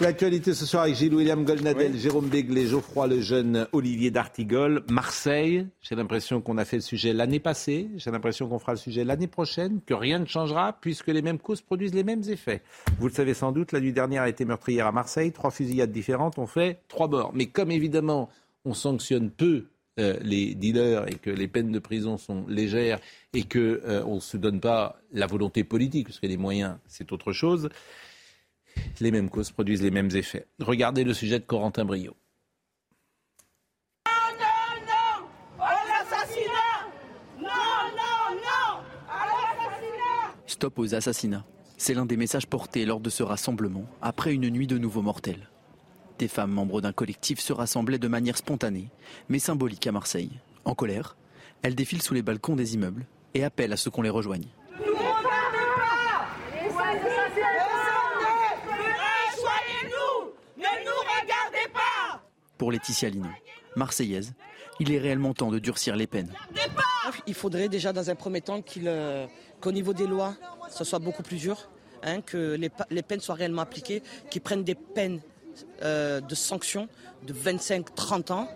L'actualité 0.00 0.54
ce 0.54 0.64
soir 0.64 0.84
avec 0.84 0.94
Gilles 0.94 1.14
William 1.14 1.44
Goldnadel, 1.44 1.96
Jérôme 1.96 2.28
Béglé, 2.28 2.66
Geoffroy 2.68 3.08
Lejeune, 3.08 3.66
Olivier 3.72 4.12
D'Artigol, 4.12 4.84
Marseille. 4.88 5.66
J'ai 5.82 5.96
l'impression 5.96 6.40
qu'on 6.40 6.56
a 6.56 6.64
fait 6.64 6.76
le 6.76 6.82
sujet 6.82 7.12
l'année 7.12 7.40
passée. 7.40 7.88
J'ai 7.96 8.12
l'impression 8.12 8.48
qu'on 8.48 8.60
fera 8.60 8.72
le 8.72 8.78
sujet 8.78 9.02
l'année 9.02 9.26
prochaine, 9.26 9.80
que 9.84 9.94
rien 9.94 10.20
ne 10.20 10.24
changera 10.24 10.72
puisque 10.80 11.08
les 11.08 11.20
mêmes 11.20 11.40
causes 11.40 11.62
produisent 11.62 11.94
les 11.94 12.04
mêmes 12.04 12.22
effets. 12.28 12.62
Vous 13.00 13.08
le 13.08 13.12
savez 13.12 13.34
sans 13.34 13.50
doute, 13.50 13.72
la 13.72 13.80
nuit 13.80 13.92
dernière 13.92 14.22
a 14.22 14.28
été 14.28 14.44
meurtrière 14.44 14.86
à 14.86 14.92
Marseille. 14.92 15.32
Trois 15.32 15.50
fusillades 15.50 15.90
différentes 15.90 16.38
ont 16.38 16.46
fait 16.46 16.78
trois 16.86 17.08
morts. 17.08 17.32
Mais 17.34 17.46
comme 17.46 17.72
évidemment 17.72 18.28
on 18.64 18.74
sanctionne 18.74 19.30
peu 19.30 19.64
euh, 19.98 20.16
les 20.22 20.54
dealers 20.54 21.08
et 21.08 21.16
que 21.16 21.30
les 21.30 21.48
peines 21.48 21.72
de 21.72 21.78
prison 21.80 22.18
sont 22.18 22.46
légères 22.46 23.00
et 23.34 23.42
qu'on 23.42 23.58
euh, 23.58 24.14
ne 24.14 24.20
se 24.20 24.36
donne 24.36 24.60
pas 24.60 25.00
la 25.12 25.26
volonté 25.26 25.64
politique, 25.64 26.06
parce 26.06 26.20
que 26.20 26.28
les 26.28 26.36
moyens, 26.36 26.76
c'est 26.86 27.10
autre 27.10 27.32
chose, 27.32 27.68
les 29.00 29.10
mêmes 29.10 29.30
causes 29.30 29.50
produisent 29.50 29.82
les 29.82 29.90
mêmes 29.90 30.10
effets. 30.14 30.46
Regardez 30.60 31.04
le 31.04 31.14
sujet 31.14 31.38
de 31.38 31.44
Corentin 31.44 31.84
Brio. 31.84 32.16
Stop 40.46 40.78
aux 40.78 40.94
assassinats. 40.94 41.44
C'est 41.76 41.94
l'un 41.94 42.06
des 42.06 42.16
messages 42.16 42.48
portés 42.48 42.84
lors 42.84 42.98
de 42.98 43.10
ce 43.10 43.22
rassemblement, 43.22 43.84
après 44.02 44.34
une 44.34 44.50
nuit 44.50 44.66
de 44.66 44.78
nouveaux 44.78 45.02
mortels. 45.02 45.48
Des 46.18 46.26
femmes 46.26 46.50
membres 46.50 46.80
d'un 46.80 46.92
collectif 46.92 47.38
se 47.38 47.52
rassemblaient 47.52 48.00
de 48.00 48.08
manière 48.08 48.36
spontanée, 48.36 48.88
mais 49.28 49.38
symbolique 49.38 49.86
à 49.86 49.92
Marseille. 49.92 50.32
En 50.64 50.74
colère, 50.74 51.16
elles 51.62 51.76
défilent 51.76 52.02
sous 52.02 52.14
les 52.14 52.22
balcons 52.22 52.56
des 52.56 52.74
immeubles 52.74 53.06
et 53.34 53.44
appellent 53.44 53.72
à 53.72 53.76
ce 53.76 53.88
qu'on 53.88 54.02
les 54.02 54.10
rejoigne. 54.10 54.48
Pour 62.58 62.72
Laetitia 62.72 63.08
Lino, 63.08 63.28
marseillaise, 63.76 64.34
il 64.80 64.92
est 64.92 64.98
réellement 64.98 65.32
temps 65.32 65.50
de 65.50 65.58
durcir 65.58 65.96
les 65.96 66.06
peines. 66.06 66.32
Il 67.26 67.34
faudrait 67.34 67.68
déjà 67.68 67.92
dans 67.92 68.10
un 68.10 68.14
premier 68.14 68.40
temps 68.40 68.60
euh, 68.78 69.26
qu'au 69.60 69.72
niveau 69.72 69.92
des 69.92 70.06
lois, 70.06 70.34
ce 70.68 70.84
soit 70.84 70.98
beaucoup 70.98 71.22
plus 71.22 71.36
dur, 71.36 71.70
hein, 72.02 72.20
que 72.20 72.54
les, 72.54 72.70
les, 72.90 73.02
peines 73.02 73.20
soient 73.20 73.36
réellement 73.36 73.62
appliquées, 73.62 74.02
qu'ils 74.30 74.42
prennent 74.42 74.64
des 74.64 74.74
peines 74.74 75.20
euh, 75.82 76.20
de 76.20 76.34
sanctions 76.34 76.88
de 77.26 77.32
25-30 77.32 78.32
ans. 78.32 78.48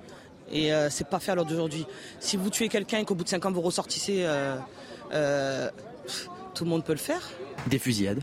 Et 0.51 0.73
euh, 0.73 0.91
c'est 0.91 1.09
pas 1.09 1.21
faire 1.21 1.37
l'heure 1.37 1.47
d'aujourd'hui. 1.47 1.87
Si 2.21 2.37
vous 2.37 2.51
tuez 2.51 2.69
quelqu'un 2.69 2.99
et 2.99 3.05
qu'au 3.05 3.15
bout 3.15 3.25
de 3.25 3.29
5 3.29 3.47
ans 3.47 3.53
vous 3.53 3.61
ressortissez, 3.61 4.25
euh, 5.13 5.71
tout 6.55 6.65
le 6.65 6.71
monde 6.71 6.85
peut 6.85 6.93
le 6.93 6.99
faire. 6.99 7.23
Des 7.69 7.79
fusillades, 7.79 8.21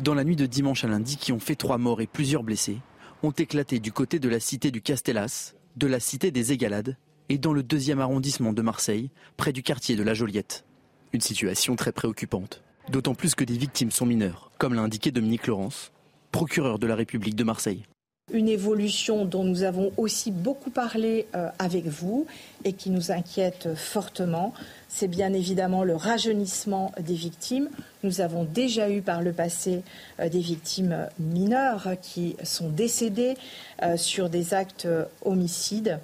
dans 0.00 0.14
la 0.14 0.24
nuit 0.24 0.36
de 0.36 0.46
dimanche 0.46 0.84
à 0.84 0.88
lundi, 0.88 1.16
qui 1.16 1.32
ont 1.32 1.40
fait 1.40 1.56
trois 1.56 1.78
morts 1.78 2.00
et 2.00 2.06
plusieurs 2.06 2.42
blessés, 2.42 2.78
ont 3.22 3.30
éclaté 3.30 3.78
du 3.78 3.92
côté 3.92 4.18
de 4.18 4.28
la 4.28 4.40
cité 4.40 4.70
du 4.70 4.82
Castellas, 4.82 5.54
de 5.76 5.86
la 5.86 6.00
cité 6.00 6.30
des 6.30 6.52
Égalades 6.52 6.96
et 7.28 7.38
dans 7.38 7.52
le 7.52 7.62
deuxième 7.62 8.00
arrondissement 8.00 8.52
de 8.52 8.62
Marseille, 8.62 9.10
près 9.36 9.52
du 9.52 9.62
quartier 9.62 9.96
de 9.96 10.02
la 10.02 10.14
Joliette. 10.14 10.64
Une 11.12 11.20
situation 11.20 11.76
très 11.76 11.92
préoccupante, 11.92 12.62
d'autant 12.90 13.14
plus 13.14 13.34
que 13.34 13.44
des 13.44 13.56
victimes 13.56 13.90
sont 13.90 14.06
mineures, 14.06 14.50
comme 14.58 14.74
l'a 14.74 14.82
indiqué 14.82 15.10
Dominique 15.10 15.46
Laurence, 15.46 15.92
procureur 16.32 16.78
de 16.78 16.86
la 16.86 16.96
République 16.96 17.36
de 17.36 17.44
Marseille 17.44 17.84
une 18.32 18.48
évolution 18.48 19.24
dont 19.24 19.44
nous 19.44 19.62
avons 19.62 19.92
aussi 19.96 20.30
beaucoup 20.30 20.70
parlé 20.70 21.26
euh, 21.34 21.48
avec 21.58 21.86
vous 21.86 22.26
et 22.64 22.72
qui 22.72 22.90
nous 22.90 23.12
inquiète 23.12 23.74
fortement, 23.74 24.54
c'est 24.88 25.08
bien 25.08 25.32
évidemment 25.32 25.84
le 25.84 25.94
rajeunissement 25.94 26.92
des 27.00 27.14
victimes. 27.14 27.68
Nous 28.02 28.20
avons 28.20 28.44
déjà 28.44 28.90
eu 28.90 29.02
par 29.02 29.22
le 29.22 29.32
passé 29.32 29.82
euh, 30.18 30.28
des 30.28 30.40
victimes 30.40 31.08
mineures 31.18 31.88
qui 32.00 32.36
sont 32.42 32.68
décédées 32.68 33.36
euh, 33.82 33.96
sur 33.96 34.28
des 34.28 34.54
actes 34.54 34.88
homicides, 35.24 35.98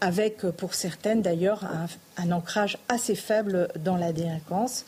avec 0.00 0.42
pour 0.42 0.74
certaines 0.74 1.22
d'ailleurs 1.22 1.64
un, 1.64 1.86
un 2.22 2.32
ancrage 2.32 2.78
assez 2.88 3.14
faible 3.14 3.68
dans 3.82 3.96
la 3.96 4.12
délinquance. 4.12 4.84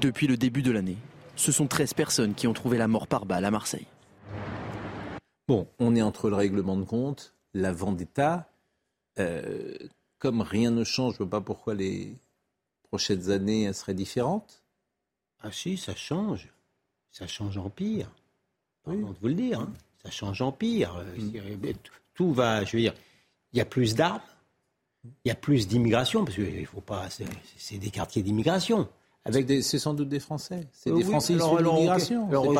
Depuis 0.00 0.26
le 0.26 0.36
début 0.36 0.62
de 0.62 0.70
l'année, 0.70 0.98
ce 1.36 1.52
sont 1.52 1.66
13 1.66 1.94
personnes 1.94 2.34
qui 2.34 2.46
ont 2.46 2.52
trouvé 2.52 2.78
la 2.78 2.88
mort 2.88 3.06
par 3.06 3.24
balle 3.24 3.44
à 3.44 3.50
Marseille. 3.50 3.86
Bon, 5.48 5.66
on 5.78 5.96
est 5.96 6.02
entre 6.02 6.28
le 6.28 6.36
règlement 6.36 6.76
de 6.76 6.84
compte, 6.84 7.34
la 7.54 7.72
vendetta. 7.72 8.50
Euh, 9.18 9.74
comme 10.18 10.42
rien 10.42 10.70
ne 10.70 10.84
change, 10.84 11.14
je 11.14 11.22
ne 11.22 11.28
vois 11.28 11.40
pas 11.40 11.44
pourquoi 11.44 11.74
les 11.74 12.14
prochaines 12.82 13.30
années 13.30 13.72
seraient 13.72 13.94
différentes. 13.94 14.62
Ah 15.40 15.50
si, 15.50 15.78
ça 15.78 15.94
change. 15.94 16.48
Ça 17.10 17.26
change 17.26 17.56
en 17.56 17.70
pire. 17.70 18.10
Pardon 18.84 19.10
de 19.10 19.16
vous 19.20 19.28
le 19.28 19.34
dire. 19.34 19.60
Hein. 19.60 19.72
Ça 20.02 20.10
change 20.10 20.42
en 20.42 20.52
pire. 20.52 21.02
Mm. 21.16 21.72
Tout 22.14 22.32
va, 22.32 22.64
je 22.64 22.76
veux 22.76 22.82
dire, 22.82 22.94
il 23.52 23.58
y 23.58 23.62
a 23.62 23.64
plus 23.64 23.94
d'armes, 23.94 24.20
il 25.24 25.28
y 25.28 25.30
a 25.30 25.34
plus 25.34 25.66
d'immigration, 25.66 26.24
parce 26.24 26.36
qu'il 26.36 26.66
faut 26.66 26.80
pas, 26.80 27.08
c'est 27.56 27.78
des 27.78 27.90
quartiers 27.90 28.22
d'immigration. 28.22 28.88
C'est 29.32 29.78
sans 29.78 29.94
doute 29.94 30.08
des 30.08 30.20
Français. 30.20 30.66
C'est 30.72 30.90
euh, 30.90 30.96
des 30.96 31.04
Français 31.04 31.34
issus 31.34 31.42
de 31.42 31.62
l'immigration. 31.62 32.28
Alors, 32.28 32.58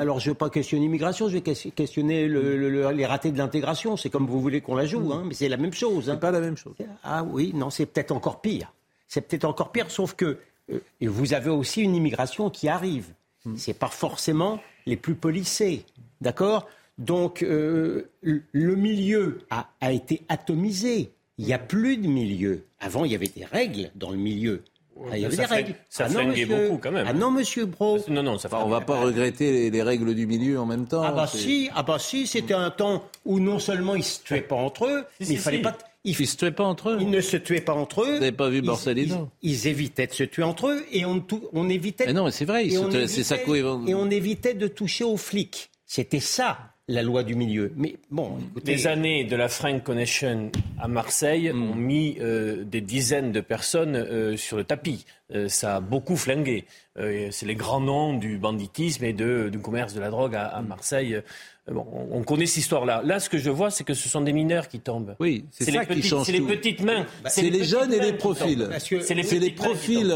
alors, 0.00 0.20
je 0.20 0.28
ne 0.28 0.34
vais 0.34 0.38
pas 0.38 0.50
questionner 0.50 0.82
l'immigration, 0.82 1.28
je 1.28 1.38
vais 1.38 1.42
questionner 1.42 2.28
les 2.28 3.06
ratés 3.06 3.30
de 3.30 3.38
l'intégration. 3.38 3.96
C'est 3.96 4.10
comme 4.10 4.26
vous 4.26 4.40
voulez 4.40 4.60
qu'on 4.60 4.74
la 4.74 4.86
joue, 4.86 5.12
hein, 5.12 5.24
mais 5.26 5.34
c'est 5.34 5.48
la 5.48 5.56
même 5.56 5.72
chose. 5.72 6.08
Hein. 6.08 6.14
C'est 6.14 6.20
pas 6.20 6.30
la 6.30 6.40
même 6.40 6.56
chose. 6.56 6.74
Ah 7.04 7.22
oui, 7.24 7.52
non, 7.54 7.70
c'est 7.70 7.86
peut-être 7.86 8.12
encore 8.12 8.40
pire. 8.40 8.72
C'est 9.06 9.22
peut-être 9.22 9.44
encore 9.44 9.72
pire, 9.72 9.90
sauf 9.90 10.14
que 10.14 10.38
euh, 10.70 10.80
vous 11.00 11.32
avez 11.32 11.50
aussi 11.50 11.82
une 11.82 11.94
immigration 11.94 12.50
qui 12.50 12.68
arrive. 12.68 13.06
Ce 13.44 13.48
hmm. 13.48 13.56
C'est 13.56 13.74
pas 13.74 13.88
forcément 13.88 14.60
les 14.86 14.96
plus 14.96 15.14
policés, 15.14 15.84
d'accord? 16.20 16.66
Donc 16.98 17.42
euh, 17.42 18.10
le 18.22 18.74
milieu 18.74 19.40
a, 19.50 19.70
a 19.80 19.92
été 19.92 20.22
atomisé. 20.28 21.12
Il 21.38 21.46
n'y 21.46 21.52
a 21.52 21.58
plus 21.58 21.96
de 21.96 22.08
milieu. 22.08 22.64
Avant, 22.80 23.04
il 23.04 23.12
y 23.12 23.14
avait 23.14 23.28
des 23.28 23.44
règles 23.44 23.90
dans 23.94 24.10
le 24.10 24.16
milieu. 24.16 24.62
Ah, 25.10 25.16
il 25.16 25.22
y 25.22 25.24
avait 25.24 25.36
des 25.36 25.44
règles. 25.44 25.74
Ça 25.88 26.04
ah 26.06 26.08
flinguait 26.08 26.46
beaucoup 26.46 26.78
quand 26.78 26.90
même. 26.90 27.06
Ah 27.08 27.12
non, 27.12 27.30
monsieur 27.30 27.66
Bro. 27.66 27.98
Non, 28.08 28.22
non, 28.22 28.38
ça 28.38 28.48
On 28.52 28.68
va 28.68 28.80
pas 28.80 29.00
regretter 29.00 29.70
les, 29.70 29.82
règles 29.82 30.14
du 30.14 30.26
milieu 30.26 30.58
en 30.58 30.66
même 30.66 30.86
temps. 30.86 31.02
Ah 31.02 31.12
bah 31.12 31.26
si, 31.26 31.70
ah 31.74 31.82
bah 31.82 31.98
si, 31.98 32.26
c'était 32.26 32.54
un 32.54 32.70
temps 32.70 33.04
où 33.24 33.40
non 33.40 33.58
seulement 33.58 33.94
ils 33.94 34.04
se 34.04 34.22
tuaient 34.22 34.40
pas 34.40 34.56
entre 34.56 34.86
eux, 34.86 35.04
mais 35.20 35.26
il 35.26 35.38
fallait 35.38 35.62
pas. 35.62 35.76
Ils, 36.04 36.14
se 36.14 36.36
tuaient 36.36 36.52
pas 36.52 36.64
entre 36.64 36.90
eux. 36.90 36.98
Ils 37.00 37.10
ne 37.10 37.20
se 37.20 37.36
tuaient 37.36 37.60
pas 37.60 37.74
entre 37.74 38.02
eux. 38.02 38.14
Vous 38.14 38.20
n'avez 38.20 38.32
pas 38.32 38.48
vu 38.48 38.62
Borsalino 38.62 39.28
ils, 39.42 39.66
évitaient 39.66 40.06
de 40.06 40.12
se 40.12 40.24
tuer 40.24 40.42
entre 40.42 40.68
eux 40.68 40.84
et 40.90 41.04
on, 41.04 41.24
on 41.52 41.68
évitait. 41.68 42.06
Mais 42.06 42.12
non, 42.12 42.30
c'est 42.30 42.44
vrai, 42.44 42.68
c'est 43.06 43.24
ça 43.24 43.36
Et 43.36 43.94
on 43.94 44.10
évitait 44.10 44.54
de 44.54 44.68
toucher 44.68 45.04
aux 45.04 45.16
flics. 45.16 45.70
C'était 45.86 46.20
ça 46.20 46.58
la 46.88 47.02
loi 47.02 47.22
du 47.22 47.34
milieu. 47.34 47.70
Mais 47.76 47.96
bon, 48.10 48.38
écoutez... 48.50 48.72
Les 48.72 48.86
années 48.86 49.24
de 49.24 49.36
la 49.36 49.48
Frank 49.48 49.82
Connection 49.82 50.50
à 50.80 50.88
Marseille 50.88 51.52
hmm. 51.52 51.70
ont 51.70 51.74
mis 51.74 52.16
euh, 52.20 52.64
des 52.64 52.80
dizaines 52.80 53.30
de 53.30 53.40
personnes 53.40 53.94
euh, 53.94 54.36
sur 54.36 54.56
le 54.56 54.64
tapis. 54.64 55.04
Euh, 55.34 55.48
ça 55.48 55.76
a 55.76 55.80
beaucoup 55.80 56.16
flingué. 56.16 56.64
c'est 56.96 57.46
les 57.46 57.54
grands 57.54 57.80
noms 57.80 58.14
du 58.14 58.38
banditisme 58.38 59.04
et 59.04 59.12
de, 59.12 59.50
du 59.50 59.58
commerce 59.58 59.94
de 59.94 60.00
la 60.00 60.08
drogue 60.08 60.34
à, 60.34 60.60
hmm. 60.60 60.66
Marseille. 60.66 61.22
Bon, 61.70 61.86
on 62.10 62.22
connaît 62.22 62.46
cette 62.46 62.62
histoire-là. 62.62 63.02
Là, 63.04 63.20
ce 63.20 63.28
que 63.28 63.36
je 63.36 63.50
vois, 63.50 63.70
c'est 63.70 63.84
que 63.84 63.92
ce 63.92 64.08
sont 64.08 64.22
des 64.22 64.32
mineurs 64.32 64.68
qui 64.68 64.80
tombent. 64.80 65.14
Oui, 65.20 65.44
c'est 65.50 65.70
ça 65.70 65.84
qui 65.84 66.02
change 66.02 66.24
C'est 66.24 66.32
les 66.32 66.40
petites 66.40 66.80
mains. 66.80 67.04
Bah, 67.22 67.28
c'est 67.28 67.42
les, 67.42 67.64
jeunes 67.64 67.92
et 67.92 68.00
les 68.00 68.14
profils. 68.14 68.66
C'est 68.78 69.14
les, 69.14 69.22
les, 69.22 69.50
profils 69.50 70.10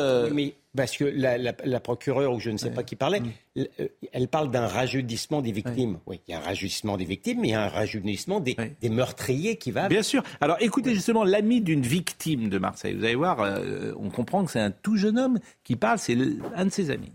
parce 0.74 0.96
que 0.96 1.04
la, 1.04 1.36
la, 1.36 1.80
procureure, 1.80 2.32
ou 2.32 2.40
je 2.40 2.50
ne 2.50 2.56
sais 2.56 2.70
pas 2.70 2.82
qui 2.82 2.96
parlait, 2.96 3.20
mm. 3.20 3.30
euh, 3.58 3.88
elle 4.12 4.28
parle 4.28 4.50
d'un 4.50 4.66
rajeunissement 4.66 5.42
des 5.42 5.52
victimes. 5.52 5.98
Oui, 6.06 6.20
il 6.26 6.32
y 6.32 6.34
a 6.34 6.38
un 6.38 6.42
rajeunissement 6.42 6.96
des 6.96 7.04
victimes, 7.04 7.40
mais 7.40 7.48
il 7.48 7.50
y 7.50 7.54
a 7.54 7.62
un 7.62 7.68
rajeunissement 7.68 8.40
des, 8.40 8.56
meurtriers 8.84 9.56
qui 9.56 9.70
va. 9.70 9.88
Bien 9.88 10.02
sûr. 10.02 10.22
Alors 10.40 10.56
écoutez 10.60 10.94
justement 10.94 11.24
l'ami 11.24 11.60
d'une 11.60 11.82
victime 11.82 12.48
de 12.48 12.58
Marseille. 12.58 12.94
Vous 12.94 13.04
allez 13.04 13.14
voir, 13.14 13.40
euh, 13.40 13.92
on 13.98 14.08
comprend 14.10 14.44
que 14.44 14.50
c'est 14.50 14.60
un 14.60 14.70
tout 14.70 14.96
jeune 14.96 15.18
homme 15.18 15.38
qui 15.62 15.76
parle, 15.76 15.98
c'est 15.98 16.16
un 16.56 16.64
de 16.64 16.70
ses 16.70 16.90
amis. 16.90 17.12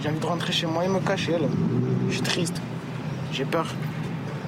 J'ai 0.00 0.08
envie 0.08 0.18
de 0.18 0.26
rentrer 0.26 0.52
chez 0.52 0.66
moi 0.66 0.84
et 0.84 0.88
me 0.88 1.00
cacher 1.00 1.32
là. 1.32 1.48
Je 2.08 2.14
suis 2.14 2.22
triste. 2.22 2.60
J'ai 3.32 3.44
peur. 3.44 3.66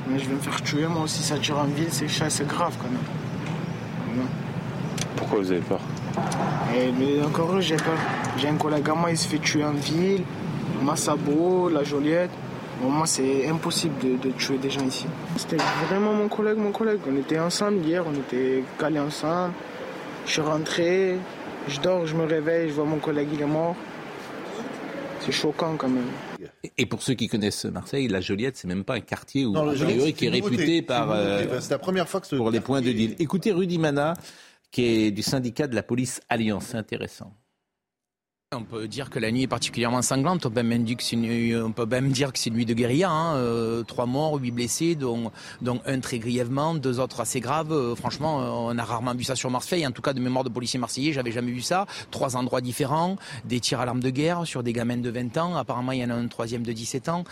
Mais 0.08 0.18
je 0.18 0.26
vais 0.26 0.34
me 0.34 0.40
faire 0.40 0.62
tuer 0.62 0.86
moi 0.86 1.02
aussi, 1.02 1.22
ça 1.22 1.38
tire 1.38 1.58
en 1.58 1.64
ville, 1.64 1.88
c'est 1.90 2.46
grave 2.46 2.74
quand 2.78 2.88
même. 2.90 4.26
Pourquoi 5.16 5.40
vous 5.40 5.52
avez 5.52 5.60
peur? 5.60 5.80
Mais 6.98 7.22
encore 7.22 7.60
j'ai 7.60 7.76
peur. 7.76 7.98
J'ai 8.36 8.48
un 8.48 8.56
collègue 8.56 8.88
à 8.88 8.94
moi, 8.94 9.10
il 9.10 9.18
se 9.18 9.26
fait 9.28 9.38
tuer 9.38 9.64
en 9.64 9.72
ville. 9.72 10.22
Massabo, 10.82 11.68
La 11.68 11.82
Joliette. 11.82 12.30
Pour 12.80 12.90
moi, 12.90 13.06
c'est 13.06 13.48
impossible 13.48 14.20
de, 14.20 14.30
tuer 14.30 14.56
des 14.58 14.70
gens 14.70 14.86
ici. 14.86 15.06
C'était 15.36 15.56
vraiment 15.88 16.12
mon 16.12 16.28
collègue, 16.28 16.58
mon 16.58 16.70
collègue. 16.70 17.00
On 17.10 17.16
était 17.16 17.40
ensemble 17.40 17.84
hier, 17.84 18.04
on 18.06 18.14
était 18.14 18.62
calés 18.78 19.00
ensemble. 19.00 19.52
Je 20.26 20.32
suis 20.32 20.40
rentré, 20.40 21.16
je 21.66 21.80
dors, 21.80 22.06
je 22.06 22.14
me 22.14 22.24
réveille, 22.24 22.68
je 22.68 22.74
vois 22.74 22.84
mon 22.84 22.98
collègue, 22.98 23.28
il 23.32 23.40
est 23.40 23.46
mort. 23.46 23.74
C'est 25.20 25.32
choquant 25.32 25.74
quand 25.76 25.88
même. 25.88 26.06
Et 26.76 26.86
pour 26.86 27.02
ceux 27.02 27.14
qui 27.14 27.26
connaissent 27.26 27.64
Marseille, 27.64 28.06
la 28.06 28.20
Joliette, 28.20 28.56
c'est 28.56 28.68
même 28.68 28.84
pas 28.84 28.94
un 28.94 29.00
quartier 29.00 29.44
où, 29.44 29.54
qui 30.16 30.26
est 30.26 30.30
réputé 30.30 30.82
par. 30.82 31.10
Euh, 31.10 31.58
c'est 31.60 31.70
la 31.70 31.78
première 31.78 32.08
fois 32.08 32.20
que 32.20 32.28
ce 32.28 32.36
pour 32.36 32.50
les 32.50 32.60
points 32.60 32.80
de 32.80 32.92
deal. 32.92 33.16
Écoutez 33.18 33.50
Rudy 33.50 33.78
Mana, 33.78 34.14
qui 34.70 34.82
est 34.84 35.10
du 35.10 35.22
syndicat 35.22 35.66
de 35.66 35.74
la 35.74 35.82
police 35.82 36.20
Alliance. 36.28 36.66
C'est 36.68 36.76
intéressant. 36.76 37.34
On 38.56 38.62
peut 38.62 38.88
dire 38.88 39.10
que 39.10 39.18
la 39.18 39.30
nuit 39.30 39.42
est 39.42 39.46
particulièrement 39.46 40.00
sanglante. 40.00 40.46
On 40.46 40.50
peut 40.50 40.62
même 40.62 40.82
dire 40.82 40.96
que 42.32 42.38
c'est 42.38 42.48
nuit 42.50 42.64
de 42.64 42.72
guérilla. 42.72 43.10
Hein. 43.10 43.36
Euh, 43.36 43.82
trois 43.82 44.06
morts, 44.06 44.36
huit 44.36 44.52
blessés, 44.52 44.94
dont, 44.94 45.30
un 45.84 46.00
très 46.00 46.18
grièvement, 46.18 46.74
deux 46.74 46.98
autres 46.98 47.20
assez 47.20 47.40
graves. 47.40 47.72
Euh, 47.72 47.94
franchement, 47.94 48.40
euh, 48.40 48.72
on 48.72 48.78
a 48.78 48.84
rarement 48.84 49.14
vu 49.14 49.22
ça 49.22 49.36
sur 49.36 49.50
Marseille. 49.50 49.86
En 49.86 49.90
tout 49.90 50.00
cas, 50.00 50.14
de 50.14 50.20
mémoire 50.20 50.44
de 50.44 50.48
policiers 50.48 50.80
marseillais, 50.80 51.12
j'avais 51.12 51.30
jamais 51.30 51.52
vu 51.52 51.60
ça. 51.60 51.84
Trois 52.10 52.36
endroits 52.36 52.62
différents, 52.62 53.16
des 53.44 53.60
tirs 53.60 53.80
à 53.80 53.84
l'arme 53.84 54.00
de 54.00 54.08
guerre 54.08 54.46
sur 54.46 54.62
des 54.62 54.72
gamins 54.72 54.96
de 54.96 55.10
20 55.10 55.36
ans. 55.36 55.56
Apparemment, 55.56 55.92
il 55.92 55.98
y 56.00 56.04
en 56.06 56.08
a 56.08 56.14
un 56.14 56.28
troisième 56.28 56.62
de 56.62 56.72
17 56.72 57.10
ans. 57.10 57.24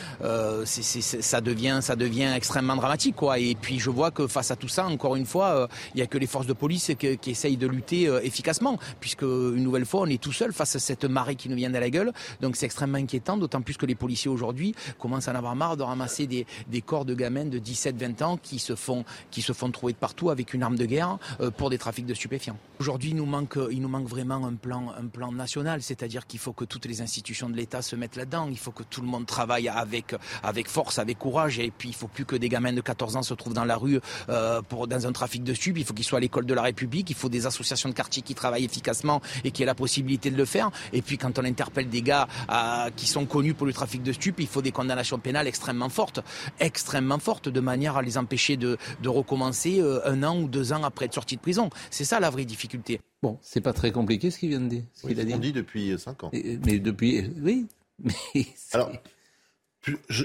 ça 0.67 1.41
devient, 1.41 1.79
ça 1.81 1.97
devient 1.97 2.31
extrêmement 2.37 2.77
dramatique, 2.77 3.17
quoi. 3.17 3.39
Et 3.39 3.55
puis, 3.55 3.79
je 3.79 3.89
vois 3.89 4.11
que 4.11 4.27
face 4.27 4.51
à 4.51 4.57
tout 4.57 4.69
ça, 4.69 4.85
encore 4.85 5.17
une 5.17 5.25
fois, 5.25 5.67
il 5.95 6.01
y 6.01 6.03
a 6.03 6.07
que 6.07 6.19
les 6.19 6.27
forces 6.27 6.47
de 6.47 6.53
police 6.53 6.93
qui, 6.99 7.17
qui 7.17 7.31
essayent 7.31 7.57
de 7.57 7.67
lutter 7.67 8.03
efficacement, 8.23 8.79
puisque 9.01 9.23
une 9.23 9.63
nouvelle 9.63 9.87
fois, 9.87 10.03
on 10.03 10.07
est 10.09 10.21
tout 10.21 10.33
seul 10.33 10.53
face 10.53 10.77
à 10.77 10.79
cette 10.79 11.06
marée 11.09 11.37
qui 11.37 11.49
nous 11.49 11.57
vient 11.57 11.71
de 11.71 11.79
la 11.79 11.91
gueule. 11.91 12.13
Donc 12.41 12.57
c'est 12.57 12.67
extrêmement 12.67 12.99
inquiétant, 12.99 13.37
d'autant 13.37 13.63
plus 13.63 13.77
que 13.77 13.87
les 13.87 13.95
policiers 13.95 14.31
aujourd'hui 14.31 14.75
commencent 14.99 15.29
à 15.29 15.33
en 15.33 15.37
avoir 15.37 15.57
marre 15.57 15.77
de 15.77 15.83
ramasser 15.83 16.27
des, 16.27 16.47
corps 16.83 17.05
de 17.05 17.15
gamins 17.15 17.47
de 17.47 17.59
17-20 17.59 18.23
ans 18.23 18.37
qui 18.37 18.59
se 18.59 18.75
font 18.75 19.05
qui 19.31 19.43
se 19.43 19.53
font 19.53 19.71
trouver 19.71 19.93
de 19.93 19.99
partout 19.99 20.31
avec 20.31 20.55
une 20.55 20.63
arme 20.63 20.77
de 20.77 20.85
guerre 20.85 21.19
euh, 21.41 21.51
pour 21.51 21.71
des 21.71 21.79
trafics 21.79 22.07
de 22.07 22.15
stupéfiants. 22.15 22.57
Aujourd'hui, 22.79 23.11
il 23.11 23.17
nous 23.17 23.27
manque 23.27 23.59
il 23.71 23.81
nous 23.81 23.89
manque 23.89 24.09
vraiment 24.09 24.47
un 24.47 24.55
plan 24.55 24.93
un 24.99 25.07
plan 25.07 25.33
national, 25.33 25.83
c'est-à-dire 25.83 26.27
qu'il 26.27 26.39
faut 26.39 26.53
que 26.53 26.65
toutes 26.65 26.87
les 26.87 27.01
institutions 27.01 27.49
de 27.49 27.57
l'État 27.57 27.83
se 27.83 27.97
mettent 27.97 28.17
là-dedans. 28.17 28.49
Il 28.51 28.59
faut 28.59 28.73
que 28.73 28.83
tout 28.83 29.01
le 29.01 29.09
monde 29.09 29.27
travaille 29.27 29.69
avec 29.69 30.15
avec 30.43 30.69
force, 30.69 30.99
avec 30.99 31.19
courage, 31.19 31.59
et 31.59 31.73
puis 31.77 31.89
il 31.89 31.95
faut 31.95 32.09
plus 32.09 32.25
que 32.25 32.37
des 32.37 32.49
gamins 32.49 32.73
de 32.73 32.81
14 32.81 33.17
ans 33.17 33.23
se 33.23 33.35
trouvent 33.35 33.55
dans 33.55 33.65
la 33.65 33.77
rue 33.77 34.01
euh, 34.29 34.63
pour 34.63 34.87
dans 34.87 35.07
un 35.07 35.13
trafic 35.13 35.43
de 35.43 35.55
stupes. 35.55 35.79
Il 35.79 35.85
faut 35.85 35.95
qu'ils 35.95 36.05
soient 36.05 36.19
à 36.19 36.21
l'école 36.21 36.47
de 36.47 36.55
la 36.55 36.63
République. 36.63 37.11
Il 37.11 37.17
faut 37.17 37.29
des 37.29 37.47
associations 37.47 37.89
de 37.89 37.95
quartier 37.95 38.23
qui 38.23 38.35
travaillent 38.35 38.65
efficacement 38.65 39.21
et 39.45 39.51
qui 39.51 39.63
aient 39.63 39.67
la 39.67 39.75
possibilité 39.75 40.31
de 40.31 40.37
le 40.37 40.45
faire. 40.45 40.71
Puis 41.03 41.19
quand 41.19 41.39
on 41.39 41.45
interpelle 41.45 41.89
des 41.89 42.03
gars 42.03 42.29
euh, 42.51 42.91
qui 42.95 43.07
sont 43.07 43.27
connus 43.27 43.55
pour 43.55 43.67
le 43.67 43.73
trafic 43.73 44.03
de 44.03 44.13
stupes, 44.13 44.41
il 44.41 44.47
faut 44.47 44.63
des 44.63 44.73
condamnations 44.73 45.19
pénales 45.19 45.47
extrêmement 45.47 45.89
fortes, 45.89 46.21
extrêmement 46.61 47.19
fortes, 47.19 47.49
de 47.49 47.61
manière 47.61 47.97
à 47.97 48.03
les 48.03 48.19
empêcher 48.19 48.57
de, 48.57 48.79
recommencer 49.07 49.81
euh, 49.81 50.01
un 50.05 50.23
an 50.23 50.39
ou 50.39 50.49
deux 50.49 50.73
ans 50.73 50.83
après 50.85 51.07
être 51.07 51.15
sortis 51.15 51.37
de 51.37 51.41
prison. 51.41 51.71
C'est 51.91 52.05
ça 52.05 52.21
la 52.21 52.31
vraie 52.31 52.45
difficulté. 52.45 53.01
Bon, 53.23 53.39
c'est 53.41 53.61
pas 53.61 53.73
très 53.73 53.93
compliqué 53.93 54.31
ce 54.31 54.39
qu'il 54.39 54.51
vient 54.51 54.61
de 54.61 54.69
dire. 54.69 54.83
Ce 54.95 55.07
qu'il 55.07 55.19
a 55.21 55.25
dit. 55.25 55.35
On 55.35 55.39
dit 55.39 55.53
depuis 55.53 55.93
euh, 55.93 55.99
cinq 55.99 56.25
ans. 56.25 56.31
mais 56.33 56.79
depuis, 56.79 57.31
oui. 57.43 57.67
Mais 58.35 58.47
Alors, 58.73 58.93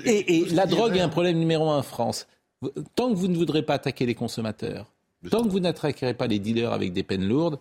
et, 0.05 0.45
la 0.51 0.65
drogue 0.65 0.95
est 0.97 1.01
un 1.01 1.09
problème 1.09 1.37
numéro 1.37 1.69
un 1.69 1.77
en 1.77 1.83
France. 1.83 2.27
Tant 2.95 3.09
que 3.09 3.15
vous 3.15 3.27
ne 3.27 3.37
voudrez 3.37 3.63
pas 3.63 3.75
attaquer 3.75 4.05
les 4.05 4.15
consommateurs, 4.15 4.91
tant 5.29 5.43
que 5.43 5.49
vous 5.49 5.59
n'attaquerez 5.59 6.13
pas 6.13 6.27
les 6.27 6.39
dealers 6.39 6.73
avec 6.73 6.93
des 6.93 7.03
peines 7.03 7.27
lourdes, 7.27 7.59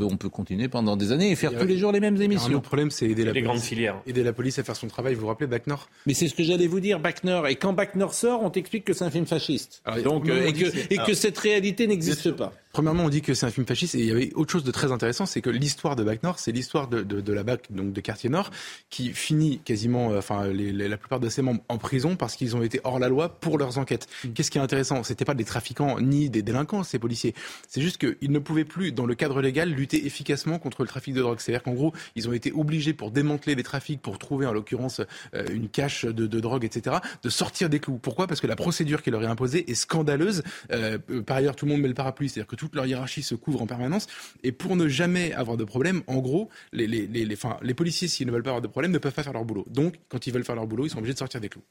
on 0.00 0.16
peut, 0.16 0.28
continuer 0.28 0.68
pendant 0.68 0.96
des 0.96 1.12
années 1.12 1.30
et 1.30 1.36
faire 1.36 1.56
tous 1.56 1.66
les 1.66 1.78
jours 1.78 1.92
les 1.92 2.00
mêmes 2.00 2.20
émissions. 2.20 2.52
Le 2.52 2.60
problème, 2.60 2.90
c'est 2.90 3.08
aider 3.08 3.24
la 3.24 3.32
les 3.32 3.40
police, 3.40 3.44
grandes 3.44 3.60
filières. 3.60 4.02
aider 4.06 4.22
la 4.22 4.32
police 4.32 4.58
à 4.58 4.64
faire 4.64 4.76
son 4.76 4.88
travail. 4.88 5.14
Vous 5.14 5.22
vous 5.22 5.26
rappelez 5.26 5.46
Bac 5.46 5.66
Nord 5.66 5.88
Mais 6.06 6.14
c'est 6.14 6.28
ce 6.28 6.34
que 6.34 6.42
j'allais 6.42 6.66
vous 6.66 6.80
dire, 6.80 7.00
Bac 7.00 7.24
Nord. 7.24 7.46
Et 7.46 7.56
quand 7.56 7.72
Bac 7.72 7.94
Nord 7.94 8.14
sort, 8.14 8.42
on 8.42 8.50
t'explique 8.50 8.84
que 8.84 8.92
c'est 8.92 9.04
un 9.04 9.10
film 9.10 9.26
fasciste. 9.26 9.82
Donc, 10.04 10.28
euh, 10.28 10.46
et, 10.46 10.52
que, 10.52 10.92
et 10.92 10.98
que 10.98 11.14
cette 11.14 11.38
réalité 11.38 11.86
n'existe 11.86 12.32
pas. 12.32 12.52
Premièrement, 12.78 13.06
on 13.06 13.08
dit 13.08 13.22
que 13.22 13.34
c'est 13.34 13.44
un 13.44 13.50
film 13.50 13.66
fasciste 13.66 13.96
et 13.96 13.98
il 13.98 14.04
y 14.04 14.12
avait 14.12 14.32
autre 14.34 14.52
chose 14.52 14.62
de 14.62 14.70
très 14.70 14.92
intéressant, 14.92 15.26
c'est 15.26 15.40
que 15.40 15.50
l'histoire 15.50 15.96
de 15.96 16.04
Bac 16.04 16.22
Nord, 16.22 16.38
c'est 16.38 16.52
l'histoire 16.52 16.86
de, 16.86 17.02
de, 17.02 17.20
de, 17.20 17.32
la 17.32 17.42
BAC, 17.42 17.72
donc 17.72 17.92
de 17.92 18.00
quartier 18.00 18.30
Nord, 18.30 18.52
qui 18.88 19.12
finit 19.14 19.58
quasiment, 19.58 20.12
euh, 20.12 20.18
enfin, 20.18 20.46
les, 20.46 20.70
la 20.70 20.96
plupart 20.96 21.18
de 21.18 21.28
ses 21.28 21.42
membres 21.42 21.60
en 21.68 21.76
prison 21.76 22.14
parce 22.14 22.36
qu'ils 22.36 22.54
ont 22.54 22.62
été 22.62 22.80
hors 22.84 23.00
la 23.00 23.08
loi 23.08 23.30
pour 23.40 23.58
leurs 23.58 23.78
enquêtes. 23.78 24.06
Mm. 24.22 24.28
Qu'est-ce 24.28 24.52
qui 24.52 24.58
est 24.58 24.60
intéressant? 24.60 25.02
C'était 25.02 25.24
pas 25.24 25.34
des 25.34 25.44
trafiquants 25.44 25.98
ni 25.98 26.30
des 26.30 26.42
délinquants, 26.42 26.84
ces 26.84 27.00
policiers. 27.00 27.34
C'est 27.66 27.80
juste 27.80 27.98
qu'ils 27.98 28.30
ne 28.30 28.38
pouvaient 28.38 28.64
plus, 28.64 28.92
dans 28.92 29.06
le 29.06 29.16
cadre 29.16 29.42
légal, 29.42 29.70
lutter 29.70 30.06
efficacement 30.06 30.60
contre 30.60 30.82
le 30.82 30.88
trafic 30.88 31.14
de 31.14 31.20
drogue. 31.20 31.40
C'est-à-dire 31.40 31.64
qu'en 31.64 31.74
gros, 31.74 31.92
ils 32.14 32.28
ont 32.28 32.32
été 32.32 32.52
obligés 32.52 32.92
pour 32.92 33.10
démanteler 33.10 33.56
les 33.56 33.64
trafics, 33.64 34.00
pour 34.00 34.20
trouver 34.20 34.46
en 34.46 34.52
l'occurrence 34.52 35.00
euh, 35.34 35.44
une 35.50 35.68
cache 35.68 36.04
de, 36.04 36.28
de, 36.28 36.38
drogue, 36.38 36.64
etc., 36.64 36.98
de 37.24 37.28
sortir 37.28 37.70
des 37.70 37.80
clous. 37.80 37.98
Pourquoi? 37.98 38.28
Parce 38.28 38.40
que 38.40 38.46
la 38.46 38.54
procédure 38.54 39.02
qui 39.02 39.10
leur 39.10 39.24
est 39.24 39.26
imposée 39.26 39.68
est 39.68 39.74
scandaleuse. 39.74 40.44
Euh, 40.70 40.98
par 41.26 41.38
ailleurs, 41.38 41.56
tout 41.56 41.66
le 41.66 41.72
monde 41.72 41.80
met 41.80 41.88
le 41.88 41.94
parapluie, 41.94 42.28
c'est-à-dire 42.28 42.46
que 42.46 42.67
toute 42.68 42.76
leur 42.76 42.86
hiérarchie 42.86 43.22
se 43.22 43.34
couvre 43.34 43.62
en 43.62 43.66
permanence. 43.66 44.06
Et 44.42 44.52
pour 44.52 44.76
ne 44.76 44.88
jamais 44.88 45.32
avoir 45.32 45.56
de 45.56 45.64
problème, 45.64 46.02
en 46.06 46.18
gros, 46.18 46.50
les, 46.72 46.86
les, 46.86 47.06
les, 47.06 47.24
les, 47.24 47.34
enfin, 47.34 47.56
les 47.62 47.74
policiers, 47.74 48.08
s'ils 48.08 48.26
ne 48.26 48.32
veulent 48.32 48.42
pas 48.42 48.50
avoir 48.50 48.62
de 48.62 48.68
problème, 48.68 48.92
ne 48.92 48.98
peuvent 48.98 49.14
pas 49.14 49.22
faire 49.22 49.32
leur 49.32 49.44
boulot. 49.44 49.64
Donc, 49.70 49.98
quand 50.08 50.26
ils 50.26 50.32
veulent 50.32 50.44
faire 50.44 50.54
leur 50.54 50.66
boulot, 50.66 50.86
ils 50.86 50.90
sont 50.90 50.98
obligés 50.98 51.14
de 51.14 51.18
sortir 51.18 51.40
des 51.40 51.48
clous. 51.48 51.62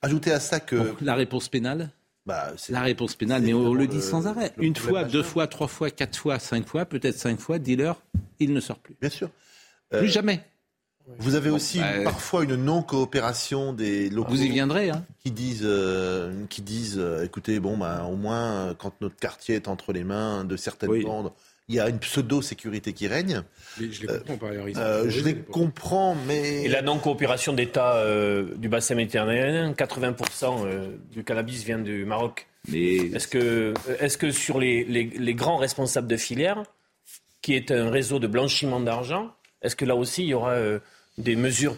Ajoutez 0.00 0.32
à 0.32 0.40
ça 0.40 0.58
que... 0.58 0.94
la 1.00 1.14
réponse 1.14 1.48
pénale 1.48 1.90
bah, 2.24 2.52
la 2.68 2.82
réponse 2.82 3.16
pénale, 3.16 3.42
mais 3.42 3.52
on 3.52 3.74
le 3.74 3.88
dit 3.88 4.00
sans 4.00 4.28
arrêt. 4.28 4.52
Une 4.58 4.76
fois, 4.76 5.02
deux 5.02 5.24
fois, 5.24 5.48
trois 5.48 5.66
fois, 5.66 5.90
quatre 5.90 6.16
fois, 6.16 6.38
cinq 6.38 6.68
fois, 6.68 6.84
peut-être 6.84 7.18
cinq 7.18 7.40
fois, 7.40 7.58
dealer, 7.58 8.00
il 8.38 8.52
ne 8.52 8.60
sort 8.60 8.78
plus. 8.78 8.94
Bien 9.00 9.10
sûr. 9.10 9.28
Plus 9.90 9.98
euh, 9.98 10.06
jamais. 10.06 10.44
Vous 11.18 11.34
avez 11.34 11.50
aussi 11.50 11.80
bah, 11.80 12.04
parfois 12.04 12.44
une 12.44 12.56
non-coopération 12.56 13.72
des 13.72 14.08
locaux. 14.08 14.30
Vous 14.30 14.42
y 14.42 14.48
viendrez, 14.48 14.90
hein. 14.90 15.04
Qui 15.24 15.30
disent, 15.30 15.62
euh, 15.64 16.44
qui 16.48 16.62
disent, 16.62 16.98
euh, 16.98 17.24
écoutez, 17.24 17.60
bon, 17.60 17.76
bah, 17.76 18.06
au 18.10 18.16
moins, 18.16 18.74
quand 18.78 18.92
notre 19.00 19.16
quartier 19.16 19.56
est 19.56 19.68
entre 19.68 19.92
les 19.92 20.04
mains 20.04 20.44
de 20.44 20.56
certaines 20.56 21.02
bandes, 21.02 21.32
il 21.68 21.76
y 21.76 21.80
a 21.80 21.88
une 21.88 21.98
pseudo-sécurité 21.98 22.92
qui 22.92 23.06
règne. 23.06 23.42
Je 23.78 23.84
les 24.02 24.06
comprends 24.06 24.36
par 24.36 24.50
ailleurs. 24.50 24.66
Euh, 24.76 25.08
je 25.08 25.24
les 25.24 25.36
comprends, 25.36 26.16
mais... 26.26 26.64
Et 26.64 26.68
la 26.68 26.82
non-coopération 26.82 27.52
d'État 27.52 27.96
euh, 27.96 28.54
du 28.56 28.68
bassin 28.68 28.94
méditerranéen, 28.94 29.72
80% 29.72 30.66
euh, 30.66 30.96
du 31.12 31.24
cannabis 31.24 31.64
vient 31.64 31.78
du 31.78 32.04
Maroc. 32.04 32.46
Mais... 32.68 32.96
Est-ce 32.96 33.28
que, 33.28 33.74
est 34.00 34.16
que 34.18 34.32
sur 34.32 34.58
les, 34.58 34.84
les, 34.84 35.04
les, 35.04 35.34
grands 35.34 35.56
responsables 35.56 36.08
de 36.08 36.16
filière, 36.16 36.62
qui 37.40 37.54
est 37.54 37.70
un 37.70 37.90
réseau 37.90 38.18
de 38.18 38.26
blanchiment 38.26 38.80
d'argent, 38.80 39.30
est-ce 39.62 39.76
que 39.76 39.84
là 39.84 39.96
aussi 39.96 40.24
il 40.24 40.28
y 40.28 40.34
aura 40.34 40.56
des 41.18 41.36
mesures? 41.36 41.76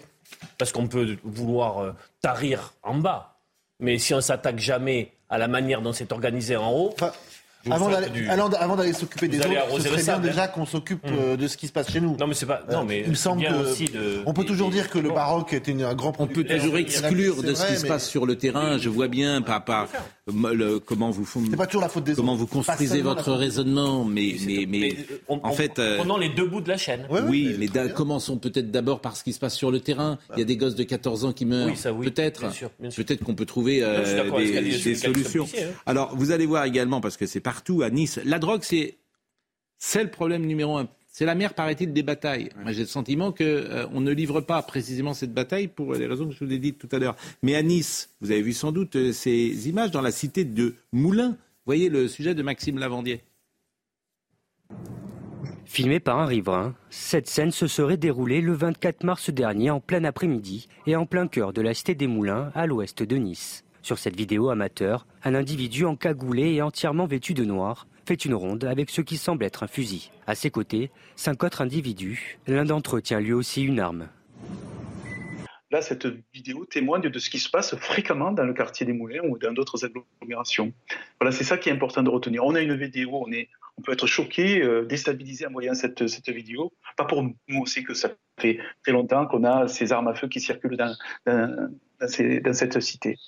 Parce 0.59 0.73
qu'on 0.73 0.89
peut 0.89 1.17
vouloir 1.23 1.95
tarir 2.21 2.75
en 2.83 2.97
bas, 2.97 3.39
mais 3.79 3.99
si 3.99 4.15
on 4.15 4.21
s'attaque 4.21 4.59
jamais 4.59 5.13
à 5.29 5.39
la 5.39 5.49
manière 5.49 5.81
dont 5.83 5.93
c'est 5.93 6.13
organisé 6.13 6.57
en 6.57 6.73
haut... 6.73 6.95
Avant 7.71 8.77
d'aller, 8.77 8.93
s'occuper 8.93 9.29
des 9.29 9.39
autres, 9.39 9.49
ce 9.79 9.89
serait 9.89 10.03
bien 10.03 10.19
déjà 10.19 10.49
qu'on 10.49 10.67
s'occupe 10.67 11.05
mmh. 11.05 11.15
euh, 11.19 11.37
de 11.37 11.49
ce 11.49 11.57
qui 11.57 11.67
se 11.67 11.73
passe 11.73 11.91
chez 11.91 12.01
nous. 12.01 12.17
Non, 12.19 12.27
mais 12.27 12.35
c'est 12.35 12.47
pas. 12.47 12.63
Non, 12.71 12.81
euh, 12.81 12.85
mais 12.87 13.03
il 13.05 13.11
me 13.11 13.15
semble 13.15 13.43
que 13.43 14.23
on 14.27 14.33
peut 14.33 14.45
toujours 14.45 14.71
dire 14.71 14.91
que 14.91 14.99
le 14.99 15.11
Baroque 15.11 15.53
était 15.53 15.73
un 15.83 15.95
grand. 15.95 16.15
On 16.19 16.27
peut 16.27 16.45
toujours 16.45 16.77
exclure 16.77 17.43
de 17.43 17.55
ce 17.55 17.67
qui 17.67 17.77
se 17.77 17.87
passe 17.87 18.09
sur 18.09 18.27
le 18.27 18.37
terrain. 18.37 18.79
Je 18.79 18.89
vois 18.89 19.09
bien 19.09 19.43
par 19.43 19.89
le, 20.27 20.79
comment 20.79 21.11
vous 21.11 21.25
pas 21.57 21.67
toujours 21.67 21.83
la 21.83 21.89
faute 21.89 22.05
des 22.05 22.15
comment 22.15 22.35
vous 22.35 22.47
construisez 22.47 23.03
votre 23.03 23.33
raisonnement, 23.33 24.05
mais 24.05 24.35
mais 24.47 24.67
mais 24.69 24.97
en 25.29 25.53
fait. 25.53 25.79
Euh, 25.79 25.99
prenons 25.99 26.17
les 26.17 26.29
deux 26.29 26.47
bouts 26.47 26.61
de 26.61 26.69
la 26.69 26.77
chaîne. 26.77 27.07
Oui, 27.29 27.57
mais 27.59 27.69
commençons 27.93 28.39
peut-être 28.39 28.71
d'abord 28.71 29.01
par 29.01 29.17
ce 29.17 29.25
qui 29.25 29.33
se 29.33 29.39
passe 29.39 29.55
sur 29.55 29.71
le 29.71 29.81
terrain. 29.81 30.19
Il 30.35 30.39
y 30.41 30.43
a 30.43 30.47
des 30.47 30.57
gosses 30.57 30.75
de 30.75 30.85
14 30.85 31.25
ans 31.25 31.33
qui 31.33 31.45
meurent. 31.45 31.73
Peut-être. 32.03 32.45
Peut-être 32.97 33.25
qu'on 33.25 33.35
peut 33.35 33.47
trouver 33.47 33.81
des 33.81 34.95
solutions. 34.95 35.47
Hein. 35.59 35.67
Alors, 35.87 36.15
vous 36.15 36.31
allez 36.31 36.47
voir 36.47 36.65
également 36.65 37.01
parce 37.01 37.17
que 37.17 37.27
c'est 37.27 37.41
partout 37.55 37.83
à 37.83 37.91
Nice. 37.91 38.19
La 38.25 38.41
drogue, 38.41 38.63
c'est 38.65 40.03
le 40.03 40.11
problème 40.11 40.45
numéro 40.45 40.77
un. 40.77 40.89
C'est 41.07 41.25
la 41.25 41.37
mère, 41.37 41.55
paraît-il, 41.55 41.93
des 41.93 42.03
batailles. 42.03 42.51
Moi, 42.61 42.73
j'ai 42.73 42.81
le 42.81 42.89
sentiment 42.89 43.31
qu'on 43.31 43.45
euh, 43.45 43.87
on 43.93 44.01
ne 44.01 44.11
livre 44.11 44.41
pas 44.41 44.61
précisément 44.63 45.15
cette 45.15 45.33
bataille 45.33 45.69
pour 45.69 45.95
les 45.95 46.09
raisons 46.09 46.27
que 46.27 46.35
je 46.35 46.45
vous 46.45 46.53
ai 46.53 46.59
dites 46.59 46.79
tout 46.81 46.89
à 46.91 46.99
l'heure. 46.99 47.15
Mais 47.45 47.55
à 47.55 47.63
Nice, 47.63 48.11
vous 48.21 48.33
avez 48.33 48.43
vu 48.43 48.53
sans 48.53 48.73
doute 48.73 48.97
euh, 48.97 49.13
ces 49.13 49.69
images 49.69 49.93
dans 49.93 50.01
la 50.01 50.11
cité 50.11 50.45
de 50.45 50.75
Moulins. 50.93 51.31
Vous 51.31 51.67
voyez 51.67 51.91
le 51.91 52.09
sujet 52.09 52.35
de 52.35 52.43
Maxime 52.43 52.81
Lavandier. 52.81 53.23
Filmé 55.65 56.01
par 56.01 56.19
un 56.19 56.27
riverain, 56.27 56.75
cette 56.91 57.29
scène 57.29 57.53
se 57.53 57.69
serait 57.69 57.97
déroulée 57.97 58.41
le 58.41 58.53
24 58.53 59.05
mars 59.05 59.31
dernier 59.31 59.71
en 59.71 59.79
plein 59.79 60.03
après-midi 60.03 60.67
et 60.89 60.97
en 60.97 61.07
plein 61.07 61.29
cœur 61.29 61.53
de 61.53 61.63
la 61.63 61.73
cité 61.73 61.95
des 61.95 62.09
Moulins 62.09 62.51
à 62.57 62.67
l'ouest 62.67 63.05
de 63.05 63.17
Nice. 63.17 63.65
Sur 63.85 63.99
cette 63.99 64.17
vidéo 64.17 64.49
amateur, 64.49 65.07
un 65.25 65.35
individu 65.35 65.85
encagoulé 65.85 66.55
et 66.55 66.63
entièrement 66.63 67.05
vêtu 67.05 67.35
de 67.35 67.45
noir 67.45 67.87
fait 68.07 68.25
une 68.25 68.33
ronde 68.33 68.65
avec 68.65 68.89
ce 68.89 69.03
qui 69.03 69.19
semble 69.19 69.45
être 69.45 69.63
un 69.63 69.67
fusil. 69.67 70.11
À 70.27 70.35
ses 70.35 70.51
côtés, 70.51 70.91
cinq 71.17 71.45
autres 71.45 71.61
individus. 71.61 72.39
L'un 72.47 72.65
d'entre 72.65 72.97
eux 72.97 73.03
tient 73.03 73.21
lui 73.21 73.35
aussi 73.35 73.63
une 73.63 73.81
arme. 73.81 74.09
Là, 75.71 75.83
cette 75.83 76.07
vidéo 76.33 76.65
témoigne 76.65 77.11
de 77.11 77.19
ce 77.19 77.29
qui 77.29 77.39
se 77.39 77.51
passe 77.51 77.77
fréquemment 77.77 78.33
dans 78.33 78.45
le 78.45 78.55
quartier 78.55 78.87
des 78.87 78.95
Moulins 78.95 79.21
ou 79.29 79.37
dans 79.37 79.53
d'autres 79.53 79.85
agglomérations. 79.85 80.73
Voilà, 81.21 81.31
c'est 81.31 81.45
ça 81.45 81.59
qui 81.59 81.69
est 81.69 81.73
important 81.73 82.03
de 82.03 82.09
retenir. 82.09 82.43
On 82.43 82.55
a 82.55 82.63
une 82.63 82.77
vidéo, 82.77 83.11
on 83.13 83.31
est 83.33 83.51
on 83.77 83.83
peut 83.83 83.93
être 83.93 84.07
choqué, 84.07 84.63
euh, 84.63 84.87
déstabilisé 84.87 85.47
en 85.47 85.51
voyant 85.51 85.75
cette, 85.75 86.07
cette 86.07 86.31
vidéo. 86.31 86.73
Pas 86.97 87.05
pour 87.05 87.23
nous, 87.23 87.67
sait 87.67 87.83
que 87.83 87.93
ça 87.93 88.09
fait 88.41 88.61
très 88.83 88.93
longtemps 88.93 89.27
qu'on 89.27 89.45
a 89.45 89.69
ces 89.69 89.93
armes 89.93 90.09
à 90.09 90.15
feu 90.15 90.29
qui 90.29 90.41
circulent 90.41 90.79
dans, 90.79 90.95
dans, 91.27 91.71
dans 92.01 92.55
cette 92.55 92.81
cité. 92.81 93.19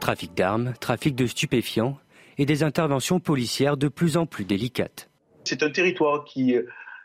Trafic 0.00 0.34
d'armes, 0.34 0.72
trafic 0.80 1.14
de 1.14 1.26
stupéfiants 1.26 1.98
et 2.38 2.46
des 2.46 2.62
interventions 2.62 3.20
policières 3.20 3.76
de 3.76 3.88
plus 3.88 4.16
en 4.16 4.26
plus 4.26 4.44
délicates. 4.44 5.10
C'est 5.44 5.62
un 5.62 5.70
territoire 5.70 6.24
qui, 6.24 6.56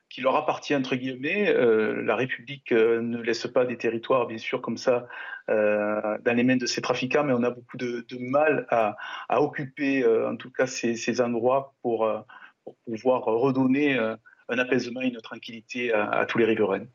qui 0.10 0.22
leur 0.22 0.36
appartient, 0.36 0.76
entre 0.76 0.96
guillemets. 0.96 1.50
Euh, 1.50 2.02
la 2.02 2.16
République 2.16 2.72
euh, 2.72 3.02
ne 3.02 3.22
laisse 3.22 3.48
pas 3.48 3.66
des 3.66 3.78
territoires, 3.78 4.28
bien 4.28 4.38
sûr, 4.38 4.62
comme 4.62 4.78
ça, 4.78 5.08
euh, 5.50 6.18
dans 6.24 6.34
les 6.36 6.44
mains 6.44 6.58
de 6.58 6.66
ces 6.66 6.82
trafiquants, 6.82 7.24
mais 7.24 7.34
on 7.34 7.44
a 7.44 7.50
beaucoup 7.50 7.78
de, 7.78 8.06
de 8.08 8.18
mal 8.18 8.66
à, 8.70 8.96
à 9.30 9.42
occuper, 9.42 10.04
euh, 10.04 10.32
en 10.32 10.36
tout 10.38 10.50
cas, 10.50 10.68
ces, 10.68 10.96
ces 10.96 11.22
endroits 11.22 11.74
pour, 11.82 12.06
euh, 12.06 12.20
pour, 12.64 12.76
pouvoir 12.86 13.24
redonner 13.26 13.98
un 13.98 14.58
apaisement 14.58 15.02
et 15.02 15.08
une 15.08 15.22
tranquillité 15.22 15.94
à, 15.94 16.10
à 16.10 16.26
tous 16.26 16.38
les 16.38 16.46
riverains. 16.46 16.86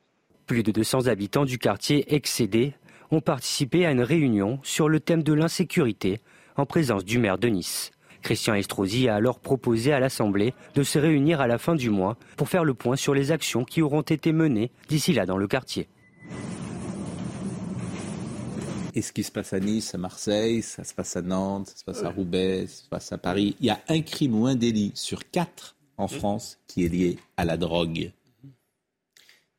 Plus 0.46 0.62
de 0.62 0.72
200 0.72 1.06
habitants 1.06 1.44
du 1.44 1.58
quartier 1.58 2.12
excédé 2.12 2.74
ont 3.10 3.20
participé 3.20 3.86
à 3.86 3.90
une 3.90 4.02
réunion 4.02 4.60
sur 4.62 4.88
le 4.88 5.00
thème 5.00 5.22
de 5.22 5.32
l'insécurité 5.32 6.20
en 6.56 6.66
présence 6.66 7.04
du 7.04 7.18
maire 7.18 7.38
de 7.38 7.48
Nice. 7.48 7.90
Christian 8.22 8.54
Estrosi 8.54 9.08
a 9.08 9.14
alors 9.14 9.40
proposé 9.40 9.92
à 9.92 10.00
l'Assemblée 10.00 10.54
de 10.74 10.82
se 10.82 10.98
réunir 10.98 11.40
à 11.40 11.46
la 11.46 11.58
fin 11.58 11.74
du 11.74 11.90
mois 11.90 12.16
pour 12.36 12.48
faire 12.48 12.64
le 12.64 12.74
point 12.74 12.96
sur 12.96 13.14
les 13.14 13.32
actions 13.32 13.64
qui 13.64 13.82
auront 13.82 14.02
été 14.02 14.32
menées 14.32 14.70
d'ici 14.88 15.12
là 15.12 15.26
dans 15.26 15.38
le 15.38 15.48
quartier. 15.48 15.88
Et 18.94 19.02
ce 19.02 19.12
qui 19.12 19.22
se 19.22 19.30
passe 19.30 19.52
à 19.52 19.60
Nice, 19.60 19.94
à 19.94 19.98
Marseille, 19.98 20.62
ça 20.62 20.82
se 20.84 20.92
passe 20.94 21.16
à 21.16 21.22
Nantes, 21.22 21.68
ça 21.68 21.76
se 21.76 21.84
passe 21.84 22.02
à 22.02 22.10
Roubaix, 22.10 22.66
ça 22.66 22.82
se 22.82 22.88
passe 22.88 23.12
à 23.12 23.18
Paris. 23.18 23.56
Il 23.60 23.66
y 23.66 23.70
a 23.70 23.80
un 23.88 24.00
crime 24.02 24.34
ou 24.34 24.46
un 24.46 24.56
délit 24.56 24.92
sur 24.94 25.30
quatre 25.30 25.76
en 25.96 26.08
France 26.08 26.58
qui 26.66 26.84
est 26.84 26.88
lié 26.88 27.18
à 27.36 27.44
la 27.44 27.56
drogue. 27.56 28.12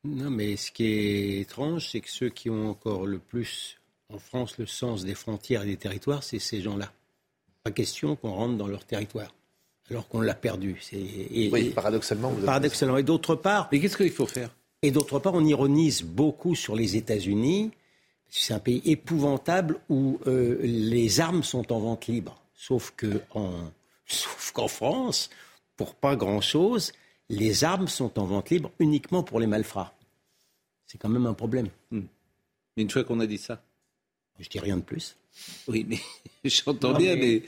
Non, 0.04 0.30
mais 0.30 0.56
ce 0.56 0.72
qui 0.72 0.84
est 0.84 1.40
étrange, 1.40 1.90
c'est 1.90 2.00
que 2.00 2.10
ceux 2.10 2.28
qui 2.28 2.50
ont 2.50 2.70
encore 2.70 3.06
le 3.06 3.18
plus 3.18 3.78
en 4.12 4.18
France 4.18 4.58
le 4.58 4.66
sens 4.66 5.04
des 5.04 5.14
frontières 5.14 5.62
et 5.62 5.66
des 5.66 5.76
territoires, 5.76 6.22
c'est 6.22 6.38
ces 6.38 6.60
gens-là. 6.60 6.92
Pas 7.62 7.70
question 7.70 8.16
qu'on 8.16 8.32
rentre 8.32 8.56
dans 8.56 8.66
leur 8.66 8.84
territoire, 8.84 9.32
alors 9.90 10.08
qu'on 10.08 10.20
l'a 10.20 10.34
perdu. 10.34 10.80
Et, 10.92 11.48
oui, 11.52 11.70
paradoxalement. 11.70 12.30
Vous 12.30 12.44
paradoxalement. 12.44 12.96
Et 12.98 13.04
d'autre 13.04 13.36
part. 13.36 13.68
Mais 13.70 13.80
qu'est-ce 13.80 13.96
qu'il 13.96 14.10
faut 14.10 14.26
faire? 14.26 14.54
Et 14.82 14.90
d'autre 14.90 15.20
part, 15.20 15.34
on 15.34 15.44
ironise 15.44 16.02
beaucoup 16.02 16.56
sur 16.56 16.74
les 16.74 16.96
États-Unis. 16.96 17.70
C'est 18.28 18.54
un 18.54 18.58
pays 18.58 18.82
épouvantable 18.84 19.78
où 19.88 20.18
euh, 20.26 20.58
les 20.62 21.20
armes 21.20 21.44
sont 21.44 21.72
en 21.72 21.78
vente 21.78 22.08
libre. 22.08 22.42
Sauf 22.54 22.92
que 22.96 23.20
en, 23.34 23.52
sauf 24.06 24.50
qu'en 24.52 24.68
France, 24.68 25.30
pour 25.76 25.94
pas 25.94 26.16
grand-chose, 26.16 26.92
les 27.32 27.64
armes 27.64 27.88
sont 27.88 28.18
en 28.18 28.24
vente 28.24 28.50
libre 28.50 28.70
uniquement 28.78 29.22
pour 29.22 29.40
les 29.40 29.46
malfrats. 29.46 29.94
C'est 30.86 30.98
quand 30.98 31.08
même 31.08 31.26
un 31.26 31.34
problème. 31.34 31.68
Hmm. 31.90 32.02
Une 32.76 32.90
fois 32.90 33.04
qu'on 33.04 33.20
a 33.20 33.26
dit 33.26 33.38
ça. 33.38 33.62
Je 34.38 34.48
dis 34.48 34.58
rien 34.58 34.76
de 34.76 34.82
plus. 34.82 35.16
Oui, 35.66 35.86
mais 35.88 35.98
j'entends 36.44 36.94
bien, 36.94 37.16
mais 37.16 37.36
il 37.36 37.42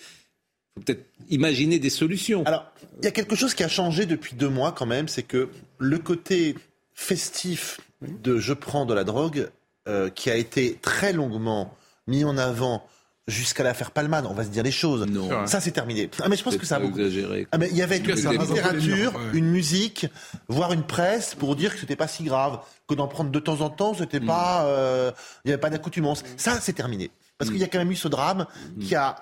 faut 0.75 0.81
peut-être 0.81 1.05
imaginer 1.29 1.79
des 1.79 1.91
solutions. 1.91 2.45
Alors, 2.45 2.71
il 2.99 3.05
y 3.05 3.09
a 3.09 3.11
quelque 3.11 3.37
chose 3.37 3.55
qui 3.55 3.63
a 3.63 3.69
changé 3.69 4.07
depuis 4.07 4.35
deux 4.35 4.49
mois 4.49 4.73
quand 4.73 4.87
même, 4.87 5.09
c'est 5.09 5.23
que 5.23 5.49
le 5.79 5.99
côté 5.99 6.55
festif 6.95 7.81
de 8.01 8.39
je 8.39 8.53
prends 8.53 8.87
de 8.87 8.95
la 8.95 9.05
drogue, 9.05 9.51
euh, 9.87 10.09
qui 10.09 10.31
a 10.31 10.37
été 10.37 10.79
très 10.81 11.13
longuement 11.13 11.77
mis 12.07 12.25
en 12.25 12.39
avant 12.39 12.87
jusqu'à 13.27 13.63
l'affaire 13.65 13.91
Palman, 13.91 14.27
on 14.29 14.35
va 14.35 14.45
se 14.45 14.51
dire 14.51 14.63
les 14.63 14.71
choses. 14.71 15.07
Non. 15.07 15.47
Ça, 15.47 15.61
c'est 15.61 15.71
terminé. 15.71 16.11
Ah, 16.23 16.29
mais 16.29 16.37
je 16.37 16.43
pense 16.43 16.57
que 16.57 16.67
ça 16.67 16.77
a 16.77 16.81
beaucoup. 16.81 16.99
Exagéré. 16.99 17.47
Ah, 17.53 17.59
mais 17.59 17.69
il 17.71 17.77
y 17.77 17.83
avait 17.83 17.99
une 17.99 18.11
littérature, 18.13 19.13
une 19.33 19.47
musique, 19.47 20.07
voire 20.49 20.73
une 20.73 20.83
presse 20.85 21.35
pour 21.35 21.57
dire 21.57 21.73
que 21.75 21.81
c'était 21.81 21.97
pas 21.97 22.09
si 22.09 22.25
grave, 22.25 22.61
que 22.89 22.95
d'en 22.95 23.09
prendre 23.09 23.31
de 23.31 23.39
temps 23.39 23.61
en 23.61 23.71
temps, 23.71 23.95
c'était 23.95 24.21
Mm. 24.21 24.27
pas, 24.27 24.65
euh, 24.67 25.11
il 25.45 25.49
n'y 25.49 25.53
avait 25.53 25.61
pas 25.61 25.71
d'accoutumance. 25.71 26.23
Ça, 26.37 26.59
c'est 26.61 26.73
terminé. 26.75 27.11
Parce 27.39 27.51
qu'il 27.51 27.59
y 27.61 27.65
a 27.65 27.69
quand 27.69 27.79
même 27.79 27.91
eu 27.91 27.97
ce 27.97 28.09
drame 28.09 28.47
qui 28.81 28.95
a 28.95 29.17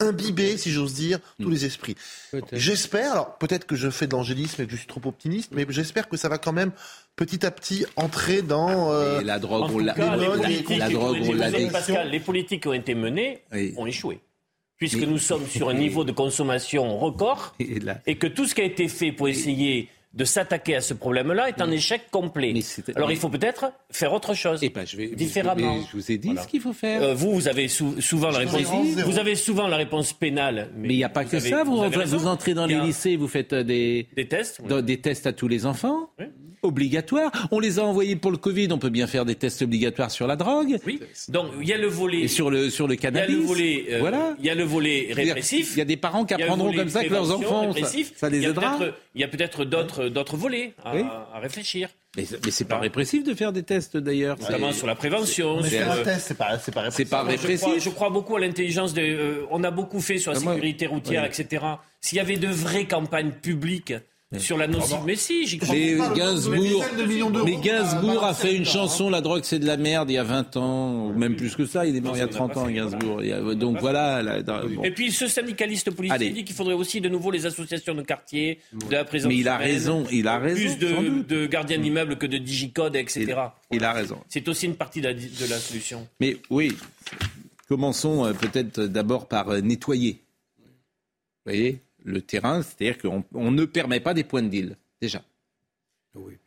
imbibé, 0.00 0.56
si 0.56 0.70
j'ose 0.70 0.94
dire, 0.94 1.18
tous 1.40 1.50
les 1.50 1.64
esprits. 1.64 1.94
J'espère, 2.52 3.12
alors 3.12 3.38
peut-être 3.38 3.66
que 3.66 3.76
je 3.76 3.90
fais 3.90 4.06
de 4.06 4.12
l'angélisme 4.12 4.62
et 4.62 4.66
que 4.66 4.72
je 4.72 4.76
suis 4.76 4.86
trop 4.86 5.00
optimiste, 5.04 5.52
mais 5.52 5.64
j'espère 5.68 6.08
que 6.08 6.16
ça 6.16 6.28
va 6.28 6.38
quand 6.38 6.52
même 6.52 6.72
petit 7.16 7.46
à 7.46 7.50
petit 7.50 7.86
entrer 7.96 8.42
dans 8.42 8.90
euh, 8.92 9.20
Et 9.20 9.24
la 9.24 9.38
drogue, 9.38 9.70
on 9.72 9.78
l'a 9.78 9.94
cas, 9.94 10.16
les 10.16 10.26
la, 10.26 10.30
politiques- 10.36 10.78
la 10.78 10.88
drogue, 10.90 11.18
on 11.24 11.32
l'a 11.32 11.50
dit. 11.50 11.66
Pascal, 11.70 12.10
les 12.10 12.20
politiques 12.20 12.62
qui 12.62 12.68
ont 12.68 12.72
été 12.74 12.94
menées 12.94 13.42
Oui. 13.52 13.72
ont 13.76 13.86
échoué. 13.86 14.20
Puisque 14.76 14.98
Mais- 14.98 15.06
nous 15.06 15.18
sommes 15.18 15.46
sur 15.46 15.68
un 15.68 15.74
niveau 15.86 16.02
de 16.04 16.10
consommation 16.12 16.98
record 16.98 17.54
Et 17.60 17.78
là- 17.78 18.00
et 18.06 18.16
que 18.16 18.26
tout 18.26 18.46
ce 18.46 18.54
qui 18.56 18.60
a 18.60 18.64
été 18.64 18.88
fait 18.88 19.12
pour 19.12 19.28
essayer 19.28 19.88
de 20.14 20.24
s'attaquer 20.24 20.76
à 20.76 20.80
ce 20.80 20.94
problème-là 20.94 21.48
est 21.48 21.60
un 21.60 21.70
échec 21.70 22.02
complet. 22.10 22.52
Mais 22.54 22.62
Alors 22.94 23.10
il 23.10 23.16
faut 23.16 23.28
peut-être 23.28 23.72
faire 23.90 24.12
autre 24.12 24.34
chose. 24.34 24.60
Eh 24.62 24.68
ben, 24.68 24.86
je 24.86 24.96
vais, 24.96 25.08
Différemment. 25.08 25.78
je 25.90 25.96
vous 25.96 26.12
ai 26.12 26.18
dit 26.18 26.28
Voilà. 26.28 26.42
ce 26.42 26.48
qu'il 26.48 26.60
faut 26.60 26.72
faire. 26.72 27.02
Euh, 27.02 27.14
vous, 27.14 27.32
vous 27.32 27.48
avez 27.48 27.68
sou- 27.68 28.00
souvent 28.00 28.30
la 28.30 28.38
réponse. 28.38 28.62
Vous 29.04 29.18
avez 29.18 29.34
souvent 29.34 29.66
la 29.68 29.76
réponse 29.76 30.12
pénale. 30.12 30.70
mais 30.76 30.88
il 30.94 30.96
n'y 30.96 31.04
a 31.04 31.08
pas 31.08 31.24
que 31.24 31.36
avez- 31.36 31.50
ça. 31.50 31.64
Vous, 31.64 32.26
entrez 32.26 32.54
dans 32.54 32.66
les 32.66 32.78
lycées, 32.80 33.16
vous 33.16 33.28
faites 33.28 33.52
euh, 33.52 33.64
des, 33.64 34.06
Des 34.16 34.26
tests. 34.28 34.60
oui. 34.62 34.68
dans- 34.68 34.82
des 34.82 34.98
tests 35.00 35.26
à 35.26 35.32
tous 35.32 35.48
les 35.48 35.66
enfants. 35.66 36.10
Oui. 36.18 36.26
Obligatoires. 36.62 37.30
On 37.50 37.60
les 37.60 37.78
a 37.78 37.82
envoyés 37.84 38.16
pour 38.16 38.30
le 38.30 38.38
Covid. 38.38 38.68
On 38.72 38.78
peut 38.78 38.88
bien 38.88 39.06
faire 39.06 39.26
des 39.26 39.34
tests 39.34 39.60
obligatoires 39.60 40.10
sur 40.10 40.26
la 40.26 40.34
drogue 40.34 40.78
Oui. 40.86 40.98
Donc 41.28 41.48
il 41.60 41.68
y 41.68 41.74
a 41.74 41.76
le 41.76 41.88
volet. 41.88 42.20
et 42.22 42.28
sur 42.28 42.50
le, 42.50 42.70
sur 42.70 42.88
le 42.88 42.94
Il 42.94 42.96
y 42.96 43.00
a 43.00 43.02
cannabis. 43.02 43.36
le 43.36 43.42
volet. 43.42 43.84
euh, 43.90 43.98
voilà. 44.00 44.34
Il 44.38 44.46
y 44.46 44.50
a 44.50 44.54
le 44.54 44.64
volet 44.64 45.08
répressif. 45.12 45.72
Il 45.74 45.78
y 45.78 45.82
a 45.82 45.84
des 45.84 45.98
parents 45.98 46.24
qui 46.24 46.32
apprendront 46.32 46.72
comme 46.72 46.88
ça 46.88 47.04
que 47.04 47.10
leurs 47.10 47.30
enfants. 47.30 47.70
Ça, 48.16 48.30
les 48.30 48.44
aidera. 48.46 48.78
Il 49.14 49.20
y 49.20 49.24
a 49.24 49.28
peut-être 49.28 49.64
d'autres 49.66 50.03
d'autres 50.08 50.36
volets 50.36 50.74
à, 50.84 50.94
Oui. 50.94 51.02
à 51.34 51.38
réfléchir. 51.38 51.88
Mais, 52.16 52.24
mais 52.44 52.50
c'est 52.52 52.64
pas 52.66 52.78
répressif 52.78 53.24
de 53.24 53.34
faire 53.34 53.52
des 53.52 53.64
tests 53.64 53.96
d'ailleurs. 53.96 54.38
Notamment 54.38 54.72
sur 54.72 54.86
la 54.86 54.94
prévention. 54.94 55.58
un 55.58 55.64
euh, 55.64 56.04
test, 56.04 56.26
c'est 56.28 56.38
pas, 56.38 56.58
c'est 56.58 56.72
pas 56.72 56.90
C'est 56.90 57.04
pas 57.06 57.18
je 57.28 57.36
crois, 57.36 57.48
répressif. 57.48 57.82
je 57.84 57.90
crois 57.90 58.10
beaucoup 58.10 58.36
à 58.36 58.40
l'intelligence. 58.40 58.94
de- 58.94 59.02
euh, 59.02 59.46
on 59.50 59.64
a 59.64 59.70
beaucoup 59.72 60.00
fait 60.00 60.18
sur 60.18 60.30
la 60.32 60.38
Ah, 60.38 60.44
moi- 60.44 60.54
sécurité 60.54 60.86
routière, 60.86 61.22
oui. 61.28 61.28
etc. 61.42 61.64
S'il 62.00 62.18
y 62.18 62.20
avait 62.20 62.36
de 62.36 62.48
vraies 62.48 62.86
campagnes 62.86 63.32
publiques 63.32 63.94
sur 64.38 64.56
la 64.58 64.66
nocive, 64.66 64.98
mais 65.06 65.16
si, 65.16 65.46
j'y 65.46 65.58
crois. 65.58 65.74
Mais. 65.74 65.96
Gainsbourg, 66.14 66.84
mais 67.44 67.56
Gainsbourg 67.56 68.24
à 68.24 68.28
a 68.28 68.34
fait 68.34 68.54
une 68.54 68.64
chanson 68.64 69.10
La 69.10 69.20
drogue 69.20 69.42
c'est 69.44 69.58
de 69.58 69.66
la 69.66 69.76
merde 69.76 70.10
il 70.10 70.14
y 70.14 70.18
a 70.18 70.24
20 70.24 70.56
ans, 70.56 71.06
ou 71.06 71.12
même 71.12 71.36
plus 71.36 71.54
que 71.56 71.66
ça, 71.66 71.86
il 71.86 71.96
est 71.96 72.00
mort 72.00 72.16
il 72.16 72.20
y 72.20 72.22
a 72.22 72.30
ça, 72.30 72.42
on 72.42 72.48
n'a 72.48 72.52
30 72.52 72.52
pas 72.54 72.60
ans 72.60 72.70
Gainsbourg. 72.70 73.22
Donc 73.56 73.80
voilà. 73.80 74.22
la- 74.22 74.42
bon. 74.42 74.82
Et 74.82 74.90
puis 74.90 75.12
ce 75.12 75.26
syndicaliste 75.26 75.90
policier 75.90 76.14
Allez. 76.14 76.30
dit 76.30 76.44
qu'il 76.44 76.54
faudrait 76.56 76.74
aussi 76.74 77.00
de 77.00 77.08
nouveau 77.08 77.30
les 77.30 77.46
associations 77.46 77.94
de 77.94 78.02
quartier, 78.02 78.60
de 78.72 78.92
la 78.92 79.04
présence 79.04 79.28
Mais 79.28 79.36
il 79.38 79.48
a 79.48 79.56
raison, 79.56 80.04
il 80.10 80.26
a 80.28 80.38
raison. 80.38 80.76
plus 80.76 81.24
de, 81.24 81.46
gardiens 81.46 81.78
d'immeubles 81.78 82.16
que 82.16 82.26
de 82.26 82.38
digicode, 82.38 82.96
etc. 82.96 83.34
Il, 83.70 83.76
il 83.78 83.84
a 83.84 83.92
raison. 83.92 84.18
C'est 84.28 84.46
aussi 84.48 84.66
une 84.66 84.76
partie 84.76 85.00
de 85.00 85.08
la, 85.08 85.14
de 85.14 85.50
la 85.50 85.58
solution. 85.58 86.06
Mais 86.20 86.36
oui, 86.50 86.76
commençons 87.68 88.24
euh, 88.24 88.32
peut-être 88.32 88.80
d'abord 88.80 89.28
par 89.28 89.50
euh, 89.50 89.60
nettoyer. 89.60 90.20
Vous 91.46 91.52
voyez, 91.52 91.80
le 92.04 92.20
terrain, 92.22 92.62
c'est-à-dire 92.62 92.98
qu'on 92.98 93.24
on 93.34 93.50
ne 93.50 93.64
permet 93.64 94.00
pas 94.00 94.14
des 94.14 94.24
points 94.24 94.42
de 94.42 94.48
deal, 94.48 94.76
déjà. 95.00 95.22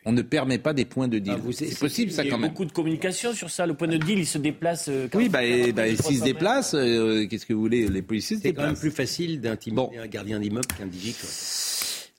On 0.05 0.13
ne 0.13 0.21
permet 0.21 0.59
pas 0.59 0.71
des 0.71 0.85
points 0.85 1.09
de 1.09 1.19
deal. 1.19 1.33
Ah, 1.37 1.51
c'est 1.51 1.77
possible 1.77 2.09
ça 2.09 2.23
Il 2.23 2.27
y 2.27 2.29
a 2.29 2.31
quand 2.31 2.39
même. 2.39 2.51
beaucoup 2.51 2.63
de 2.63 2.71
communication 2.71 3.33
sur 3.33 3.49
ça. 3.49 3.65
Le 3.67 3.73
point 3.73 3.89
de 3.89 3.97
deal, 3.97 4.19
il 4.19 4.25
se 4.25 4.37
déplace. 4.37 4.87
euh, 4.87 5.09
Oui, 5.13 5.27
bah, 5.27 5.41
40, 5.43 5.67
et- 5.67 5.71
bah, 5.73 5.83
300 5.93 6.07
s'ils 6.09 6.19
se 6.19 6.23
déplacent, 6.23 6.73
euh, 6.73 7.27
qu'est-ce 7.27 7.45
que 7.45 7.51
vous 7.53 7.59
voulez 7.59 7.85
Les 7.89 8.01
policiers 8.01 8.37
C'est 8.41 8.53
quand 8.53 8.65
même 8.65 8.77
plus 8.77 8.91
facile 8.91 9.41
d'intimider 9.41 9.75
Bon. 9.75 9.91
un 10.01 10.07
gardien 10.07 10.39
d'immeuble 10.39 10.67
qu'un 10.77 10.85
digicode. 10.87 11.29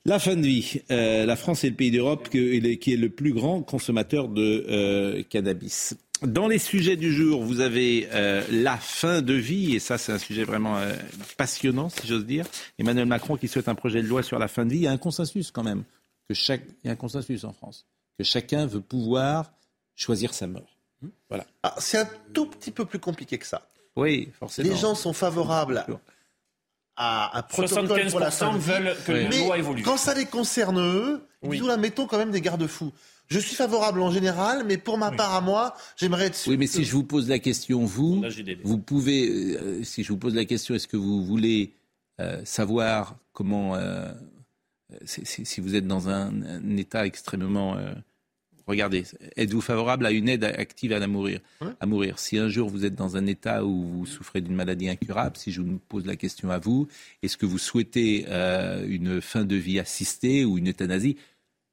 La 0.05 0.19
fin 0.19 0.37
de 0.37 0.43
vie. 0.43 0.83
Euh, 0.91 1.25
la 1.25 1.37
France 1.37 1.65
est 1.65 1.71
le 1.71 1.75
pays 1.77 1.91
d'Europe 1.91 2.29
qui 2.29 2.39
est 2.39 2.97
le 2.97 3.09
plus 3.09 3.33
grand 3.33 3.63
consommateur 3.63 4.29
de 4.29 4.67
euh, 4.69 5.23
cannabis. 5.31 5.95
Dans 6.23 6.49
les 6.49 6.59
sujets 6.59 6.97
du 6.97 7.13
jour, 7.13 7.43
vous 7.45 7.61
avez 7.61 8.09
euh, 8.13 8.43
la 8.51 8.77
fin 8.77 9.23
de 9.23 9.35
vie, 9.35 9.77
et 9.77 9.79
ça 9.79 9.99
c'est 9.99 10.13
un 10.13 10.19
sujet 10.19 10.45
vraiment 10.45 10.77
euh, 10.79 10.93
passionnant, 11.37 11.89
si 11.89 12.07
j'ose 12.07 12.27
dire. 12.27 12.45
Emmanuel 12.79 13.07
Macron 13.07 13.37
qui 13.37 13.47
souhaite 13.47 13.69
un 13.69 13.75
projet 13.75 14.03
de 14.03 14.09
loi 14.09 14.23
sur 14.23 14.39
la 14.39 14.49
fin 14.49 14.65
de 14.65 14.71
vie. 14.71 14.79
Il 14.79 14.83
y 14.83 14.87
a 14.89 14.91
un 14.91 14.99
consensus 14.99 15.51
quand 15.53 15.63
même, 15.63 15.85
que 16.29 16.35
chaque, 16.35 16.63
il 16.83 16.89
y 16.89 16.91
a 16.91 16.93
un 16.93 16.97
consensus 16.97 17.45
en 17.45 17.53
France, 17.53 17.87
que 18.19 18.25
chacun 18.25 18.67
veut 18.67 18.81
pouvoir 18.81 19.53
choisir 19.95 20.35
sa 20.35 20.47
mort. 20.47 20.77
Voilà. 21.29 21.47
Ah, 21.63 21.75
c'est 21.79 21.99
un 21.99 22.09
tout 22.35 22.47
petit 22.47 22.73
peu 22.73 22.85
plus 22.85 22.99
compliqué 22.99 23.39
que 23.39 23.47
ça. 23.47 23.69
Oui, 23.95 24.31
forcément. 24.39 24.69
Les 24.69 24.77
gens 24.77 24.95
sont 24.95 25.13
favorables 25.13 25.85
à 26.97 27.39
un 27.39 27.43
protocole 27.43 28.11
pour 28.11 28.19
la 28.19 28.33
fin 28.33 28.53
75% 28.53 28.55
de 28.55 28.59
vie, 28.59 28.65
veulent 28.71 28.97
que 29.07 29.13
la 29.13 29.29
mais 29.29 29.45
loi 29.45 29.59
évolue. 29.59 29.83
quand 29.83 29.97
ça 29.97 30.15
les 30.15 30.27
concerne 30.27 30.81
eux, 30.81 31.25
Oui. 31.43 31.61
Oula, 31.61 31.77
mettons 31.77 32.07
quand 32.07 32.19
même 32.19 32.33
des 32.33 32.41
garde-fous. 32.41 32.93
Je 33.29 33.39
suis 33.39 33.55
favorable 33.55 34.01
en 34.01 34.11
général, 34.11 34.65
mais 34.67 34.79
pour 34.79 34.99
ma 34.99 35.11
part 35.11 35.35
à 35.35 35.41
moi, 35.41 35.75
j'aimerais 35.97 36.27
être 36.27 36.35
sûr. 36.35 36.51
Oui, 36.51 36.57
mais 36.57 36.67
si 36.67 36.85
je 36.85 36.93
vous 36.93 37.05
pose 37.05 37.29
la 37.29 37.39
question, 37.39 37.85
vous, 37.85 38.25
vous 38.65 38.79
pouvez, 38.79 39.57
euh, 39.57 39.85
si 39.85 40.03
je 40.03 40.13
vous 40.13 40.19
pose 40.19 40.35
la 40.35 40.45
question, 40.45 40.75
est-ce 40.75 40.89
que 40.89 40.97
vous 40.97 41.25
voulez 41.25 41.75
euh, 42.21 42.43
savoir 42.45 43.17
comment, 43.33 43.75
euh, 43.77 44.11
si, 45.05 45.61
vous 45.61 45.75
êtes 45.75 45.87
dans 45.87 46.09
un, 46.09 46.43
un 46.43 46.77
état 46.77 47.07
extrêmement 47.07 47.77
euh, 47.77 47.93
regardez, 48.69 49.05
êtes-vous 49.37 49.61
favorable 49.61 50.07
à 50.07 50.11
une 50.13 50.29
aide 50.29 50.45
active 50.45 50.93
à, 50.93 50.99
la 50.99 51.09
mourir, 51.09 51.41
Ouais. 51.61 51.73
à 51.81 51.87
mourir? 51.87 52.19
Si 52.19 52.39
un 52.39 52.49
jour 52.49 52.69
vous 52.69 52.85
êtes 52.85 52.95
dans 52.95 53.17
un 53.17 53.27
état 53.27 53.65
où 53.65 53.83
vous 53.85 54.07
souffrez 54.07 54.41
d'une 54.41 54.55
maladie 54.55 54.89
incurable, 54.89 55.37
si 55.37 55.51
je 55.51 55.63
vous 55.63 55.81
pose 55.89 56.07
la 56.07 56.17
question 56.17 56.51
à 56.51 56.59
vous, 56.59 56.87
est-ce 57.23 57.37
que 57.37 57.47
vous 57.47 57.59
souhaitez 57.59 58.27
euh, 58.29 58.87
une 58.87 59.21
fin 59.21 59.45
de 59.45 59.57
vie 59.57 59.81
assistée 59.81 60.45
ou 60.45 60.59
une 60.59 60.69
euthanasie? 60.69 61.17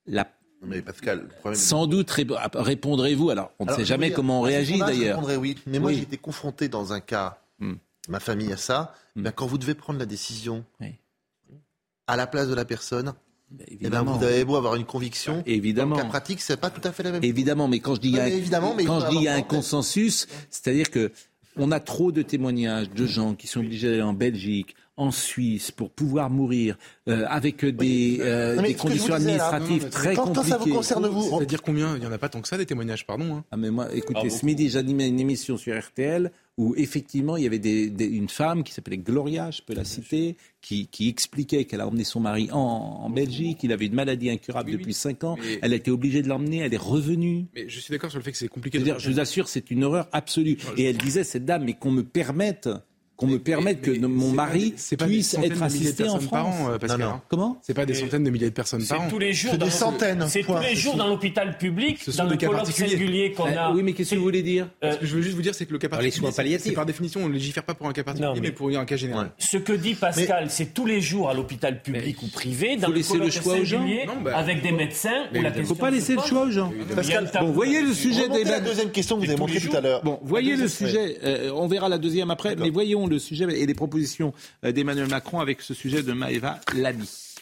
La 0.08 0.28
Mais 0.68 0.82
Pascal, 0.82 1.22
le 1.22 1.28
problème. 1.28 1.60
sans 1.60 1.88
doute 1.88 2.10
ré- 2.12 2.26
répondrez-vous. 2.54 3.30
Alors, 3.30 3.52
on 3.60 3.66
ne 3.66 3.70
Alors, 3.70 3.80
sait 3.80 3.86
je 3.86 3.90
jamais 3.90 4.08
dire, 4.08 4.16
comment 4.16 4.42
on 4.42 4.44
ce 4.44 4.48
réagit 4.50 4.76
je 4.76 4.80
d'ailleurs. 4.80 5.16
répondrais 5.16 5.36
oui. 5.36 5.56
Mais 5.68 5.80
moi, 5.80 5.90
Oui. 5.92 5.98
j'ai 5.98 6.04
été 6.04 6.18
confronté 6.18 6.68
dans 6.68 6.94
un 6.94 7.00
cas, 7.00 7.40
Hmm. 7.60 7.74
ma 8.10 8.20
famille 8.20 8.52
a 8.52 8.58
ça. 8.58 8.94
Hmm. 9.16 9.24
Ben, 9.24 9.32
quand 9.32 9.46
vous 9.48 9.58
devez 9.58 9.76
prendre 9.76 10.00
la 10.00 10.06
décision 10.06 10.66
Oui. 10.82 10.96
à 12.08 12.16
la 12.18 12.28
place 12.28 12.48
de 12.48 12.54
la 12.54 12.66
personne, 12.66 13.14
eh 13.52 13.56
ben, 13.58 13.66
Évidemment. 13.72 14.18
vous 14.18 14.24
avez 14.26 14.44
beau 14.44 14.56
avoir 14.56 14.76
une 14.76 14.86
conviction. 14.86 15.44
Évidemment. 15.46 15.96
En 15.98 16.08
pratique, 16.08 16.42
c'est 16.42 16.58
pas 16.58 16.70
tout 16.70 16.86
à 16.88 16.92
fait 16.92 17.04
la 17.04 17.12
même. 17.12 17.24
Évidemment, 17.24 17.68
mais 17.68 17.80
quand 17.80 17.96
je 17.96 18.02
dis 18.02 18.10
il 18.10 18.16
y 18.16 18.20
a, 18.20 18.24
Ouais, 18.24 18.30
mais 18.32 18.38
évidemment, 18.38 18.74
mais 18.76 18.84
il 18.84 18.88
quand 18.88 19.00
faut 19.00 19.06
je 19.06 19.12
dis 19.12 19.18
il 19.18 19.24
y 19.24 19.28
a 19.28 19.36
un 19.36 19.42
consensus, 19.42 20.28
c'est-à-dire 20.50 20.90
que 20.92 21.12
on 21.58 21.72
a 21.72 21.80
trop 21.80 22.12
de 22.12 22.22
témoignages 22.22 22.90
de 22.90 23.06
gens 23.06 23.34
qui 23.34 23.48
sont 23.48 23.62
obligés 23.62 23.88
d'aller 23.90 24.02
en 24.02 24.14
Belgique, 24.14 24.76
en 24.98 25.12
Suisse 25.12 25.72
pour 25.72 25.90
pouvoir 25.90 26.30
mourir 26.30 26.78
euh, 27.10 27.26
avec 27.28 27.66
des, 27.66 28.18
euh, 28.22 28.62
des 28.62 28.74
ce 28.74 28.78
conditions 28.78 29.10
là, 29.10 29.16
administratives 29.16 29.90
très 29.90 30.14
quand- 30.16 30.24
quand 30.24 30.34
compliquées. 30.36 30.50
ça 30.50 30.58
vous 30.58 30.70
concerne, 30.74 31.08
vous, 31.08 31.30
C'est-à-dire 31.38 31.62
combien? 31.62 31.96
Il 31.96 32.00
n'y 32.02 32.06
en 32.08 32.12
a 32.12 32.18
pas 32.18 32.30
tant 32.30 32.42
que 32.42 32.48
ça, 32.48 32.58
des 32.58 32.66
témoignages, 32.66 33.06
pardon. 33.06 33.36
hein. 33.36 33.44
Ah 33.52 33.58
mais 33.58 33.72
moi, 33.72 33.94
écoutez, 33.94 34.22
Ah, 34.24 34.30
ce 34.30 34.36
beaucoup. 34.36 34.46
midi, 34.46 34.70
j'animais 34.70 35.08
une 35.10 35.20
émission 35.20 35.58
sur 35.58 35.78
RTL 35.78 36.32
où 36.58 36.74
effectivement 36.78 37.36
il 37.36 37.44
y 37.44 37.48
avait 37.48 37.60
des, 37.60 37.90
des- 37.90 38.06
une 38.06 38.30
femme 38.30 38.64
qui 38.64 38.72
s'appelait 38.72 38.98
Gloria, 38.98 39.52
je 39.52 39.62
peux 39.62 39.74
la 39.74 39.84
citer, 39.84 40.38
qui, 40.62 40.88
qui 40.88 41.10
expliquait 41.10 41.66
qu'elle 41.66 41.82
a 41.82 41.88
emmené 41.88 42.06
son 42.06 42.22
mari 42.22 42.48
en, 42.54 42.58
en 42.58 43.10
Belgique, 43.10 43.60
il 43.64 43.74
avait 43.74 43.88
une 43.88 43.96
maladie 43.96 44.30
incurable 44.30 44.70
Oui, 44.72 44.78
depuis 44.78 44.94
5 44.94 45.26
ans, 45.26 45.36
Mais- 45.38 45.60
elle 45.62 45.74
a 45.74 45.76
été 45.76 45.92
obligée 45.92 46.22
de 46.22 46.30
l'emmener, 46.30 46.60
elle 46.60 46.74
est 46.74 46.78
revenue. 46.78 47.48
Mais 47.54 47.68
je 47.68 47.80
suis 47.82 47.92
d'accord 47.92 48.10
sur 48.10 48.20
le 48.20 48.24
fait 48.24 48.32
que 48.32 48.38
c'est 48.38 48.48
compliqué. 48.48 48.80
De 48.80 48.84
dire, 48.86 48.98
je 49.00 49.12
vous 49.12 49.20
assure, 49.20 49.50
c'est 49.50 49.70
une 49.72 49.84
horreur 49.84 50.08
absolue. 50.14 50.58
Et 50.78 50.86
elle 50.86 50.98
disait, 50.98 51.26
cette 51.26 51.44
dame, 51.44 51.66
mais 51.66 51.74
qu'on 51.74 51.92
me 51.92 52.04
permette, 52.04 52.70
qu'on 53.18 53.28
me 53.28 53.40
permette 53.40 53.82
que 53.82 53.92
mais 53.92 54.08
mon 54.08 54.32
mari 54.32 54.74
pas 54.98 55.06
puisse 55.06 55.30
centaines 55.32 55.52
être 55.54 55.60
de 55.60 55.64
milliers 55.66 55.70
de 55.70 55.86
assisté 55.86 56.04
en 56.04 56.14
personnes 56.14 56.30
par 56.30 56.40
France. 56.48 56.56
an, 56.62 56.72
euh, 56.72 56.78
Pascal, 56.78 57.00
Non, 57.00 57.06
non. 57.06 57.12
hein. 57.14 57.22
Comment 57.30 57.58
C'est 57.62 57.74
pas 57.74 57.86
des 57.86 57.94
centaines 57.94 58.24
de 58.26 58.30
milliers 58.30 58.50
de 58.50 58.54
personnes 58.54 58.82
C'est 58.82 58.94
par 58.96 59.04
an. 59.04 59.08
tous 59.10 59.20
les 59.20 59.32
jours 59.34 59.58
des 59.58 59.70
centaines, 59.70 60.26
C'est 60.28 60.44
tous 60.44 60.58
les 60.60 60.76
jours 60.76 60.96
dans 60.96 61.08
l'hôpital 61.08 61.58
public, 61.58 62.00
Ce 62.04 62.12
sont 62.12 62.24
dans 62.24 62.26
des 62.30 62.32
le 62.36 62.38
cas 62.40 62.48
colloque 62.48 62.64
particuliers. 62.64 62.90
singulier 62.92 63.32
qu'on 63.32 63.48
Euh, 63.48 63.58
a. 63.58 63.72
Oui, 63.72 63.84
mais 63.84 63.94
qu'est-ce 63.94 64.12
que 64.12 64.16
vous 64.16 64.24
voulez 64.24 64.44
dire 64.44 64.68
Ce 64.84 64.98
que 64.98 65.06
je 65.06 65.16
veux 65.16 65.22
juste 65.22 65.36
vous 65.36 65.42
dire, 65.42 65.56
c'est 65.56 65.66
que 65.66 65.72
le 65.74 65.80
cas 65.80 65.88
particulier, 65.90 66.28
c'est- 66.30 66.36
palliatifs. 66.36 66.68
c'est 66.68 66.74
par 66.76 66.86
définition, 66.86 67.22
on 67.24 67.30
ne 67.30 67.34
légifère 67.34 67.64
pas 67.64 67.74
pour 67.74 67.88
un 67.88 67.94
cas 67.94 68.04
particulier, 68.04 68.34
Non, 68.36 68.42
mais... 68.42 68.52
pour 68.52 68.70
un 68.70 68.86
cas 68.86 68.98
général. 68.98 69.32
Ce 69.38 69.58
que 69.58 69.74
dit 69.74 69.94
Pascal, 69.96 70.48
c'est 70.50 70.74
tous 70.74 70.86
les 70.86 71.00
jours 71.00 71.30
à 71.30 71.34
l'hôpital 71.34 71.82
public 71.82 72.22
ou 72.22 72.28
privé, 72.28 72.76
dans 72.76 72.90
le 72.90 72.96
laisser 72.96 73.14
le 73.14 73.20
colloque 73.20 73.32
choix 73.34 73.54
aux 73.60 73.64
gens. 73.64 73.78
singulier, 73.80 74.06
Non, 74.08 74.14
bah, 74.22 74.38
avec 74.38 74.62
des 74.62 74.72
médecins, 74.74 75.26
il 75.34 75.42
question 75.42 75.64
faut 75.64 75.76
pas 75.76 75.90
se 75.90 75.96
laisser 75.96 76.16
le 76.16 76.22
choix 76.22 76.42
aux 76.48 76.52
gens. 76.52 76.74
A 76.92 76.96
Pascal, 76.96 77.32
bon, 77.40 77.52
voyez 77.52 77.82
le 77.82 77.94
sujet 77.94 78.28
des 78.28 78.44
la 78.44 78.60
deuxième 78.60 78.92
question 78.92 79.16
que 79.18 79.22
vous 79.26 79.30
avez 79.32 79.40
montrée 79.40 79.60
tout 79.62 79.76
à 79.76 79.80
l'heure. 79.82 80.02
Bon, 80.04 80.20
voyez 80.24 80.56
le 80.58 80.68
sujet, 80.68 81.18
euh, 81.24 81.52
on 81.56 81.68
verra 81.68 81.88
la 81.88 81.98
deuxième 81.98 82.30
après, 82.30 82.56
mais 82.58 82.70
voyons 82.70 83.05
le 83.08 83.20
sujet 83.20 83.46
et 83.46 83.66
les 83.66 83.74
propositions 83.74 84.34
euh, 84.64 84.72
d'Emmanuel 84.72 85.10
Macron 85.10 85.40
avec 85.40 85.62
ce 85.62 85.74
sujet 85.74 86.04
de 86.04 86.14
Maëva 86.14 86.60
Labi. 86.76 87.36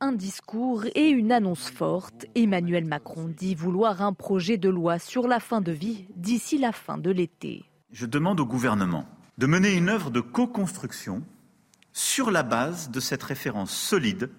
Un 0.00 0.12
discours 0.12 0.84
et 0.94 1.08
une 1.08 1.32
annonce 1.32 1.70
forte. 1.70 2.26
Emmanuel 2.34 2.84
Macron 2.84 3.28
dit 3.28 3.54
vouloir 3.54 4.02
un 4.02 4.12
projet 4.12 4.58
de 4.58 4.68
loi 4.68 4.98
sur 4.98 5.28
la 5.28 5.40
fin 5.40 5.60
de 5.60 5.72
vie 5.72 6.04
d'ici 6.16 6.58
la 6.58 6.72
fin 6.72 6.98
de 6.98 7.10
l'été. 7.10 7.64
Je 7.90 8.06
demande 8.06 8.40
au 8.40 8.46
gouvernement 8.46 9.06
de 9.38 9.46
mener 9.46 9.72
une 9.72 9.88
œuvre 9.88 10.10
de 10.10 10.20
co-construction 10.20 11.22
sur 11.92 12.30
la 12.30 12.42
base 12.42 12.90
de 12.90 13.00
cette 13.00 13.22
référence 13.22 13.70
solide 13.70 14.30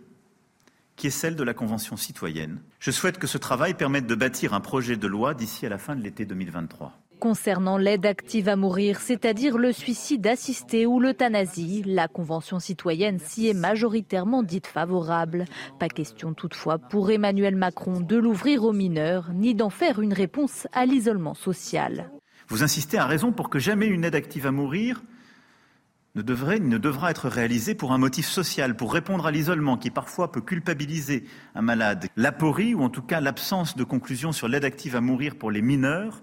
qui 0.95 1.07
est 1.07 1.11
celle 1.11 1.35
de 1.35 1.43
la 1.43 1.53
Convention 1.53 1.97
citoyenne. 1.97 2.61
Je 2.79 2.91
souhaite 2.91 3.17
que 3.17 3.27
ce 3.27 3.37
travail 3.37 3.73
permette 3.73 4.07
de 4.07 4.15
bâtir 4.15 4.53
un 4.53 4.61
projet 4.61 4.97
de 4.97 5.07
loi 5.07 5.33
d'ici 5.33 5.65
à 5.65 5.69
la 5.69 5.77
fin 5.77 5.95
de 5.95 6.01
l'été 6.01 6.25
2023. 6.25 6.93
Concernant 7.19 7.77
l'aide 7.77 8.05
active 8.05 8.49
à 8.49 8.55
mourir, 8.55 8.99
c'est-à-dire 8.99 9.57
le 9.57 9.71
suicide 9.71 10.27
assisté 10.27 10.85
ou 10.85 10.99
l'euthanasie, 10.99 11.81
la 11.85 12.07
Convention 12.07 12.59
citoyenne 12.59 13.19
s'y 13.19 13.47
est 13.47 13.53
majoritairement 13.53 14.43
dite 14.43 14.67
favorable. 14.67 15.45
Pas 15.79 15.87
question 15.87 16.33
toutefois 16.33 16.77
pour 16.77 17.09
Emmanuel 17.11 17.55
Macron 17.55 18.01
de 18.01 18.17
l'ouvrir 18.17 18.63
aux 18.63 18.73
mineurs, 18.73 19.31
ni 19.33 19.55
d'en 19.55 19.69
faire 19.69 20.01
une 20.01 20.13
réponse 20.13 20.67
à 20.73 20.85
l'isolement 20.85 21.33
social. 21.33 22.11
Vous 22.49 22.63
insistez 22.63 22.97
à 22.97 23.05
raison 23.05 23.31
pour 23.31 23.49
que 23.49 23.59
jamais 23.59 23.87
une 23.87 24.03
aide 24.03 24.15
active 24.15 24.45
à 24.45 24.51
mourir 24.51 25.01
ne, 26.15 26.21
devrait, 26.21 26.59
ne 26.59 26.77
devra 26.77 27.11
être 27.11 27.27
réalisée 27.27 27.75
pour 27.75 27.91
un 27.91 27.97
motif 27.97 28.27
social, 28.27 28.75
pour 28.75 28.93
répondre 28.93 29.25
à 29.25 29.31
l'isolement 29.31 29.77
qui 29.77 29.89
parfois 29.89 30.31
peut 30.31 30.41
culpabiliser 30.41 31.25
un 31.55 31.61
malade. 31.61 32.07
L'aporie, 32.15 32.73
ou 32.73 32.83
en 32.83 32.89
tout 32.89 33.01
cas 33.01 33.19
l'absence 33.19 33.75
de 33.75 33.83
conclusion 33.83 34.31
sur 34.31 34.47
l'aide 34.47 34.65
active 34.65 34.95
à 34.95 35.01
mourir 35.01 35.35
pour 35.37 35.51
les 35.51 35.61
mineurs, 35.61 36.21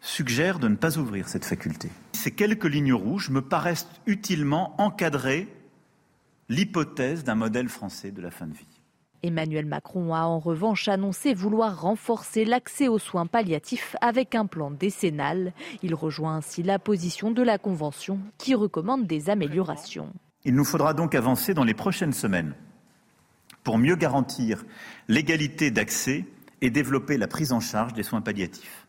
suggère 0.00 0.58
de 0.58 0.68
ne 0.68 0.76
pas 0.76 0.98
ouvrir 0.98 1.28
cette 1.28 1.44
faculté. 1.44 1.90
Ces 2.12 2.30
quelques 2.30 2.64
lignes 2.64 2.94
rouges 2.94 3.30
me 3.30 3.42
paraissent 3.42 3.88
utilement 4.06 4.74
encadrer 4.80 5.48
l'hypothèse 6.48 7.24
d'un 7.24 7.34
modèle 7.34 7.68
français 7.68 8.10
de 8.10 8.20
la 8.20 8.30
fin 8.30 8.46
de 8.46 8.54
vie. 8.54 8.66
Emmanuel 9.22 9.66
Macron 9.66 10.14
a 10.14 10.22
en 10.22 10.38
revanche 10.38 10.88
annoncé 10.88 11.34
vouloir 11.34 11.82
renforcer 11.82 12.44
l'accès 12.46 12.88
aux 12.88 12.98
soins 12.98 13.26
palliatifs 13.26 13.94
avec 14.00 14.34
un 14.34 14.46
plan 14.46 14.70
décennal. 14.70 15.52
Il 15.82 15.94
rejoint 15.94 16.36
ainsi 16.36 16.62
la 16.62 16.78
position 16.78 17.30
de 17.30 17.42
la 17.42 17.58
Convention 17.58 18.18
qui 18.38 18.54
recommande 18.54 19.06
des 19.06 19.28
améliorations. 19.28 20.12
Il 20.44 20.54
nous 20.54 20.64
faudra 20.64 20.94
donc 20.94 21.14
avancer 21.14 21.52
dans 21.52 21.64
les 21.64 21.74
prochaines 21.74 22.14
semaines 22.14 22.54
pour 23.62 23.76
mieux 23.76 23.96
garantir 23.96 24.64
l'égalité 25.08 25.70
d'accès 25.70 26.24
et 26.62 26.70
développer 26.70 27.18
la 27.18 27.28
prise 27.28 27.52
en 27.52 27.60
charge 27.60 27.92
des 27.92 28.02
soins 28.02 28.22
palliatifs. 28.22 28.79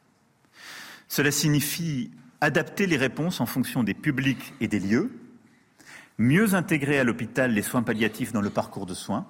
Cela 1.12 1.30
signifie 1.30 2.10
adapter 2.40 2.88
les 2.88 2.96
réponses 2.96 3.42
en 3.42 3.46
fonction 3.46 3.84
des 3.84 3.94
publics 3.94 4.54
et 4.62 4.70
des 4.70 4.80
lieux, 4.80 5.12
mieux 6.18 6.54
intégrer 6.54 7.00
à 7.00 7.04
l'hôpital 7.04 7.52
les 7.52 7.64
soins 7.64 7.84
palliatifs 7.84 8.32
dans 8.32 8.40
le 8.40 8.50
parcours 8.50 8.86
de 8.86 8.94
soins, 8.94 9.28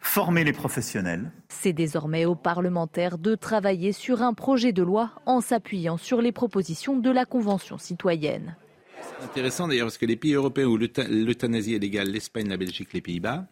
former 0.00 0.42
les 0.42 0.54
professionnels, 0.54 1.30
C'est 1.50 1.74
désormais 1.74 2.24
aux 2.24 2.34
parlementaires 2.34 3.18
de 3.18 3.34
travailler 3.34 3.92
sur 3.92 4.22
un 4.22 4.32
projet 4.32 4.72
de 4.72 4.82
loi 4.82 5.10
en 5.26 5.42
s'appuyant 5.42 5.98
sur 5.98 6.22
les 6.22 6.32
propositions 6.32 6.96
de 6.98 7.10
la 7.10 7.26
Convention 7.26 7.76
citoyenne. 7.76 8.56
C'est 9.02 9.22
intéressant 9.26 9.68
d'ailleurs 9.68 9.88
parce 9.88 9.98
que 9.98 10.06
les 10.06 10.16
pays 10.16 10.32
européens 10.32 10.64
où 10.64 10.78
l'euth- 10.78 11.06
l'euthanasie 11.10 11.74
est 11.74 11.78
légale, 11.78 12.08
l'Espagne, 12.08 12.48
la 12.48 12.56
Belgique, 12.56 12.94
les 12.94 13.02
Pays-Bas, 13.02 13.44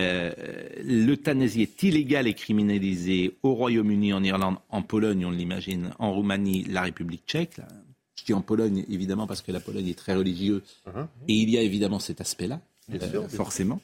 euh, 0.00 0.32
l'euthanasie 0.82 1.62
est 1.62 1.82
illégale 1.82 2.26
et 2.26 2.34
criminalisée 2.34 3.36
au 3.42 3.54
Royaume-Uni, 3.54 4.12
en 4.12 4.24
Irlande, 4.24 4.56
en 4.70 4.82
Pologne, 4.82 5.24
on 5.24 5.30
l'imagine, 5.30 5.90
en 5.98 6.12
Roumanie, 6.12 6.64
la 6.64 6.82
République 6.82 7.22
tchèque. 7.26 7.58
là. 7.58 7.68
Je 8.16 8.24
dis 8.24 8.32
en 8.32 8.42
Pologne 8.42 8.84
évidemment 8.88 9.26
parce 9.26 9.42
que 9.42 9.52
la 9.52 9.60
Pologne 9.60 9.88
est 9.88 9.98
très 9.98 10.14
religieuse 10.14 10.62
et 11.28 11.34
il 11.34 11.50
y 11.50 11.58
a 11.58 11.62
évidemment 11.62 11.98
cet 11.98 12.20
aspect-là. 12.20 12.60
Bien 12.88 13.00
euh, 13.02 13.10
sûr, 13.10 13.30
forcément. 13.30 13.80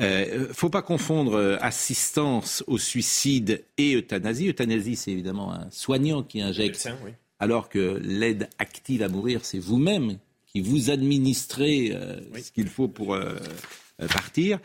Euh, 0.00 0.48
faut 0.52 0.68
pas 0.68 0.82
confondre 0.82 1.58
assistance 1.60 2.64
au 2.66 2.78
suicide 2.78 3.62
et 3.78 3.94
euthanasie. 3.94 4.48
Euthanasie, 4.48 4.96
c'est 4.96 5.10
évidemment 5.10 5.52
un 5.52 5.70
soignant 5.70 6.22
qui 6.22 6.40
injecte 6.40 6.84
Médecin, 6.84 6.96
oui. 7.04 7.12
alors 7.38 7.68
que 7.68 8.00
l'aide 8.02 8.48
active 8.58 9.02
à 9.02 9.08
mourir, 9.08 9.44
c'est 9.44 9.58
vous-même 9.58 10.18
qui 10.46 10.60
vous 10.60 10.90
administrez 10.90 11.96
ce 12.42 12.52
qu'il 12.52 12.68
faut 12.68 12.88
pour 12.88 13.16
partir. 14.08 14.58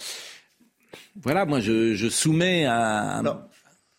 Voilà, 1.22 1.46
moi 1.46 1.60
je, 1.60 1.94
je 1.94 2.08
soumets 2.10 2.66
à, 2.66 3.22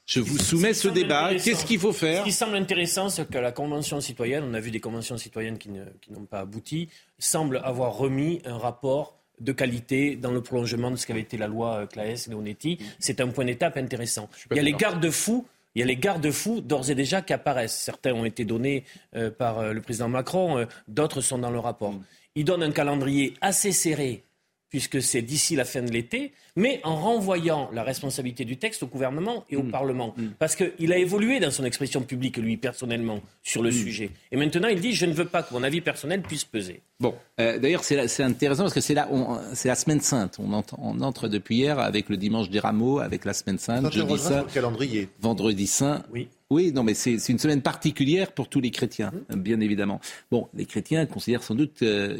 je 0.06 0.20
vous 0.20 0.38
soumets 0.38 0.72
ce 0.72 0.88
débat. 0.88 1.34
Qu'est-ce 1.34 1.66
qu'il 1.66 1.78
faut 1.78 1.92
faire? 1.92 2.20
Ce 2.20 2.24
qui 2.24 2.32
semble 2.32 2.56
intéressant, 2.56 3.10
c'est 3.10 3.28
que 3.28 3.38
la 3.38 3.52
Convention 3.52 4.00
citoyenne, 4.00 4.44
on 4.48 4.54
a 4.54 4.60
vu 4.60 4.70
des 4.70 4.80
conventions 4.80 5.18
citoyennes 5.18 5.58
qui 5.58 5.68
n'ont 5.68 6.24
pas 6.24 6.40
abouti, 6.40 6.88
semble 7.18 7.60
avoir 7.62 7.94
remis 7.94 8.40
un 8.46 8.56
rapport 8.56 9.18
de 9.38 9.52
qualité 9.52 10.16
dans 10.16 10.32
le 10.32 10.40
prolongement 10.40 10.90
de 10.90 10.96
ce 10.96 11.06
qu'avait 11.06 11.20
été 11.20 11.36
la 11.36 11.46
loi 11.46 11.82
euh, 11.82 11.86
Claes-Leonetti. 11.86 12.78
C'est 12.98 13.20
un 13.20 13.28
point 13.28 13.44
d'étape 13.44 13.76
intéressant. 13.76 14.28
Il 14.50 14.56
y 14.56 14.60
a 14.60 14.62
les 14.62 14.72
garde-fous. 14.72 15.46
Il 15.74 15.80
y 15.80 15.82
a 15.82 15.86
les 15.86 15.96
garde-fous 15.96 16.60
d'ores 16.60 16.90
et 16.90 16.96
déjà 16.96 17.22
qui 17.22 17.32
apparaissent. 17.32 17.78
Certains 17.78 18.12
ont 18.14 18.24
été 18.24 18.44
donnés 18.44 18.84
euh, 19.14 19.30
par 19.30 19.58
euh, 19.58 19.72
le 19.72 19.80
président 19.80 20.08
Macron, 20.08 20.58
euh, 20.58 20.64
d'autres 20.88 21.20
sont 21.20 21.38
dans 21.38 21.50
le 21.50 21.60
rapport. 21.60 21.94
Il 22.34 22.44
donne 22.44 22.64
un 22.64 22.72
calendrier 22.72 23.34
assez 23.40 23.70
serré 23.70 24.24
puisque 24.70 25.00
c'est 25.02 25.22
d'ici 25.22 25.56
la 25.56 25.64
fin 25.64 25.82
de 25.82 25.90
l'été, 25.90 26.32
mais 26.56 26.80
en 26.84 26.96
renvoyant 26.96 27.70
la 27.72 27.82
responsabilité 27.82 28.44
du 28.44 28.56
texte 28.56 28.82
au 28.82 28.86
gouvernement 28.86 29.44
et 29.48 29.56
au 29.56 29.62
Parlement. 29.62 30.14
Parce 30.38 30.56
qu'il 30.56 30.92
a 30.92 30.98
évolué 30.98 31.40
dans 31.40 31.50
son 31.50 31.64
expression 31.64 32.02
publique, 32.02 32.36
lui, 32.36 32.56
personnellement, 32.56 33.20
sur 33.42 33.62
le 33.62 33.70
sujet. 33.70 34.10
Et 34.32 34.36
maintenant, 34.36 34.68
il 34.68 34.80
dit, 34.80 34.92
je 34.92 35.06
ne 35.06 35.12
veux 35.12 35.24
pas 35.24 35.42
que 35.42 35.54
mon 35.54 35.62
avis 35.62 35.80
personnel 35.80 36.20
puisse 36.22 36.44
peser. 36.44 36.80
Bon, 37.00 37.14
euh, 37.40 37.58
d'ailleurs, 37.58 37.84
c'est 37.84 38.22
intéressant 38.22 38.64
parce 38.64 38.74
que 38.74 38.80
c'est 38.80 38.94
là, 38.94 39.08
on- 39.10 39.38
c'est 39.54 39.68
la 39.68 39.76
semaine 39.76 40.00
sainte. 40.00 40.38
On, 40.40 40.52
entre 41.00 41.28
depuis 41.28 41.56
hier 41.58 41.78
avec 41.78 42.08
le 42.08 42.16
dimanche 42.16 42.50
des 42.50 42.58
rameaux, 42.58 42.98
avec 42.98 43.24
la 43.24 43.32
semaine 43.34 43.58
sainte, 43.58 43.92
jeudi 43.92 44.18
saint, 44.18 44.28
sur 44.40 44.44
le 44.46 44.52
calendrier. 44.52 45.08
vendredi 45.20 45.66
saint. 45.66 46.02
Oui. 46.12 46.28
Oui, 46.50 46.72
non, 46.72 46.82
mais 46.82 46.94
c'est 46.94 47.18
c'est 47.18 47.32
une 47.32 47.38
semaine 47.38 47.60
particulière 47.62 48.32
pour 48.32 48.48
tous 48.48 48.60
les 48.60 48.70
chrétiens, 48.70 49.12
bien 49.36 49.60
évidemment. 49.60 50.00
Bon, 50.30 50.48
les 50.54 50.64
chrétiens 50.64 51.04
considèrent 51.06 51.42
sans 51.42 51.54
doute 51.54 51.82
euh, 51.82 52.18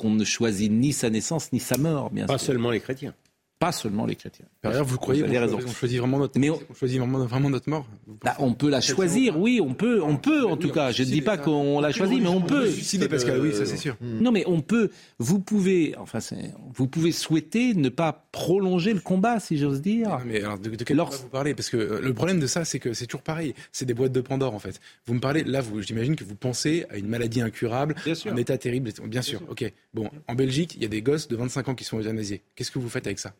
qu'on 0.00 0.10
ne 0.10 0.24
choisit 0.24 0.72
ni 0.72 0.92
sa 0.92 1.10
naissance 1.10 1.52
ni 1.52 1.60
sa 1.60 1.76
mort, 1.76 2.10
bien 2.10 2.26
Pas 2.26 2.38
sûr. 2.38 2.46
seulement 2.48 2.70
les 2.70 2.80
chrétiens. 2.80 3.14
Pas 3.60 3.72
seulement 3.72 4.06
les 4.06 4.16
chrétiens. 4.16 4.46
Par 4.62 4.72
ailleurs, 4.72 4.86
vous 4.86 4.96
croyez 4.96 5.22
qu'on 5.22 5.66
choisit 5.68 5.98
vraiment 5.98 6.18
notre, 6.18 6.40
Mais 6.40 6.48
on- 6.48 6.58
on 6.70 6.74
choisit 6.74 6.98
vraiment, 6.98 7.26
vraiment 7.26 7.50
notre 7.50 7.68
mort? 7.68 7.86
Bah, 8.24 8.34
on 8.38 8.54
peut 8.54 8.70
la 8.70 8.80
choisir, 8.80 9.38
oui, 9.38 9.60
on 9.62 9.74
peut, 9.74 10.02
on 10.02 10.16
peut 10.16 10.46
en 10.46 10.56
tout 10.56 10.70
cas. 10.70 10.92
Je 10.92 11.02
ne 11.02 11.08
dis 11.08 11.20
pas 11.20 11.36
qu'on 11.36 11.78
l'a 11.78 11.92
choisi, 11.92 12.22
mais 12.22 12.28
on 12.28 12.40
peut. 12.40 12.70
suicider, 12.70 13.06
Pascal, 13.06 13.38
oui, 13.38 13.52
ça 13.54 13.66
c'est 13.66 13.76
sûr. 13.76 13.98
Non, 14.00 14.32
mais 14.32 14.44
on 14.46 14.62
peut. 14.62 14.88
Vous 15.18 15.40
pouvez, 15.40 15.94
enfin, 15.98 16.20
vous 16.74 16.86
pouvez 16.86 17.12
souhaiter 17.12 17.74
ne 17.74 17.90
pas 17.90 18.24
prolonger 18.32 18.94
le 18.94 19.00
combat, 19.00 19.38
si 19.40 19.58
j'ose 19.58 19.82
dire. 19.82 20.08
Non, 20.08 20.18
mais 20.24 20.42
alors, 20.42 20.58
de, 20.58 20.70
de 20.70 20.82
quel 20.82 20.96
Lors- 20.96 21.10
vous 21.12 21.28
parlez? 21.28 21.54
Parce 21.54 21.68
que 21.68 21.76
euh, 21.76 22.00
le 22.00 22.14
problème 22.14 22.40
de 22.40 22.46
ça, 22.46 22.64
c'est 22.64 22.78
que 22.78 22.94
c'est 22.94 23.04
toujours 23.06 23.22
pareil. 23.22 23.54
C'est 23.72 23.84
des 23.84 23.92
boîtes 23.92 24.12
de 24.12 24.22
Pandore, 24.22 24.54
en 24.54 24.58
fait. 24.58 24.80
Vous 25.04 25.12
me 25.12 25.20
parlez, 25.20 25.44
là, 25.44 25.60
vous, 25.60 25.82
j'imagine 25.82 26.16
que 26.16 26.24
vous 26.24 26.34
pensez 26.34 26.86
à 26.88 26.96
une 26.96 27.08
maladie 27.08 27.42
incurable, 27.42 27.94
sûr. 28.14 28.32
un 28.32 28.36
état 28.36 28.56
terrible. 28.56 28.90
Bien 29.04 29.20
sûr, 29.20 29.42
ok. 29.50 29.70
Bon, 29.92 30.08
en 30.28 30.34
Belgique, 30.34 30.76
il 30.76 30.82
y 30.82 30.86
a 30.86 30.88
des 30.88 31.02
gosses 31.02 31.28
de 31.28 31.36
25 31.36 31.68
ans 31.68 31.74
qui 31.74 31.84
sont 31.84 31.98
euthanasiés. 32.00 32.40
Qu'est-ce 32.56 32.70
que 32.70 32.78
vous 32.78 32.88
faites 32.88 33.06
avec 33.06 33.18
ça? 33.18 33.34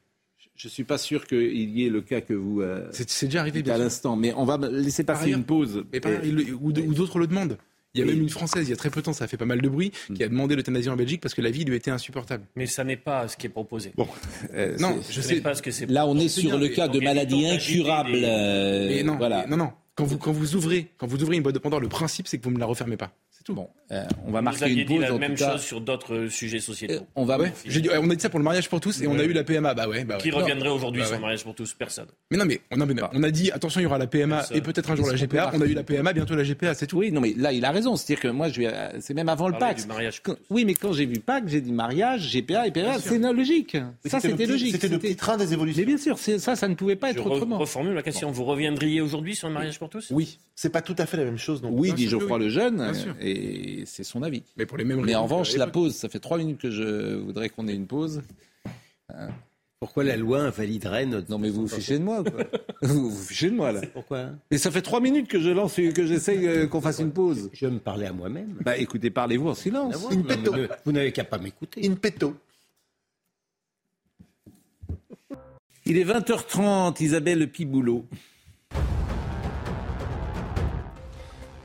Je 0.62 0.68
suis 0.68 0.84
pas 0.84 0.98
sûr 0.98 1.26
qu'il 1.26 1.70
y 1.70 1.86
ait 1.86 1.88
le 1.88 2.02
cas 2.02 2.20
que 2.20 2.34
vous. 2.34 2.60
euh, 2.60 2.86
C'est 2.92 3.08
c'est 3.08 3.26
déjà 3.26 3.40
arrivé, 3.40 3.62
bien 3.62 3.74
à 3.74 3.78
l'instant, 3.78 4.14
mais 4.14 4.34
on 4.36 4.44
va 4.44 4.58
laisser 4.70 5.04
passer 5.04 5.24
ailleurs- 5.24 5.38
une 5.38 5.44
pause. 5.44 5.84
Mais 5.90 6.00
par- 6.00 6.12
Et- 6.12 6.20
il 6.24 6.34
le- 6.34 6.54
ou 6.54 6.70
d'autres 6.72 7.18
le 7.18 7.26
demandent. 7.26 7.56
Il 7.94 8.00
y 8.00 8.02
a 8.02 8.06
même 8.06 8.20
une 8.20 8.28
Française, 8.28 8.68
il 8.68 8.70
y 8.70 8.72
a 8.72 8.76
très 8.76 8.90
peu 8.90 9.00
de 9.00 9.06
temps, 9.06 9.12
ça 9.14 9.24
a 9.24 9.26
fait 9.26 9.36
pas 9.38 9.46
mal 9.46 9.60
de 9.62 9.68
bruit, 9.68 9.90
qui 10.14 10.22
a 10.22 10.28
demandé 10.28 10.54
l'euthanasie 10.54 10.88
en 10.90 10.96
Belgique 10.96 11.20
parce 11.22 11.34
que 11.34 11.40
la 11.42 11.50
vie 11.50 11.64
lui 11.64 11.74
était 11.74 11.90
insupportable. 11.90 12.44
Mais 12.56 12.66
ça 12.66 12.84
n'est 12.84 12.96
pas 12.98 13.26
ce 13.26 13.36
qui 13.38 13.46
est 13.46 13.50
proposé. 13.50 13.92
Bon, 13.96 14.06
euh, 14.54 14.76
Non, 14.78 14.98
c'est- 15.02 15.12
je 15.14 15.20
sais. 15.22 15.40
pas 15.40 15.54
ce 15.54 15.62
que 15.62 15.70
c'est. 15.70 15.86
Là, 15.90 16.06
on 16.06 16.16
est 16.18 16.28
sur 16.28 16.56
le 16.58 16.68
cas 16.68 16.86
de 16.88 16.92
donc, 16.94 17.02
maladie 17.04 17.34
évitons 17.36 17.48
d'agiter 17.52 17.80
incurable. 17.80 18.12
des- 18.12 18.24
euh, 18.24 18.88
Mais 18.90 19.02
non, 19.02 19.16
voilà. 19.16 19.44
mais 19.48 19.56
non, 19.56 19.64
non. 19.64 19.72
Quand 19.96 20.04
vous, 20.04 20.18
quand 20.18 20.32
vous 20.32 20.54
ouvrez, 20.56 20.90
quand 20.96 21.06
vous 21.06 21.22
ouvrez 21.22 21.36
une 21.36 21.42
boîte 21.42 21.54
de 21.54 21.58
Pandore, 21.60 21.80
le 21.80 21.88
principe 21.88 22.26
c'est 22.28 22.38
que 22.38 22.44
vous 22.44 22.50
ne 22.52 22.58
la 22.58 22.66
refermez 22.66 22.96
pas. 22.96 23.10
C'est 23.30 23.44
tout. 23.44 23.54
Bon, 23.54 23.68
euh, 23.90 24.02
on 24.26 24.30
va 24.32 24.40
Vous 24.40 24.44
marquer 24.44 24.64
aviez 24.64 24.82
une 24.82 24.86
dit 24.88 24.94
pause. 24.96 25.02
la 25.02 25.14
en 25.14 25.18
même 25.18 25.32
tout 25.34 25.38
cas. 25.38 25.52
chose 25.52 25.62
sur 25.62 25.80
d'autres 25.80 26.14
euh, 26.14 26.28
sujets 26.28 26.58
Euh, 26.58 26.60
sociétaux. 26.60 27.06
On 27.16 27.24
va. 27.24 27.38
Ouais, 27.38 27.52
j'ai 27.64 27.80
dit- 27.80 27.88
on 27.90 28.08
a 28.10 28.14
dit 28.14 28.20
ça 28.20 28.28
pour 28.28 28.38
le 28.38 28.44
mariage 28.44 28.68
pour 28.68 28.80
tous 28.80 29.00
et 29.02 29.06
on 29.06 29.18
a 29.18 29.24
eu 29.24 29.32
la 29.32 29.44
PMA. 29.44 29.72
Bah 29.74 29.88
ouais, 29.88 30.04
bah 30.04 30.16
ouais. 30.16 30.20
Qui 30.20 30.30
reviendrait 30.30 30.68
aujourd'hui 30.68 31.00
Bah 31.00 31.06
sur 31.06 31.12
ouais. 31.12 31.18
le 31.18 31.22
mariage 31.22 31.42
pour 31.44 31.54
tous? 31.54 31.72
Personne. 31.72 32.06
Mais 32.30 32.36
non, 32.36 32.44
mais 32.44 32.60
on 32.70 32.80
a, 32.80 33.10
on 33.14 33.22
a 33.22 33.30
dit 33.30 33.50
attention, 33.50 33.80
il 33.80 33.84
y 33.84 33.86
aura 33.86 33.96
la 33.98 34.06
PMA 34.06 34.36
Personne. 34.36 34.56
et 34.58 34.60
peut-être 34.60 34.90
un 34.90 34.96
jour 34.96 35.06
la 35.08 35.16
GPA. 35.16 35.50
On 35.54 35.60
a 35.60 35.64
eu 35.64 35.72
la 35.72 35.82
PMA, 35.82 36.12
bientôt 36.12 36.34
la 36.34 36.44
GPA, 36.44 36.74
c'est 36.74 36.86
tout. 36.86 36.98
Oui, 36.98 37.12
non, 37.12 37.20
mais 37.22 37.32
là, 37.36 37.52
il 37.52 37.64
a 37.64 37.70
raison. 37.70 37.96
C'est-à-dire 37.96 38.22
que 38.22 38.28
moi, 38.28 38.48
je 38.50 38.60
vais. 38.60 38.66
euh, 38.66 38.90
C'est 39.00 39.14
même 39.14 39.28
avant 39.30 39.48
le 39.48 39.54
tous. 39.54 40.34
Oui, 40.50 40.64
mais 40.66 40.74
quand 40.74 40.92
j'ai 40.92 41.06
vu 41.06 41.18
Pâques, 41.18 41.48
j'ai 41.48 41.60
dit 41.62 41.72
mariage, 41.72 42.30
GPA 42.30 42.66
et 42.66 42.70
PMA. 42.70 42.98
C'est 42.98 43.18
logique. 43.18 43.74
Mais 44.04 44.10
Ça, 44.10 44.20
c'était 44.20 44.46
logique. 44.46 44.72
C'était 44.72 44.88
le 44.88 44.98
petit 44.98 45.16
train 45.16 45.36
des 45.38 45.46
Mais 45.46 45.52
évolutions. 45.54 45.84
bien 45.86 45.96
sûr, 45.98 46.18
ça, 46.18 46.56
ça 46.56 46.68
ne 46.68 46.74
pouvait 46.74 46.96
pas 46.96 47.10
être 47.10 47.22
re- 47.24 47.32
autrement. 47.32 47.58
reformule 47.58 47.94
la 47.94 48.02
question. 48.02 48.30
Vous 48.30 48.44
reviendriez 48.44 49.00
aujourd'hui 49.00 49.34
sur 49.34 49.48
le 49.48 49.54
mariage 49.54 49.78
pour 49.78 49.88
tous? 49.90 50.10
Oui, 50.10 50.38
C'est 50.54 50.70
pas 50.70 50.80
tout 50.82 50.94
à 50.96 51.04
fait 51.06 51.16
la 51.18 51.24
même 51.24 51.38
chose. 51.38 51.60
Donc. 51.60 51.72
Oui, 51.74 51.88
Bien 51.88 51.94
dit 51.96 52.08
sûr 52.08 52.20
Geoffroy 52.20 52.38
oui. 52.38 52.44
le 52.44 52.48
jeune, 52.50 52.92
et 53.20 53.82
c'est 53.86 54.04
son 54.04 54.22
avis. 54.22 54.42
mais 54.56 54.64
pour 54.66 54.78
les 54.78 54.84
mêmes 54.84 55.02
Mais 55.04 55.14
en 55.14 55.24
revanche, 55.24 55.54
la 55.56 55.66
pause, 55.66 55.94
ça 55.94 56.08
fait 56.08 56.20
trois 56.20 56.38
minutes 56.38 56.60
que 56.60 56.70
je 56.70 57.16
voudrais 57.16 57.48
qu'on 57.50 57.68
ait 57.68 57.74
une 57.74 57.86
pause. 57.86 58.22
Pourquoi 59.80 60.04
la 60.04 60.16
loi 60.16 60.40
invaliderait 60.42 61.06
notre. 61.06 61.30
Non, 61.30 61.38
mais 61.38 61.48
vous 61.48 61.62
vous 61.62 61.68
fichez 61.74 61.98
de 61.98 62.04
moi, 62.04 62.22
quoi. 62.22 62.44
vous 62.82 63.10
vous 63.10 63.22
fichez 63.24 63.50
de 63.50 63.56
moi, 63.56 63.72
là. 63.72 63.80
Pourquoi 63.94 64.26
Mais 64.50 64.58
ça 64.58 64.70
fait 64.70 64.82
trois 64.82 65.00
minutes 65.00 65.26
que 65.26 65.40
je 65.40 65.48
lance, 65.48 65.76
que 65.76 66.06
j'essaye 66.06 66.46
euh, 66.46 66.66
qu'on 66.66 66.82
fasse 66.82 66.98
une 66.98 67.12
pause. 67.12 67.48
Je 67.54 67.64
vais 67.64 67.72
me 67.72 67.78
parler 67.78 68.04
à 68.04 68.12
moi-même. 68.12 68.56
Bah 68.60 68.76
écoutez, 68.76 69.08
parlez-vous 69.08 69.48
en 69.48 69.54
silence. 69.54 69.94
Mais 70.26 70.36
Vous 70.84 70.92
n'avez 70.92 71.12
qu'à 71.12 71.24
pas 71.24 71.38
m'écouter. 71.38 71.88
In 71.88 71.94
petto. 71.94 72.34
Il 75.86 75.96
est 75.96 76.04
20h30, 76.04 77.02
Isabelle 77.02 77.50
Piboulot. 77.50 78.04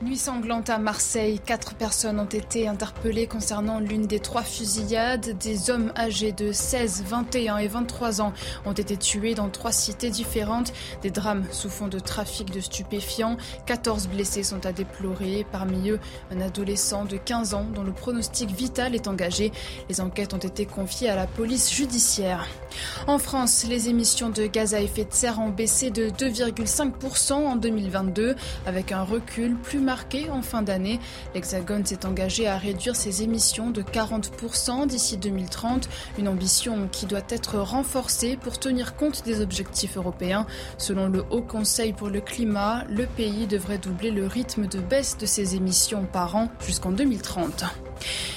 Nuit 0.06 0.18
sanglante 0.18 0.70
à 0.70 0.78
Marseille, 0.78 1.40
quatre 1.44 1.74
personnes 1.74 2.20
ont 2.20 2.26
été 2.26 2.68
interpellées 2.68 3.26
concernant 3.26 3.80
l'une 3.80 4.06
des 4.06 4.20
trois 4.20 4.44
fusillades. 4.44 5.36
Des 5.36 5.68
hommes 5.68 5.92
âgés 5.96 6.30
de 6.30 6.52
16, 6.52 7.02
21 7.08 7.56
et 7.56 7.66
23 7.66 8.20
ans 8.20 8.32
ont 8.66 8.72
été 8.72 8.96
tués 8.96 9.34
dans 9.34 9.48
trois 9.48 9.72
cités 9.72 10.10
différentes. 10.10 10.72
Des 11.02 11.10
drames 11.10 11.42
sous 11.50 11.68
fond 11.68 11.88
de 11.88 11.98
trafic 11.98 12.52
de 12.52 12.60
stupéfiants. 12.60 13.36
14 13.66 14.06
blessés 14.06 14.44
sont 14.44 14.64
à 14.64 14.70
déplorer. 14.70 15.44
Parmi 15.50 15.90
eux, 15.90 15.98
un 16.30 16.40
adolescent 16.40 17.04
de 17.04 17.16
15 17.16 17.54
ans 17.54 17.66
dont 17.74 17.82
le 17.82 17.92
pronostic 17.92 18.52
vital 18.52 18.94
est 18.94 19.08
engagé. 19.08 19.50
Les 19.88 20.00
enquêtes 20.00 20.34
ont 20.34 20.38
été 20.38 20.66
confiées 20.66 21.10
à 21.10 21.16
la 21.16 21.26
police 21.26 21.74
judiciaire. 21.74 22.46
En 23.08 23.18
France, 23.18 23.66
les 23.68 23.88
émissions 23.88 24.30
de 24.30 24.46
gaz 24.46 24.72
à 24.72 24.80
effet 24.80 25.04
de 25.04 25.12
serre 25.12 25.40
ont 25.40 25.48
baissé 25.48 25.90
de 25.90 26.10
2,5% 26.10 27.32
en 27.32 27.56
2022, 27.56 28.36
avec 28.66 28.92
un 28.92 29.02
recul 29.02 29.56
plus 29.56 29.80
marqué 29.80 29.95
en 30.30 30.42
fin 30.42 30.62
d'année. 30.62 31.00
L'Hexagone 31.34 31.84
s'est 31.84 32.06
engagé 32.06 32.46
à 32.46 32.58
réduire 32.58 32.96
ses 32.96 33.22
émissions 33.22 33.70
de 33.70 33.82
40% 33.82 34.86
d'ici 34.86 35.16
2030, 35.16 35.88
une 36.18 36.28
ambition 36.28 36.88
qui 36.90 37.06
doit 37.06 37.20
être 37.28 37.58
renforcée 37.58 38.36
pour 38.36 38.58
tenir 38.58 38.96
compte 38.96 39.24
des 39.24 39.40
objectifs 39.40 39.96
européens. 39.96 40.46
Selon 40.78 41.08
le 41.08 41.24
Haut 41.30 41.42
Conseil 41.42 41.92
pour 41.92 42.08
le 42.08 42.20
climat, 42.20 42.84
le 42.88 43.06
pays 43.06 43.46
devrait 43.46 43.78
doubler 43.78 44.10
le 44.10 44.26
rythme 44.26 44.66
de 44.66 44.80
baisse 44.80 45.16
de 45.18 45.26
ses 45.26 45.56
émissions 45.56 46.04
par 46.04 46.36
an 46.36 46.48
jusqu'en 46.60 46.92
2030. 46.92 47.64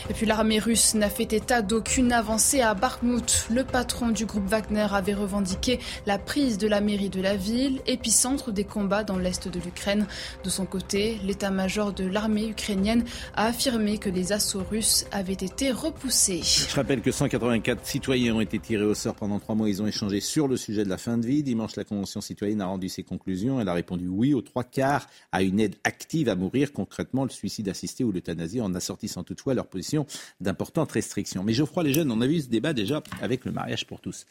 Et 0.10 0.14
puis 0.14 0.26
l'armée 0.26 0.60
russe 0.60 0.96
n'a 0.96 1.10
fait 1.10 1.34
état 1.34 1.62
d'aucune 1.62 2.12
avancée 2.12 2.62
à 2.62 2.74
Bakhmut. 2.74 3.48
Le 3.50 3.64
patron 3.64 4.10
du 4.10 4.26
groupe 4.26 4.48
Wagner 4.48 4.88
avait 4.92 5.14
revendiqué 5.14 5.80
la 6.06 6.18
prise 6.18 6.58
de 6.58 6.68
la 6.68 6.82
mairie 6.82 7.10
de 7.10 7.22
la 7.22 7.36
ville, 7.36 7.82
épicentre 7.86 8.52
des 8.52 8.64
combats 8.64 9.04
dans 9.04 9.18
l'est 9.18 9.48
de 9.48 9.60
l'Ukraine. 9.60 10.08
De 10.44 10.50
son 10.50 10.66
côté, 10.66 11.20
l'état-major 11.50 11.94
de 11.94 12.06
l'armée 12.06 12.50
ukrainienne 12.50 13.04
a 13.36 13.48
affirmé 13.48 13.98
que 13.98 14.10
les 14.10 14.32
assauts 14.32 14.64
russes 14.64 15.06
avaient 15.12 15.34
été 15.34 15.72
repoussés. 15.72 16.42
Je 16.44 16.76
rappelle 16.76 17.02
que 17.02 17.12
184 17.12 17.86
citoyens 17.86 18.36
ont 18.36 18.42
été 18.42 18.60
tirés 18.60 18.84
au 18.84 18.94
sort 18.94 19.16
pendant 19.16 19.40
trois 19.40 19.56
mois. 19.56 19.68
Ils 19.68 19.82
ont 19.82 19.88
échangé 19.88 20.20
sur 20.20 20.48
le 20.48 20.58
sujet 20.58 20.84
de 20.84 20.90
la 20.90 20.98
fin 20.98 21.18
de 21.18 21.26
vie. 21.26 21.42
Dimanche, 21.42 21.76
la 21.76 21.84
Convention 21.84 22.22
citoyenne 22.22 22.62
a 22.62 22.68
rendu 22.68 22.88
ses 22.88 23.04
conclusions. 23.04 23.60
Elle 23.60 23.68
a 23.68 23.74
répondu 23.74 24.08
oui 24.08 24.34
aux 24.34 24.42
trois 24.42 24.64
quarts 24.64 25.08
à 25.32 25.42
une 25.42 25.60
aide 25.60 25.76
active 25.84 26.30
à 26.30 26.36
mourir, 26.36 26.72
concrètement 26.72 27.24
le 27.24 27.30
suicide 27.30 27.68
assisté 27.68 28.04
ou 28.04 28.12
l'euthanasie, 28.12 28.62
en 28.62 28.76
assortissant 28.76 29.24
toutefois 29.24 29.56
leur 29.56 29.68
position 29.68 30.06
d'importantes 30.40 30.92
restrictions. 30.92 31.44
Mais 31.44 31.54
Geoffroy 31.54 31.84
les 31.84 31.94
jeunes, 31.94 32.12
on 32.12 32.22
a 32.22 32.28
vu 32.28 32.42
ce 32.42 32.48
débat 32.48 32.74
déjà 32.74 33.02
avec 33.22 33.46
le 33.46 33.52
mariage 33.52 33.88
pour 33.88 34.02
tous. 34.02 34.26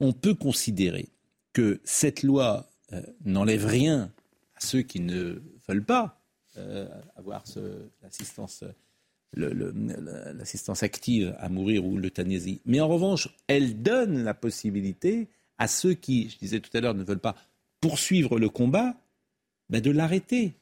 On 0.00 0.12
peut 0.12 0.34
considérer 0.34 1.08
que 1.52 1.80
cette 1.84 2.24
loi 2.24 2.68
euh, 2.92 3.00
n'enlève 3.24 3.64
rien 3.64 4.10
à 4.56 4.60
ceux 4.60 4.82
qui 4.82 4.98
ne 4.98 5.40
veulent 5.68 5.84
pas 5.84 6.23
avoir 7.16 7.46
ce- 7.46 7.88
l'assistance 10.38 10.82
active 10.82 11.34
à 11.38 11.48
mourir 11.48 11.84
ou 11.84 11.96
l'euthanasie. 11.96 12.60
Mais 12.66 12.80
en 12.80 12.88
revanche, 12.88 13.28
elle 13.46 13.82
donne 13.82 14.22
la 14.24 14.34
possibilité 14.34 15.28
à 15.58 15.68
ceux 15.68 15.94
qui, 15.94 16.30
je 16.30 16.38
disais 16.38 16.60
tout 16.60 16.70
à 16.76 16.80
l'heure, 16.80 16.94
ne 16.94 17.04
veulent 17.04 17.18
pas 17.18 17.36
poursuivre 17.80 18.38
le 18.38 18.48
combat, 18.48 18.94
ben 19.70 19.80
de 19.80 19.90
l'arrêter. 19.90 20.54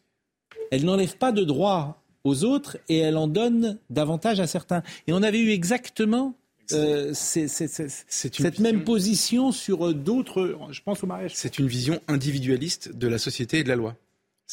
Elle 0.70 0.84
n'enlève 0.84 1.16
pas 1.16 1.32
de 1.32 1.44
droit 1.44 2.02
aux 2.24 2.44
autres 2.44 2.78
et 2.88 2.98
elle 2.98 3.16
en 3.16 3.26
donne 3.28 3.78
davantage 3.90 4.38
à 4.40 4.46
certains. 4.46 4.82
Et 5.06 5.12
on 5.12 5.22
avait 5.22 5.40
eu 5.40 5.50
exactement 5.50 6.34
euh, 6.72 7.12
c'est- 7.12 7.48
cette 7.48 8.58
même 8.60 8.84
position 8.84 9.50
sur 9.52 9.88
euh, 9.88 9.94
d'autres, 9.94 10.56
je 10.70 10.80
pense 10.80 11.02
au 11.02 11.06
mariage. 11.06 11.32
C'est 11.34 11.58
une 11.58 11.66
vision 11.66 12.00
individualiste 12.08 12.96
de 12.96 13.08
la 13.08 13.18
société 13.18 13.58
et 13.58 13.64
de 13.64 13.68
la 13.68 13.76
loi. 13.76 13.96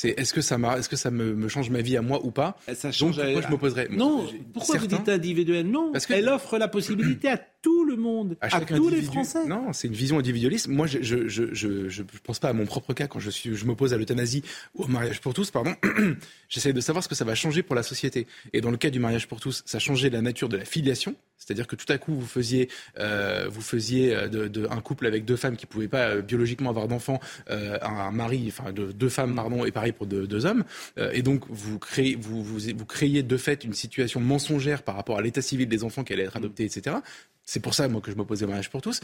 C'est 0.01 0.17
est-ce 0.17 0.33
que 0.33 0.39
ça, 0.39 0.57
m'a- 0.57 0.77
est-ce 0.79 0.87
que 0.87 0.95
ça 0.95 1.11
me, 1.11 1.35
me 1.35 1.49
change 1.49 1.69
ma 1.69 1.81
vie 1.81 1.97
à 1.97 2.01
moi 2.01 2.21
ou 2.23 2.31
pas 2.31 2.55
Ça 2.73 2.89
Donc 3.01 3.15
pourquoi 3.15 3.41
je 3.41 3.47
m'opposerais 3.49 3.89
Non, 3.91 4.25
pourquoi 4.53 4.77
vous 4.77 4.87
dites 4.87 5.09
individuel? 5.09 5.67
Non, 5.69 5.91
Parce 5.91 6.05
que- 6.05 6.13
elle 6.13 6.29
offre 6.29 6.57
la 6.57 6.69
possibilité 6.69 7.27
à 7.31 7.37
tout 7.61 7.83
le 7.85 7.95
monde, 7.97 8.37
à, 8.41 8.61
tous 8.61 8.89
les. 8.89 9.01
Français. 9.01 9.45
Non, 9.45 9.73
c'est 9.73 9.87
une 9.87 9.93
vision 9.93 10.19
individualiste. 10.19 10.67
Moi, 10.67 10.87
je 10.87 10.99
je, 11.01 11.27
je, 11.27 11.53
je, 11.53 11.89
je 11.89 12.03
pense 12.23 12.39
pas 12.39 12.49
à 12.49 12.53
mon 12.53 12.65
propre 12.65 12.93
cas 12.93 13.07
quand 13.07 13.19
je, 13.19 13.29
suis, 13.29 13.55
je 13.55 13.65
m'oppose 13.65 13.93
à 13.93 13.97
l'euthanasie 13.97 14.43
ou 14.75 14.83
au 14.83 14.87
mariage 14.87 15.19
pour 15.21 15.33
tous. 15.33 15.51
Pardon. 15.51 15.75
J'essaie 16.49 16.73
de 16.73 16.81
savoir 16.81 17.03
ce 17.03 17.09
que 17.09 17.15
ça 17.15 17.25
va 17.25 17.35
changer 17.35 17.63
pour 17.63 17.75
la 17.75 17.83
société. 17.83 18.27
Et 18.53 18.61
dans 18.61 18.71
le 18.71 18.77
cas 18.77 18.89
du 18.89 18.99
mariage 18.99 19.27
pour 19.27 19.39
tous, 19.39 19.63
ça 19.65 19.79
changeait 19.79 20.09
la 20.09 20.21
nature 20.21 20.49
de 20.49 20.57
la 20.57 20.65
filiation. 20.65 21.15
C'est-à-dire 21.37 21.67
que 21.67 21.75
tout 21.75 21.91
à 21.91 21.97
coup, 21.97 22.13
vous 22.13 22.27
faisiez, 22.27 22.69
euh, 22.99 23.47
vous 23.49 23.61
faisiez 23.61 24.13
euh, 24.13 24.27
de, 24.27 24.47
de- 24.47 24.67
un 24.69 24.81
couple 24.81 25.05
avec 25.07 25.25
deux 25.25 25.37
femmes 25.37 25.55
qui 25.55 25.65
pouvaient 25.65 25.87
pas 25.87 26.09
euh, 26.09 26.21
biologiquement 26.21 26.69
avoir 26.69 26.87
d'enfants, 26.87 27.19
euh, 27.49 27.77
un 27.81 28.11
mari, 28.11 28.43
enfin 28.47 28.71
de, 28.71 28.91
deux 28.91 29.09
femmes, 29.09 29.35
pardon, 29.35 29.65
et 29.65 29.71
pareil 29.71 29.93
pour 29.93 30.05
deux, 30.05 30.27
deux 30.27 30.45
hommes. 30.45 30.63
Et 31.13 31.21
donc, 31.21 31.43
vous 31.49 31.79
créez, 31.79 32.15
vous, 32.15 32.43
vous, 32.43 32.59
vous 32.75 32.85
créez 32.85 33.23
de 33.23 33.37
fait 33.37 33.63
une 33.63 33.73
situation 33.73 34.19
mensongère 34.19 34.83
par 34.83 34.95
rapport 34.95 35.17
à 35.17 35.21
l'état 35.21 35.41
civil 35.41 35.67
des 35.67 35.83
enfants 35.83 36.03
qui 36.03 36.13
allaient 36.13 36.23
être 36.23 36.35
adoptés, 36.37 36.65
etc. 36.65 36.97
C'est 37.49 37.61
pour 37.61 37.73
ça, 37.73 37.87
moi, 37.87 37.99
que 37.99 38.11
je 38.11 38.15
m'opposais 38.15 38.45
au 38.45 38.47
mariage 38.47 38.69
pour 38.69 38.83
tous. 38.83 39.01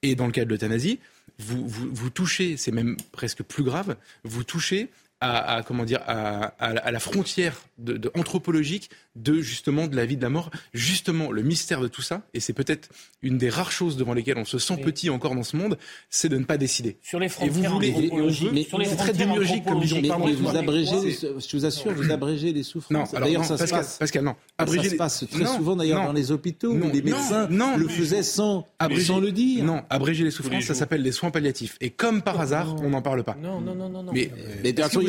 Et 0.00 0.14
dans 0.14 0.24
le 0.24 0.32
cas 0.32 0.46
de 0.46 0.48
l'euthanasie, 0.48 0.98
vous, 1.38 2.08
touchez, 2.08 2.56
c'est 2.56 2.72
même 2.72 2.96
presque 3.12 3.42
plus 3.42 3.62
grave, 3.62 3.96
vous 4.24 4.44
touchez 4.44 4.88
à, 5.22 5.56
à, 5.56 5.62
comment 5.62 5.84
dire 5.84 6.00
à, 6.06 6.52
à, 6.58 6.70
à 6.70 6.90
la 6.90 6.98
frontière 7.00 7.60
de, 7.78 7.94
de 7.96 8.10
anthropologique 8.14 8.90
de 9.16 9.40
justement 9.40 9.86
de 9.86 9.96
la 9.96 10.04
vie 10.06 10.16
de 10.16 10.22
la 10.22 10.30
mort 10.30 10.50
justement 10.74 11.30
le 11.30 11.42
mystère 11.42 11.80
de 11.80 11.88
tout 11.88 12.02
ça 12.02 12.22
et 12.34 12.40
c'est 12.40 12.52
peut-être 12.54 12.88
une 13.22 13.38
des 13.38 13.50
rares 13.50 13.72
choses 13.72 13.96
devant 13.96 14.14
lesquelles 14.14 14.38
on 14.38 14.44
se 14.44 14.58
sent 14.58 14.78
petit 14.78 15.10
encore 15.10 15.34
dans 15.34 15.42
ce 15.42 15.56
monde 15.56 15.78
c'est 16.10 16.28
de 16.28 16.36
ne 16.38 16.44
pas 16.44 16.56
décider 16.56 16.96
sur 17.02 17.18
les 17.18 17.26
et 17.26 17.28
frontières 17.28 17.70
vous 17.70 17.76
voulez 17.76 17.88
et 17.88 18.52
mais 18.52 18.64
sur 18.64 18.78
les 18.78 18.86
c'est 18.86 18.96
très 18.96 19.12
démiurgique 19.12 19.64
comme 19.64 19.80
vision 19.80 20.00
Mais, 20.02 20.08
mais 20.08 20.32
vous 20.32 20.56
abrégez, 20.56 21.18
je 21.20 21.56
vous 21.56 21.64
assure, 21.64 21.92
vous 21.92 22.10
abrégez 22.10 22.52
les 22.52 22.62
souffrances. 22.62 23.12
D'ailleurs, 23.12 23.42
non, 23.42 23.48
ça 23.48 23.56
Pascal, 23.56 23.68
se 23.68 23.74
passe. 23.74 23.98
Pascal, 23.98 24.24
non. 24.24 24.34
ça 24.58 24.66
se 24.66 24.94
passe 24.96 25.24
très 25.30 25.44
non, 25.44 25.56
souvent 25.56 25.76
d'ailleurs 25.76 26.04
dans 26.04 26.12
les 26.12 26.32
hôpitaux 26.32 26.74
Non, 26.74 26.88
où 26.88 26.92
les 26.92 27.02
médecins 27.02 27.46
non, 27.50 27.76
le 27.76 27.86
faisaient 27.88 28.22
sans, 28.22 28.66
Abréger- 28.78 29.04
sans 29.06 29.20
le 29.20 29.30
dire. 29.32 29.64
Non, 29.64 29.82
abréger 29.90 30.24
les 30.24 30.30
souffrances, 30.30 30.64
ça 30.64 30.74
s'appelle 30.74 31.02
les 31.02 31.12
soins 31.12 31.30
palliatifs. 31.30 31.76
Et 31.80 31.90
comme 31.90 32.22
par 32.22 32.40
hasard, 32.40 32.74
on 32.82 32.90
n'en 32.90 33.02
parle 33.02 33.22
pas. 33.22 33.36
Non, 33.40 33.60
non, 33.60 33.74
non, 33.74 33.88
non. 33.88 34.02
non. 34.02 34.12
Mais, 34.12 34.30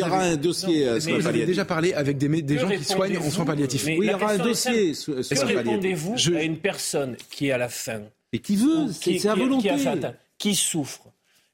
Y 0.06 0.10
aura 0.10 0.22
un 0.24 0.36
dossier 0.36 0.88
euh, 0.88 0.94
mais 0.94 1.00
vous 1.00 1.10
avez 1.12 1.24
palliatifs. 1.24 1.48
déjà 1.48 1.66
parlé 1.66 1.94
avec 1.94 2.18
des, 2.18 2.58
gens 2.58 2.70
qui 2.70 2.84
soignent 2.84 3.18
en 3.18 3.30
soins 3.30 3.46
palliatifs. 3.46 3.86
Oui, 3.86 3.98
il 4.02 4.10
y 4.10 4.13
aura 4.13 4.32
un 4.32 4.38
dossier 4.38 4.92
Que 4.94 5.12
palliatifs. 5.12 5.44
répondez-vous 5.58 6.13
Je- 6.18 6.34
à 6.34 6.44
une 6.44 6.58
personne 6.58 7.16
qui 7.32 7.48
est 7.48 7.52
à 7.52 7.58
la 7.58 7.70
fin 7.70 8.02
Et 8.32 8.39
qui 8.39 8.56
veut, 8.56 8.88
c'est 8.92 9.28
à 9.28 9.36
volonté. 9.36 9.70
qui 10.38 10.50
a 10.50 10.56
souffre, 10.56 11.04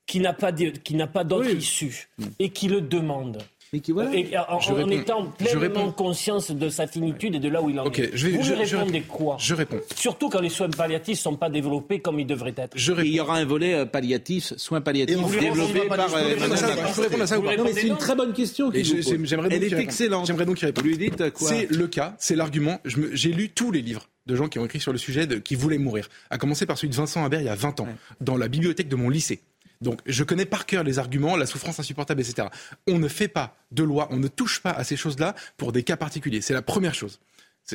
qui 0.06 0.20
n'a 0.20 0.34
pas 0.34 0.52
de- 0.52 0.70
qui 0.70 0.96
n'a 0.96 1.08
pas 1.08 1.24
d'autre 1.24 1.50
Oui. 1.52 1.58
issue 1.58 2.08
et 2.40 2.50
qui 2.50 2.68
le 2.68 2.82
demande. 2.82 3.40
Et 3.72 3.82
qui 3.82 3.92
voilà. 3.92 4.14
Et 4.16 4.36
en, 4.38 4.60
Je 4.60 4.72
en 4.72 4.76
réponds. 4.76 4.90
étant 4.92 5.26
pleinement 5.26 5.92
conscience 5.92 6.50
de 6.52 6.70
sa 6.70 6.88
finitude 6.88 7.36
et 7.36 7.40
de 7.40 7.50
là 7.50 7.62
où 7.62 7.70
il 7.70 7.80
en 7.80 7.84
est. 7.86 8.10
je 8.14 8.28
vais- 8.28 8.38
Vous 8.38 8.44
je- 8.44 8.54
lui 8.54 8.64
répondez 8.64 9.02
quoi 9.02 9.38
Je 9.40 9.54
réponds. 9.54 9.80
Surtout 9.96 10.30
quand 10.30 10.42
les 10.42 10.50
soins 10.50 10.70
palliatifs 10.70 11.18
ne 11.20 11.22
sont 11.22 11.36
pas 11.36 11.50
développés 11.50 12.00
comme 12.00 12.20
ils 12.20 12.26
devraient 12.26 12.54
être. 12.58 12.76
Je 12.76 12.94
il 13.00 13.14
y 13.14 13.20
aura 13.20 13.38
un 13.38 13.46
volet 13.46 13.74
euh, 13.76 13.86
palliatif, 13.86 14.54
soins 14.58 14.82
palliatifs, 14.82 15.16
Et 15.18 15.20
on 15.20 15.30
lui 15.30 15.40
développé 15.40 15.74
répondez 15.74 15.88
pas 15.90 15.96
par 15.98 16.16
euh, 16.16 16.36
Je 16.38 16.96
peux 16.96 17.02
répondre 17.02 17.24
à 17.24 17.28
ça, 17.28 17.36
répondre 17.36 17.52
ou 17.54 17.56
pas 17.56 17.58
Non, 17.58 17.64
mais 17.64 17.74
c'est 17.74 17.88
une 17.88 17.98
très 17.98 18.16
bonne 18.16 18.34
question 18.34 18.72
Elle 18.72 19.64
est 19.64 19.74
excellente. 19.80 20.26
J'aimerais 20.26 20.46
donc 20.46 20.60
lui 20.84 20.98
dites 20.98 21.22
euh, 21.22 21.30
quoi 21.30 21.48
C'est 21.50 21.70
le 21.70 21.88
cas, 21.88 22.16
c'est 22.20 22.36
l'argument. 22.36 22.80
J'ai 23.14 23.32
lu 23.32 23.50
tous 23.50 23.72
les 23.72 23.82
livres 23.82 24.08
de 24.26 24.36
gens 24.36 24.48
qui 24.48 24.60
ont 24.60 24.66
écrit 24.66 24.80
sur 24.80 24.92
le 24.92 24.98
sujet, 24.98 25.28
de, 25.28 25.38
qui 25.38 25.56
voulaient 25.56 25.78
mourir. 25.78 26.08
À 26.30 26.38
commencer 26.38 26.66
par 26.66 26.78
celui 26.78 26.90
de 26.90 26.96
Vincent 26.96 27.24
Habert 27.24 27.42
il 27.42 27.46
y 27.46 27.50
a 27.50 27.56
20 27.56 27.80
ans, 27.80 27.88
dans 28.22 28.38
la 28.38 28.48
bibliothèque 28.48 28.88
de 28.90 28.96
mon 28.96 29.10
lycée. 29.10 29.42
Donc, 29.82 30.02
je 30.06 30.24
connais 30.24 30.46
par 30.46 30.66
cœur 30.66 30.84
les 30.84 31.00
arguments, 31.00 31.38
la 31.38 31.46
souffrance 31.46 31.80
insupportable, 31.80 32.22
etc. 32.22 32.50
On 32.88 33.00
ne 33.00 33.08
fait 33.08 33.30
pas 33.30 33.56
de 33.72 33.84
loi, 33.84 34.08
on 34.12 34.18
ne 34.18 34.28
touche 34.28 34.62
pas 34.62 34.72
à 34.72 34.84
ces 34.84 34.98
choses-là 34.98 35.36
pour 35.58 35.72
des 35.72 35.84
cas 35.84 35.96
particuliers. 35.96 36.42
C'est 36.42 36.54
la 36.54 36.62
première 36.62 36.94
chose. 36.94 37.20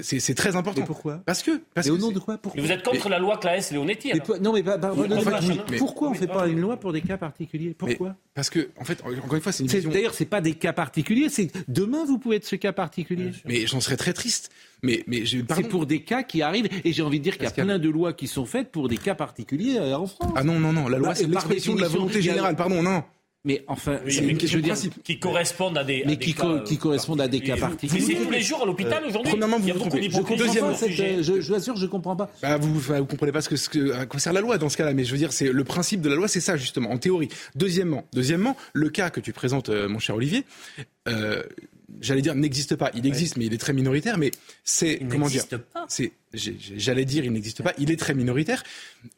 C'est- 0.03 0.35
très 0.35 0.57
important. 0.57 0.81
Mais 0.81 0.87
pourquoi? 0.87 1.23
Parce 1.25 1.43
que. 1.43 1.63
Parce 1.75 1.89
au 1.89 1.99
nom 1.99 2.11
de 2.11 2.19
quoi? 2.19 2.39
Pourquoi? 2.39 2.61
Mais 2.61 2.67
vous 2.67 2.73
êtes 2.73 2.83
contre 2.83 3.09
la 3.09 3.19
loi 3.19 3.37
Claes 3.39 3.71
Leonetti 3.73 4.11
Mais 4.13 4.39
Non, 4.41 4.53
mais 4.53 4.63
bah, 4.63 4.77
bah, 4.77 4.89
pardonnez-moi. 4.89 5.35
en 5.35 5.41
fait, 5.41 5.47
oui, 5.49 5.61
mais- 5.71 5.77
pourquoi 5.79 6.09
on 6.09 6.13
ne 6.13 6.17
fait 6.17 6.27
pas 6.27 6.47
une 6.49 6.61
loi 6.61 6.77
pour 6.77 6.93
des 6.93 7.01
cas 7.03 7.17
particuliers? 7.17 7.75
Pourquoi? 7.75 8.17
Parce 8.35 8.51
que, 8.51 8.71
en 8.81 8.85
fait, 8.85 9.01
encore 9.05 9.35
une 9.37 9.41
fois, 9.41 9.53
c'est 9.53 9.63
une 9.63 9.69
vision. 9.71 9.91
D'ailleurs, 9.91 10.15
c'est 10.15 10.25
pas 10.25 10.41
des 10.41 10.55
cas 10.55 10.73
particuliers. 10.73 11.29
C'est 11.29 11.51
demain 11.69 12.05
vous 12.05 12.19
pouvez 12.19 12.37
être 12.37 12.45
ce 12.47 12.57
cas 12.57 12.73
particulier. 12.73 13.31
Mais 13.45 13.67
j'en 13.67 13.81
serais 13.81 13.97
très 13.97 14.13
triste. 14.13 14.51
Mais. 14.83 15.05
C'est 15.55 15.69
pour 15.69 15.87
des 15.87 16.03
cas 16.03 16.23
qui 16.23 16.43
arrivent. 16.43 16.69
Et 16.85 16.93
j'ai 16.93 17.03
envie 17.03 17.19
de 17.19 17.25
dire 17.25 17.35
qu'il 17.35 17.45
y 17.45 17.47
a 17.49 17.51
plein 17.51 17.79
de 17.79 17.89
lois 17.89 18.13
qui 18.13 18.27
sont 18.27 18.45
faites 18.47 18.71
pour 18.71 18.89
des 18.89 18.97
cas 18.97 19.15
particuliers 19.15 19.79
euh, 19.79 19.97
en 19.97 20.07
France. 20.07 20.33
Ah 20.37 20.43
non, 20.45 20.59
non, 20.59 20.73
non. 20.73 20.89
La 20.89 20.99
loi, 20.99 21.09
Bah, 21.09 21.15
c'est 21.15 21.27
l'expression 21.27 21.75
de 21.75 21.81
la 21.81 21.89
volonté 21.89 22.21
générale. 22.21 22.57
Pardon, 22.57 22.83
non. 22.83 23.05
Mais 23.47 23.63
enfin, 23.69 24.01
Oui, 24.07 24.13
c'est 24.13 24.23
mais 24.23 24.33
question 24.35 24.49
je 24.49 24.57
veux 24.57 24.61
de 24.63 24.65
dire, 24.65 24.73
principe. 24.75 25.03
qui 25.03 25.19
correspondent 25.19 25.77
à 25.77 25.85
des. 25.85 26.03
à 26.03 26.07
mais 26.07 26.17
des 26.17 26.25
qui, 26.25 26.33
cas, 26.33 26.43
co- 26.45 26.49
euh, 26.49 26.61
qui 26.61 26.79
correspondent 26.79 27.21
à 27.21 27.29
des 27.29 27.41
cas 27.41 27.55
Vous 27.57 27.61
particuliers. 27.61 27.99
visitez 28.01 28.25
tous 28.25 28.31
les 28.31 28.41
jours 28.41 28.63
à 28.63 28.65
l'hôpital 28.67 29.05
aujourd'hui 29.07 29.31
Premièrement, 29.33 29.59
vous 29.59 29.65
Il 29.65 29.69
y 29.69 29.71
a 29.71 29.75
vous 29.75 29.81
beaucoup 29.85 30.35
Je 30.39 30.45
le 30.45 30.75
cette, 30.75 30.89
sujet. 30.89 31.17
euh, 31.19 31.23
je, 31.23 31.41
je 31.43 31.49
vous 31.49 31.55
assure, 31.55 31.77
je 31.77 31.87
comprends 31.87 32.17
pas. 32.17 32.31
Bah, 32.41 32.57
vous 32.57 32.73
vous 32.73 33.05
comprenez 33.05 33.33
pas 33.33 33.43
ce 33.43 33.51
que, 33.51 33.57
ce 33.57 33.69
que 33.69 33.93
à 33.93 34.07
quoi 34.07 34.19
sert 34.19 34.33
la 34.33 34.41
loi 34.41 34.57
dans 34.57 34.71
ce 34.71 34.79
cas-là, 34.79 34.95
mais 34.95 35.05
je 35.05 35.13
veux 35.13 35.19
dire, 35.19 35.33
c'est 35.35 35.53
le 35.53 35.65
principe 35.65 36.01
de 36.01 36.09
la 36.09 36.17
loi, 36.17 36.27
c'est 36.27 36.41
ça 36.41 36.57
justement, 36.57 36.91
en 36.91 36.97
théorie. 36.97 37.29
Deuxièmement, 37.55 38.07
deuxièmement, 38.15 38.57
le 38.73 38.89
cas 38.89 39.11
que 39.11 39.21
tu 39.21 39.35
présentes, 39.35 39.69
euh, 39.69 39.89
mon 39.89 39.99
cher 39.99 40.17
Olivier, 40.17 40.45
euh, 41.09 41.43
j'allais 42.01 42.23
dire 42.23 42.35
n'existe 42.35 42.77
pas. 42.77 42.91
Il 42.95 43.07
existe, 43.07 43.37
mais 43.37 43.45
il 43.45 43.53
est 43.53 43.59
très 43.59 43.75
minoritaire. 43.75 44.17
Mais 44.17 44.31
c'est 44.65 44.99
Il 45.03 45.09
comment 45.09 45.27
dire 45.29 45.43
n'existe 45.43 45.57
pas. 45.59 45.85
C'est 45.89 46.13
j'allais 46.35 47.05
dire 47.05 47.25
il 47.25 47.33
n'existe 47.33 47.63
pas. 47.63 47.73
Il 47.79 47.91
est 47.91 47.97
très 47.97 48.15
minoritaire, 48.15 48.63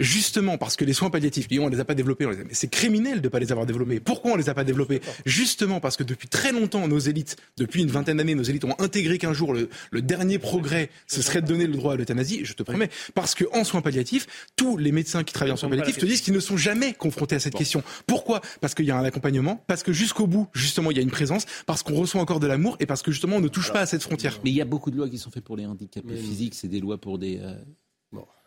justement 0.00 0.58
parce 0.58 0.76
que 0.76 0.84
les 0.84 0.92
soins 0.92 1.10
palliatifs, 1.10 1.46
on 1.58 1.68
les 1.68 1.80
a 1.80 1.84
pas 1.84 1.94
développés. 1.94 2.26
on 2.26 2.30
les 2.30 2.40
a- 2.40 2.44
mais 2.44 2.54
C'est 2.54 2.68
criminel 2.70 3.20
de 3.20 3.28
pas 3.28 3.38
les 3.38 3.52
avoir 3.52 3.66
développés. 3.66 4.00
Pourquoi 4.00 4.32
on 4.32 4.36
les 4.36 4.48
a 4.48 4.54
pas 4.54 4.64
développés? 4.64 5.00
Justement 5.24 5.80
parce 5.80 5.96
que 5.96 6.04
depuis 6.04 6.28
très 6.28 6.52
longtemps, 6.52 6.86
nos 6.88 6.98
élites, 6.98 7.36
depuis 7.56 7.82
une 7.82 7.88
vingtaine 7.90 8.16
d'années, 8.18 8.34
nos 8.34 8.42
élites 8.42 8.64
ont 8.64 8.74
intégré 8.78 9.18
qu'un 9.18 9.32
jour 9.32 9.54
le, 9.54 9.68
le 9.90 10.02
dernier 10.02 10.38
progrès, 10.38 10.90
ce 11.06 11.22
serait 11.22 11.42
de 11.42 11.46
donner 11.46 11.66
le 11.66 11.72
droit 11.74 11.94
à 11.94 11.96
l'euthanasie. 11.96 12.40
Je 12.44 12.52
te 12.52 12.62
promets, 12.62 12.90
parce 13.14 13.34
que 13.34 13.44
en 13.52 13.64
soins 13.64 13.82
palliatifs, 13.82 14.26
tous 14.56 14.76
les 14.76 14.92
médecins 14.92 15.24
qui 15.24 15.32
travaillent 15.32 15.52
en 15.52 15.56
soins 15.56 15.68
palliatifs 15.68 15.98
te 15.98 16.06
disent 16.06 16.20
qu'ils 16.20 16.34
ne 16.34 16.40
sont 16.40 16.56
jamais 16.56 16.92
confrontés 16.94 17.36
à 17.36 17.40
cette 17.40 17.54
question. 17.54 17.82
Pourquoi? 18.06 18.40
Parce 18.60 18.74
qu'il 18.74 18.84
y 18.84 18.90
a 18.90 18.96
un 18.98 19.04
accompagnement, 19.04 19.62
parce 19.66 19.82
que 19.82 19.92
jusqu'au 19.92 20.26
bout, 20.26 20.48
justement, 20.52 20.90
il 20.90 20.96
y 20.96 21.00
a 21.00 21.02
une 21.02 21.10
présence, 21.10 21.46
parce 21.66 21.82
qu'on 21.82 21.94
reçoit 21.94 22.20
encore 22.20 22.40
de 22.40 22.46
l'amour, 22.46 22.76
et 22.80 22.86
parce 22.86 23.02
que 23.02 23.10
justement, 23.10 23.36
on 23.36 23.40
ne 23.40 23.48
touche 23.48 23.72
pas 23.72 23.80
à 23.80 23.86
cette 23.86 24.02
frontière. 24.02 24.40
Mais 24.44 24.50
il 24.50 24.56
y 24.56 24.60
a 24.60 24.64
beaucoup 24.64 24.90
de 24.90 24.96
lois 24.96 25.08
qui 25.08 25.18
sont 25.18 25.30
faites 25.30 25.44
pour 25.44 25.56
les 25.56 25.66
handicapés 25.66 26.16
physiques. 26.16 26.54
C'est 26.54 26.68
des 26.68 26.80
lois 26.80 26.98
pour 26.98 27.05
des, 27.18 27.38
euh, 27.40 27.54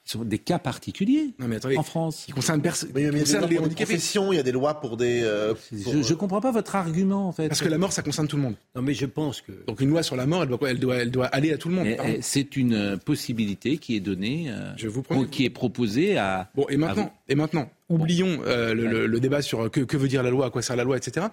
qui 0.06 0.18
sont 0.18 0.24
des 0.24 0.40
cas 0.40 0.58
particuliers 0.58 1.36
Non 1.38 1.48
mais 1.48 1.58
attendez, 1.58 1.78
en 1.78 1.84
France. 1.84 2.24
qui 2.26 2.32
concerne 2.32 2.62
personne, 2.64 2.90
Mais 2.96 3.02
il 3.02 3.06
y 3.06 3.08
a 3.10 3.12
des 3.48 3.56
pour 3.58 3.70
professions, 3.70 4.34
il 4.34 4.38
y 4.38 4.40
a 4.40 4.44
des 4.44 4.52
lois 4.52 4.80
pour 4.82 4.98
des. 4.98 5.22
euh, 5.24 5.54
pour- 5.84 5.94
Je, 5.94 6.02
je 6.02 6.14
comprends 6.16 6.42
pas 6.42 6.52
votre 6.52 6.76
argument 6.76 7.28
en 7.28 7.32
fait. 7.32 7.48
Parce 7.48 7.62
que 7.62 7.68
la 7.70 7.78
mort, 7.78 7.92
ça 7.92 8.02
concerne 8.02 8.28
tout 8.28 8.36
le 8.38 8.42
monde. 8.42 8.56
Non, 8.76 8.82
mais 8.82 8.94
je 8.96 9.06
pense 9.06 9.42
que. 9.42 9.52
Donc 9.68 9.82
une 9.82 9.90
loi 9.90 10.02
sur 10.02 10.16
la 10.16 10.26
mort, 10.26 10.42
elle 10.44 10.50
doit, 10.50 10.60
elle 10.72 10.80
doit, 10.80 10.96
elle 10.96 11.12
doit 11.12 11.28
aller 11.28 11.54
à 11.54 11.58
tout 11.60 11.70
le 11.70 11.76
monde. 11.76 11.86
Eh, 11.88 12.22
c'est 12.22 12.56
une 12.58 12.74
euh, 12.74 12.98
possibilité 12.98 13.78
qui 13.78 13.96
est 13.96 14.00
donnée, 14.00 14.48
euh, 14.50 14.72
Je 14.78 14.88
vous 14.88 15.04
promets. 15.04 15.28
qui 15.28 15.46
est 15.46 15.50
proposée 15.52 16.18
à. 16.18 16.50
Bon, 16.56 16.66
et 16.70 16.78
maintenant, 16.78 17.14
et 17.28 17.36
maintenant, 17.36 17.70
oublions 17.90 18.40
euh, 18.48 18.74
le, 18.74 18.88
le- 18.88 19.06
le 19.06 19.20
débat 19.20 19.44
sur 19.44 19.66
euh, 19.66 19.70
que, 19.70 19.82
que 19.82 19.96
veut 19.98 20.08
dire 20.08 20.24
la 20.24 20.32
loi, 20.32 20.48
à 20.48 20.50
quoi 20.50 20.64
sert 20.64 20.76
la 20.76 20.86
loi, 20.86 20.98
etc. 20.98 21.28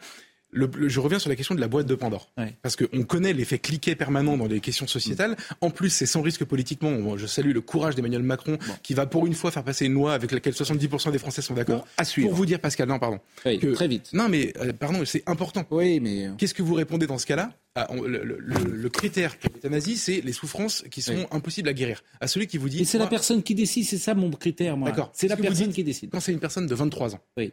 Le- 0.53 0.71
le- 0.77 0.89
je 0.89 1.01
reviens 1.01 1.19
sur 1.19 1.29
la 1.29 1.37
question 1.37 1.55
de 1.55 1.61
la 1.61 1.69
boîte 1.69 1.87
de 1.87 1.95
Pandore. 1.95 2.31
Ouais. 2.39 2.57
Parce 2.63 2.77
qu'on 2.77 3.03
connaît 3.03 3.33
l'effet 3.33 3.59
cliquet 3.59 3.95
permanent 3.97 4.37
dans 4.37 4.47
les 4.47 4.61
questions 4.61 4.87
sociétales. 4.87 5.37
En 5.61 5.71
plus, 5.71 5.91
c'est 5.91 6.07
sans 6.07 6.23
risque 6.23 6.45
politiquement. 6.45 7.17
Je 7.17 7.27
salue 7.27 7.53
le 7.53 7.61
courage 7.61 7.95
d'Emmanuel 7.97 8.23
Macron, 8.23 8.57
qui 8.83 8.95
va 8.95 9.07
pour 9.07 9.27
une 9.27 9.35
fois 9.35 9.51
faire 9.51 9.65
passer 9.65 9.87
une 9.87 9.95
loi 9.95 10.15
avec 10.15 10.31
laquelle 10.31 10.55
70% 10.55 11.11
des 11.11 11.19
Français 11.19 11.43
sont 11.43 11.55
d'accord. 11.55 11.81
Bon, 11.81 11.85
à 11.99 12.05
suivre. 12.05 12.29
Pour 12.29 12.37
vous 12.37 12.47
dire, 12.47 12.61
Pascal, 12.61 12.89
non, 12.89 12.99
pardon. 12.99 13.19
Oui, 13.45 13.59
que- 13.59 13.75
Très 13.75 13.89
vite. 13.89 14.11
Non, 14.13 14.29
mais 14.29 14.53
euh, 14.61 14.73
pardon, 14.73 15.05
c'est 15.05 15.23
important. 15.27 15.67
Oui, 15.71 16.01
mais. 16.01 16.27
euh, 16.29 16.33
Qu'est-ce 16.39 16.55
que 16.55 16.63
vous 16.63 16.75
répondez 16.75 17.07
dans 17.07 17.19
ce 17.19 17.27
cas-là? 17.27 17.51
Ah, 17.75 17.89
on- 17.91 18.01
le, 18.03 18.25
le- 18.25 18.39
le- 18.41 18.71
le 18.73 18.89
critère 18.89 19.37
pour 19.37 19.51
l'euthanasie, 19.53 19.97
c'est 19.99 20.23
les 20.23 20.33
souffrances 20.33 20.85
qui 20.91 21.03
sont 21.03 21.13
Oui. 21.15 21.27
impossibles 21.33 21.69
à 21.69 21.75
guérir. 21.75 22.03
À 22.21 22.29
celui 22.29 22.47
qui 22.47 22.57
vous 22.57 22.69
dit. 22.71 22.81
Et 22.81 22.85
c'est 22.87 22.97
la 22.99 23.07
personne 23.09 23.43
qui 23.43 23.55
décide, 23.55 23.85
c'est 23.85 23.99
ça 23.99 24.15
mon 24.15 24.31
critère, 24.31 24.77
moi. 24.79 24.89
D'accord. 24.89 25.11
C'est 25.13 25.29
la 25.29 25.37
personne 25.37 25.67
dites, 25.67 25.75
qui 25.75 25.85
décide. 25.85 26.11
Quand 26.11 26.21
c'est 26.21 26.33
une 26.33 26.39
personne 26.41 26.67
de 26.67 26.75
23 26.75 27.15
ans. 27.15 27.21
Oui. 27.37 27.53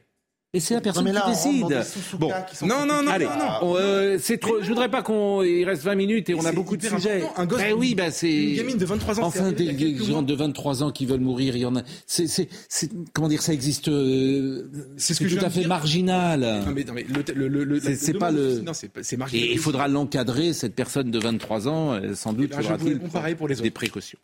Et 0.56 0.60
c'est 0.60 0.76
la 0.76 0.82
personne 0.82 1.06
mais 1.06 1.12
là, 1.14 1.22
qui 1.22 1.30
décide. 1.32 1.84
Bon. 2.20 2.32
qui 2.48 2.64
Non, 2.68 2.86
non, 2.86 3.02
non, 3.02 3.10
Allez, 3.10 3.26
non, 3.26 3.32
non. 3.40 3.46
on, 3.64 3.76
euh, 3.76 4.20
c'est 4.22 4.38
trop. 4.38 4.62
Je 4.62 4.68
voudrais 4.68 4.88
pas 4.90 5.02
qu'on. 5.02 5.42
Il 5.42 5.66
reste 5.66 5.82
20 5.82 5.96
minutes 5.96 6.30
et 6.30 6.36
on 6.36 6.42
a 6.42 6.50
c'est 6.50 6.56
beaucoup 6.56 6.78
de 6.78 6.86
sujets. 6.88 7.24
Un 7.38 7.48
gosse- 7.48 7.58
Ben 7.58 7.74
oui, 7.74 7.96
ben 7.96 8.12
c'est. 8.12 8.32
Une 8.32 8.58
gamine 8.58 8.78
de 8.78 8.86
23 8.86 9.20
ans, 9.20 9.32
c'est 9.32 9.40
Enfin, 9.40 9.52
des, 9.52 9.64
il 9.64 9.72
y 9.72 9.76
a 9.76 9.78
quelques 9.80 10.06
des 10.06 10.12
gens 10.12 10.22
de 10.22 10.34
23 10.36 10.84
ans 10.84 10.92
qui 10.92 11.08
veulent 11.08 11.22
mourir, 11.22 11.56
il 11.56 11.64
y 11.64 11.66
en 11.66 11.76
a. 11.76 11.82
C'est, 12.06 12.28
c'est, 12.28 12.50
c'est- 12.70 12.92
comment 13.14 13.30
dire, 13.30 13.42
ça 13.42 13.52
existe. 13.52 13.88
euh, 13.88 14.70
C'est 14.96 15.16
ce 15.16 15.24
tout 15.24 15.44
à 15.44 15.50
fait 15.50 15.62
dire. 15.62 15.70
marginal. 15.70 16.42
Non, 16.68 16.72
mais, 16.72 16.84
non, 16.84 16.94
mais 16.94 17.04
le, 17.04 17.24
le, 17.34 17.48
le, 17.48 17.64
le- 17.64 17.80
C'est- 17.80 17.90
la- 17.90 17.96
c'est 17.96 18.14
le 18.14 18.20
pas 18.20 18.30
le- 18.30 18.60
Non, 18.62 18.74
c'est 18.76 18.92
c'est 19.02 19.18
marginal. 19.18 19.44
Et 19.48 19.52
il 19.54 19.58
faudra 19.60 19.88
l'encadrer, 19.88 20.54
cette 20.54 20.76
personne 20.76 21.10
de 21.10 21.18
23 21.18 21.68
ans. 21.68 21.94
euh, 21.94 22.14
Sans 22.14 22.32
doute 22.32 22.52
ben, 22.52 22.58
je 22.62 22.68
vous 22.68 23.10
faudra-t-il 23.10 23.62
des 23.64 23.72
précautions. 23.72 24.20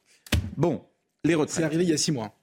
Bon, 0.57 0.81
les 1.23 1.31
C'est 1.31 1.35
retraites. 1.37 1.65
arrivé 1.65 1.83
il 1.85 1.89
y 1.89 1.93
a 1.93 1.97
6 1.97 2.11
mois. 2.11 2.35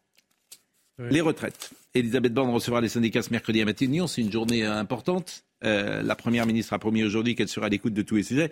Les 0.98 1.20
retraites. 1.20 1.70
Elisabeth 1.98 2.34
Borne 2.34 2.50
recevra 2.50 2.80
les 2.80 2.88
syndicats 2.88 3.22
ce 3.22 3.30
mercredi 3.30 3.60
à 3.62 3.64
Matignon. 3.64 4.06
C'est 4.06 4.22
une 4.22 4.32
journée 4.32 4.64
euh, 4.64 4.78
importante. 4.78 5.44
Euh, 5.64 6.02
la 6.02 6.14
Première 6.14 6.46
ministre 6.46 6.72
a 6.72 6.78
promis 6.78 7.02
aujourd'hui 7.02 7.34
qu'elle 7.34 7.48
sera 7.48 7.66
à 7.66 7.68
l'écoute 7.68 7.94
de 7.94 8.02
tous 8.02 8.16
les 8.16 8.22
sujets. 8.22 8.50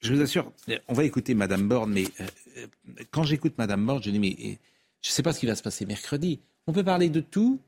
Je 0.00 0.14
vous 0.14 0.20
assure, 0.22 0.52
euh, 0.68 0.78
on 0.88 0.94
va 0.94 1.04
écouter 1.04 1.34
Madame 1.34 1.68
Borne, 1.68 1.92
mais 1.92 2.04
euh, 2.20 2.66
quand 3.10 3.22
j'écoute 3.22 3.54
Madame 3.58 3.84
Borne, 3.84 4.02
je 4.02 4.10
dis, 4.10 4.18
mais 4.18 4.34
je 4.38 5.08
ne 5.08 5.12
sais 5.12 5.22
pas 5.22 5.32
ce 5.32 5.40
qui 5.40 5.46
va 5.46 5.54
se 5.54 5.62
passer 5.62 5.84
mercredi. 5.84 6.40
On 6.66 6.72
peut 6.72 6.84
parler 6.84 7.10
de 7.10 7.20
tout, 7.20 7.60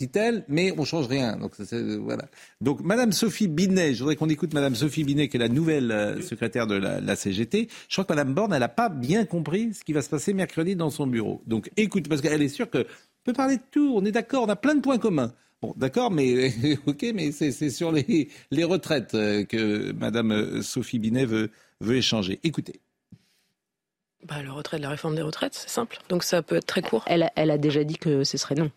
dit-elle, 0.00 0.44
mais 0.48 0.72
on 0.76 0.84
change 0.84 1.06
rien. 1.06 1.36
Donc, 1.36 1.52
voilà. 2.00 2.26
Donc, 2.60 2.80
Madame 2.80 3.12
Sophie 3.12 3.48
Binet, 3.48 3.94
je 3.94 4.00
voudrais 4.00 4.16
qu'on 4.16 4.28
écoute 4.28 4.52
Madame 4.52 4.74
Sophie 4.74 5.04
Binet, 5.04 5.28
qui 5.28 5.36
est 5.36 5.40
la 5.40 5.48
nouvelle 5.48 5.92
euh, 5.92 6.22
secrétaire 6.22 6.66
de 6.66 6.74
la, 6.74 7.00
la 7.00 7.16
CGT. 7.16 7.68
Je 7.88 7.94
crois 7.94 8.04
que 8.04 8.12
Madame 8.12 8.34
Borne, 8.34 8.52
elle 8.52 8.60
n'a 8.60 8.68
pas 8.68 8.88
bien 8.88 9.24
compris 9.24 9.74
ce 9.74 9.84
qui 9.84 9.92
va 9.92 10.02
se 10.02 10.08
passer 10.08 10.32
mercredi 10.34 10.74
dans 10.74 10.90
son 10.90 11.06
bureau. 11.06 11.42
Donc, 11.46 11.70
écoute, 11.76 12.08
parce 12.08 12.20
qu'elle 12.20 12.42
est 12.42 12.48
sûre 12.48 12.70
que 12.70 12.86
on 13.20 13.24
peut 13.24 13.32
parler 13.32 13.56
de 13.56 13.62
tout. 13.70 13.92
On 13.94 14.04
est 14.04 14.12
d'accord, 14.12 14.44
on 14.44 14.48
a 14.48 14.56
plein 14.56 14.74
de 14.74 14.80
points 14.80 14.98
communs. 14.98 15.32
Bon, 15.60 15.74
d'accord, 15.76 16.10
mais 16.10 16.52
ok, 16.86 17.06
mais 17.14 17.32
c'est 17.32 17.70
sur 17.70 17.92
les, 17.92 18.28
les 18.50 18.64
retraites 18.64 19.14
euh, 19.14 19.44
que 19.44 19.92
Madame 19.92 20.32
euh, 20.32 20.62
Sophie 20.62 20.98
Binet 20.98 21.26
veut, 21.26 21.50
veut 21.80 21.96
échanger. 21.96 22.38
Écoutez. 22.44 22.80
Bah, 24.24 24.42
le 24.42 24.50
retrait 24.50 24.78
de 24.78 24.82
la 24.82 24.90
réforme 24.90 25.14
des 25.14 25.22
retraites, 25.22 25.54
c'est 25.54 25.68
simple. 25.68 25.98
Donc 26.08 26.24
ça 26.24 26.42
peut 26.42 26.56
être 26.56 26.66
très 26.66 26.82
court. 26.82 27.04
Elle 27.06 27.24
a, 27.24 27.32
elle 27.36 27.50
a 27.50 27.58
déjà 27.58 27.84
dit 27.84 27.96
que 27.96 28.24
ce 28.24 28.36
serait 28.36 28.56
non. 28.56 28.70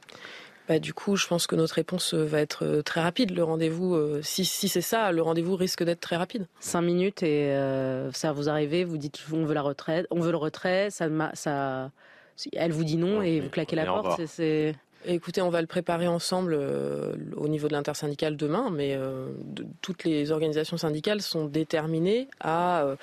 Bah, 0.71 0.79
du 0.79 0.93
coup, 0.93 1.15
je 1.17 1.27
pense 1.27 1.47
que 1.47 1.55
notre 1.57 1.75
réponse 1.75 2.13
euh, 2.13 2.23
va 2.23 2.39
être 2.39 2.81
très 2.85 3.01
rapide. 3.01 3.31
Le 3.31 3.43
rendez-vous, 3.43 3.95
euh, 3.95 4.21
si, 4.21 4.45
si 4.45 4.69
c'est 4.69 4.79
ça, 4.79 5.11
le 5.11 5.21
rendez-vous 5.21 5.55
risque 5.55 5.83
d'être 5.83 5.99
très 5.99 6.15
rapide. 6.15 6.47
Cinq 6.59 6.81
minutes 6.83 7.23
et 7.23 7.51
euh, 7.51 8.11
ça 8.13 8.31
vous 8.31 8.47
arrivez, 8.47 8.83
vous 8.83 8.97
dites 8.97 9.19
on 9.33 9.43
veut 9.43 9.53
la 9.53 9.63
retraite, 9.63 10.07
on 10.11 10.21
veut 10.21 10.31
le 10.31 10.37
retrait, 10.37 10.89
ça, 10.89 11.91
ça, 12.35 12.49
elle 12.53 12.71
vous 12.71 12.83
dit 12.83 12.97
non 12.97 13.21
et 13.21 13.39
vous 13.39 13.49
claquez 13.49 13.75
la 13.75 13.85
porte. 13.85 14.25
c'est- 14.25 14.75
Écoutez, 15.07 15.41
on 15.41 15.49
va 15.49 15.61
le 15.61 15.67
préparer 15.67 16.07
ensemble 16.07 16.53
euh, 16.55 17.15
au 17.35 17.47
niveau 17.47 17.67
de 17.67 17.73
l'intersyndicale 17.73 18.37
demain, 18.37 18.69
mais 18.69 18.93
euh, 18.95 19.29
de- 19.45 19.65
toutes 19.81 20.03
les 20.03 20.31
organisations 20.31 20.77
syndicales 20.77 21.23
sont 21.23 21.45
déterminées 21.45 22.27
à 22.39 22.83
euh, 22.83 22.95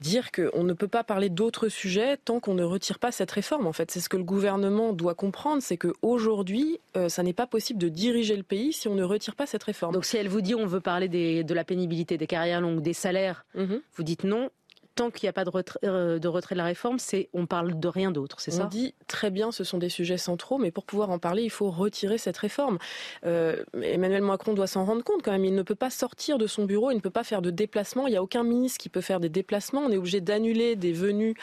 dire 0.00 0.32
qu'on 0.32 0.64
ne 0.64 0.72
peut 0.72 0.88
pas 0.88 1.04
parler 1.04 1.28
d'autres 1.28 1.68
sujets 1.68 2.16
tant 2.16 2.40
qu'on 2.40 2.54
ne 2.54 2.64
retire 2.64 2.98
pas 2.98 3.12
cette 3.12 3.30
réforme. 3.30 3.66
En 3.66 3.74
fait, 3.74 3.90
c'est 3.90 4.00
ce 4.00 4.08
que 4.08 4.16
le 4.16 4.24
gouvernement 4.24 4.94
doit 4.94 5.14
comprendre, 5.14 5.60
c'est 5.62 5.76
qu'aujourd'hui, 5.76 6.80
euh, 6.96 7.10
ça 7.10 7.22
n'est 7.22 7.34
pas 7.34 7.46
possible 7.46 7.78
de 7.78 7.90
diriger 7.90 8.34
le 8.34 8.42
pays 8.42 8.72
si 8.72 8.88
on 8.88 8.94
ne 8.94 9.04
retire 9.04 9.34
pas 9.34 9.44
cette 9.44 9.64
réforme. 9.64 9.92
Donc 9.92 10.06
si 10.06 10.16
elle 10.16 10.28
vous 10.28 10.40
dit 10.40 10.54
on 10.54 10.64
veut 10.66 10.80
parler 10.80 11.08
des- 11.08 11.44
de 11.44 11.52
la 11.52 11.64
pénibilité, 11.64 12.16
des 12.16 12.26
carrières 12.26 12.62
longues, 12.62 12.80
des 12.80 12.94
salaires, 12.94 13.44
Mhm. 13.54 13.82
vous 13.94 14.02
dites 14.02 14.24
non. 14.24 14.48
Tant 14.96 15.10
qu'il 15.10 15.26
n'y 15.26 15.28
a 15.28 15.34
pas 15.34 15.44
de 15.44 15.50
retrait, 15.50 15.78
euh, 15.84 16.18
de 16.18 16.26
retrait 16.26 16.54
de 16.54 16.58
la 16.58 16.64
réforme, 16.64 16.98
c'est 16.98 17.28
on 17.34 17.44
parle 17.44 17.78
de 17.78 17.86
rien 17.88 18.10
d'autre, 18.10 18.40
c'est 18.40 18.52
On 18.54 18.58
ça? 18.60 18.64
dit 18.64 18.94
très 19.08 19.30
bien, 19.30 19.52
ce 19.52 19.62
sont 19.62 19.76
des 19.76 19.90
sujets 19.90 20.16
centraux, 20.16 20.56
mais 20.56 20.70
pour 20.70 20.84
pouvoir 20.86 21.10
en 21.10 21.18
parler, 21.18 21.42
il 21.42 21.50
faut 21.50 21.70
retirer 21.70 22.16
cette 22.16 22.38
réforme. 22.38 22.78
Euh, 23.26 23.62
Emmanuel 23.82 24.22
Macron 24.22 24.54
doit 24.54 24.66
s'en 24.66 24.86
rendre 24.86 25.04
compte 25.04 25.22
quand 25.22 25.32
même. 25.32 25.44
Il 25.44 25.54
ne 25.54 25.60
peut 25.62 25.74
pas 25.74 25.90
sortir 25.90 26.38
de 26.38 26.46
son 26.46 26.64
bureau, 26.64 26.90
il 26.90 26.94
ne 26.94 27.00
peut 27.00 27.10
pas 27.10 27.24
faire 27.24 27.42
de 27.42 27.50
déplacements. 27.50 28.06
Il 28.06 28.12
n'y 28.12 28.16
a 28.16 28.22
aucun 28.22 28.42
ministre 28.42 28.78
qui 28.78 28.88
peut 28.88 29.02
faire 29.02 29.20
des 29.20 29.28
déplacements. 29.28 29.82
On 29.82 29.90
est 29.90 29.98
obligé 29.98 30.22
d'annuler 30.22 30.76
des 30.76 30.92
venues, 30.94 31.34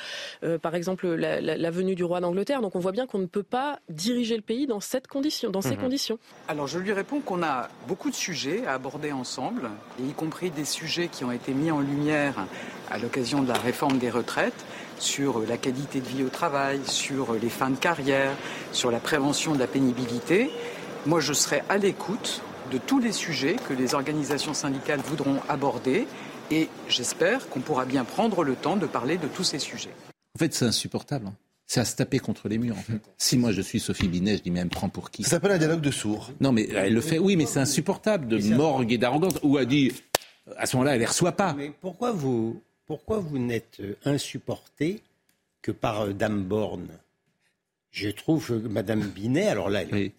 euh, 0.43 0.57
par 0.57 0.73
exemple 0.73 1.07
la, 1.07 1.39
la- 1.39 1.55
la 1.55 1.69
venue 1.69 1.93
du 1.93 2.03
roi 2.03 2.21
d'Angleterre. 2.21 2.61
Donc 2.61 2.75
on 2.75 2.79
voit 2.79 2.91
bien 2.91 3.05
qu'on 3.05 3.19
ne 3.19 3.27
peut 3.27 3.43
pas 3.43 3.77
diriger 3.87 4.35
le 4.35 4.41
pays 4.41 4.65
dans 4.65 4.79
cette 4.79 5.05
condition, 5.05 5.51
dans 5.51 5.61
ces 5.61 5.75
Mhm. 5.75 5.81
conditions. 5.81 6.17
Alors 6.47 6.65
je 6.65 6.79
lui 6.79 6.91
réponds 6.91 7.19
qu'on 7.19 7.43
a 7.43 7.69
beaucoup 7.87 8.09
de 8.09 8.15
sujets 8.15 8.65
à 8.65 8.73
aborder 8.73 9.11
ensemble, 9.11 9.69
et 10.01 10.07
y 10.09 10.13
compris 10.13 10.49
des 10.49 10.65
sujets 10.65 11.07
qui 11.07 11.23
ont 11.23 11.31
été 11.31 11.53
mis 11.53 11.69
en 11.69 11.81
lumière 11.81 12.47
à 12.89 12.97
l'occasion 12.97 13.42
de 13.43 13.49
la 13.49 13.59
réforme 13.59 13.97
des 13.97 14.09
retraites, 14.09 14.65
sur 14.99 15.39
la 15.47 15.57
qualité 15.57 15.99
de 15.99 16.07
vie 16.07 16.23
au 16.23 16.29
travail, 16.29 16.79
sur 16.85 17.33
les 17.33 17.49
fins 17.49 17.69
de 17.69 17.75
carrière, 17.75 18.31
sur 18.71 18.91
la 18.91 18.99
prévention 18.99 19.53
de 19.53 19.59
la 19.59 19.67
pénibilité. 19.67 20.49
Moi 21.05 21.19
je 21.19 21.33
serai 21.33 21.61
à 21.69 21.77
l'écoute 21.77 22.41
de 22.71 22.77
tous 22.77 22.99
les 22.99 23.11
sujets 23.11 23.57
que 23.67 23.73
les 23.73 23.93
organisations 23.93 24.53
syndicales 24.53 25.01
voudront 25.01 25.39
aborder, 25.49 26.07
et 26.51 26.69
j'espère 26.87 27.49
qu'on 27.49 27.59
pourra 27.59 27.85
bien 27.85 28.03
prendre 28.03 28.43
le 28.43 28.55
temps 28.55 28.77
de 28.77 28.85
parler 28.85 29.17
de 29.17 29.27
tous 29.27 29.43
ces 29.43 29.59
sujets. 29.59 29.93
En 30.35 30.39
fait, 30.39 30.53
c'est 30.53 30.65
insupportable. 30.65 31.27
hein. 31.27 31.33
C'est 31.65 31.79
à 31.79 31.85
se 31.85 31.95
taper 31.95 32.19
contre 32.19 32.49
les 32.49 32.57
murs. 32.57 32.77
En 32.77 32.81
fait. 32.81 33.01
Si 33.17 33.37
moi 33.37 33.51
je 33.51 33.61
suis 33.61 33.79
Sophie 33.79 34.07
Binet, 34.07 34.37
je 34.37 34.43
dis 34.43 34.51
mais 34.51 34.59
elle 34.59 34.65
me 34.65 34.69
prend 34.69 34.89
pour 34.89 35.11
qui? 35.11 35.23
Ça 35.23 35.31
s'appelle 35.31 35.51
un 35.53 35.57
dialogue 35.57 35.81
de 35.81 35.91
sourds. 35.91 36.31
Non, 36.41 36.51
mais 36.51 36.67
elle 36.75 36.93
le 36.93 37.01
fait. 37.01 37.19
Oui, 37.19 37.35
mais 37.35 37.45
c'est 37.45 37.59
insupportable 37.59 38.27
de 38.27 38.37
morgue 38.53 38.91
et 38.91 38.97
d'arrogance. 38.97 39.33
Ou 39.43 39.57
elle 39.57 39.67
dit, 39.67 39.93
à 40.57 40.65
ce 40.65 40.75
moment-là, 40.75 40.93
elle 40.95 40.99
les 40.99 41.05
reçoit 41.05 41.31
pas. 41.31 41.53
Mais 41.53 41.71
pourquoi 41.81 42.11
vous, 42.11 42.61
pourquoi 42.85 43.19
vous 43.19 43.39
n'êtes 43.39 43.77
euh, 43.79 43.95
insupporté 44.05 45.01
que 45.61 45.71
par 45.71 46.01
euh, 46.01 46.13
Dame 46.13 46.43
Borne? 46.43 46.87
Je 47.91 48.09
trouve 48.09 48.47
que 48.47 48.53
Madame 48.67 49.01
Binet, 49.01 49.47
alors 49.47 49.69
là, 49.69 49.83
elle 49.83 49.95
est, 49.97 50.11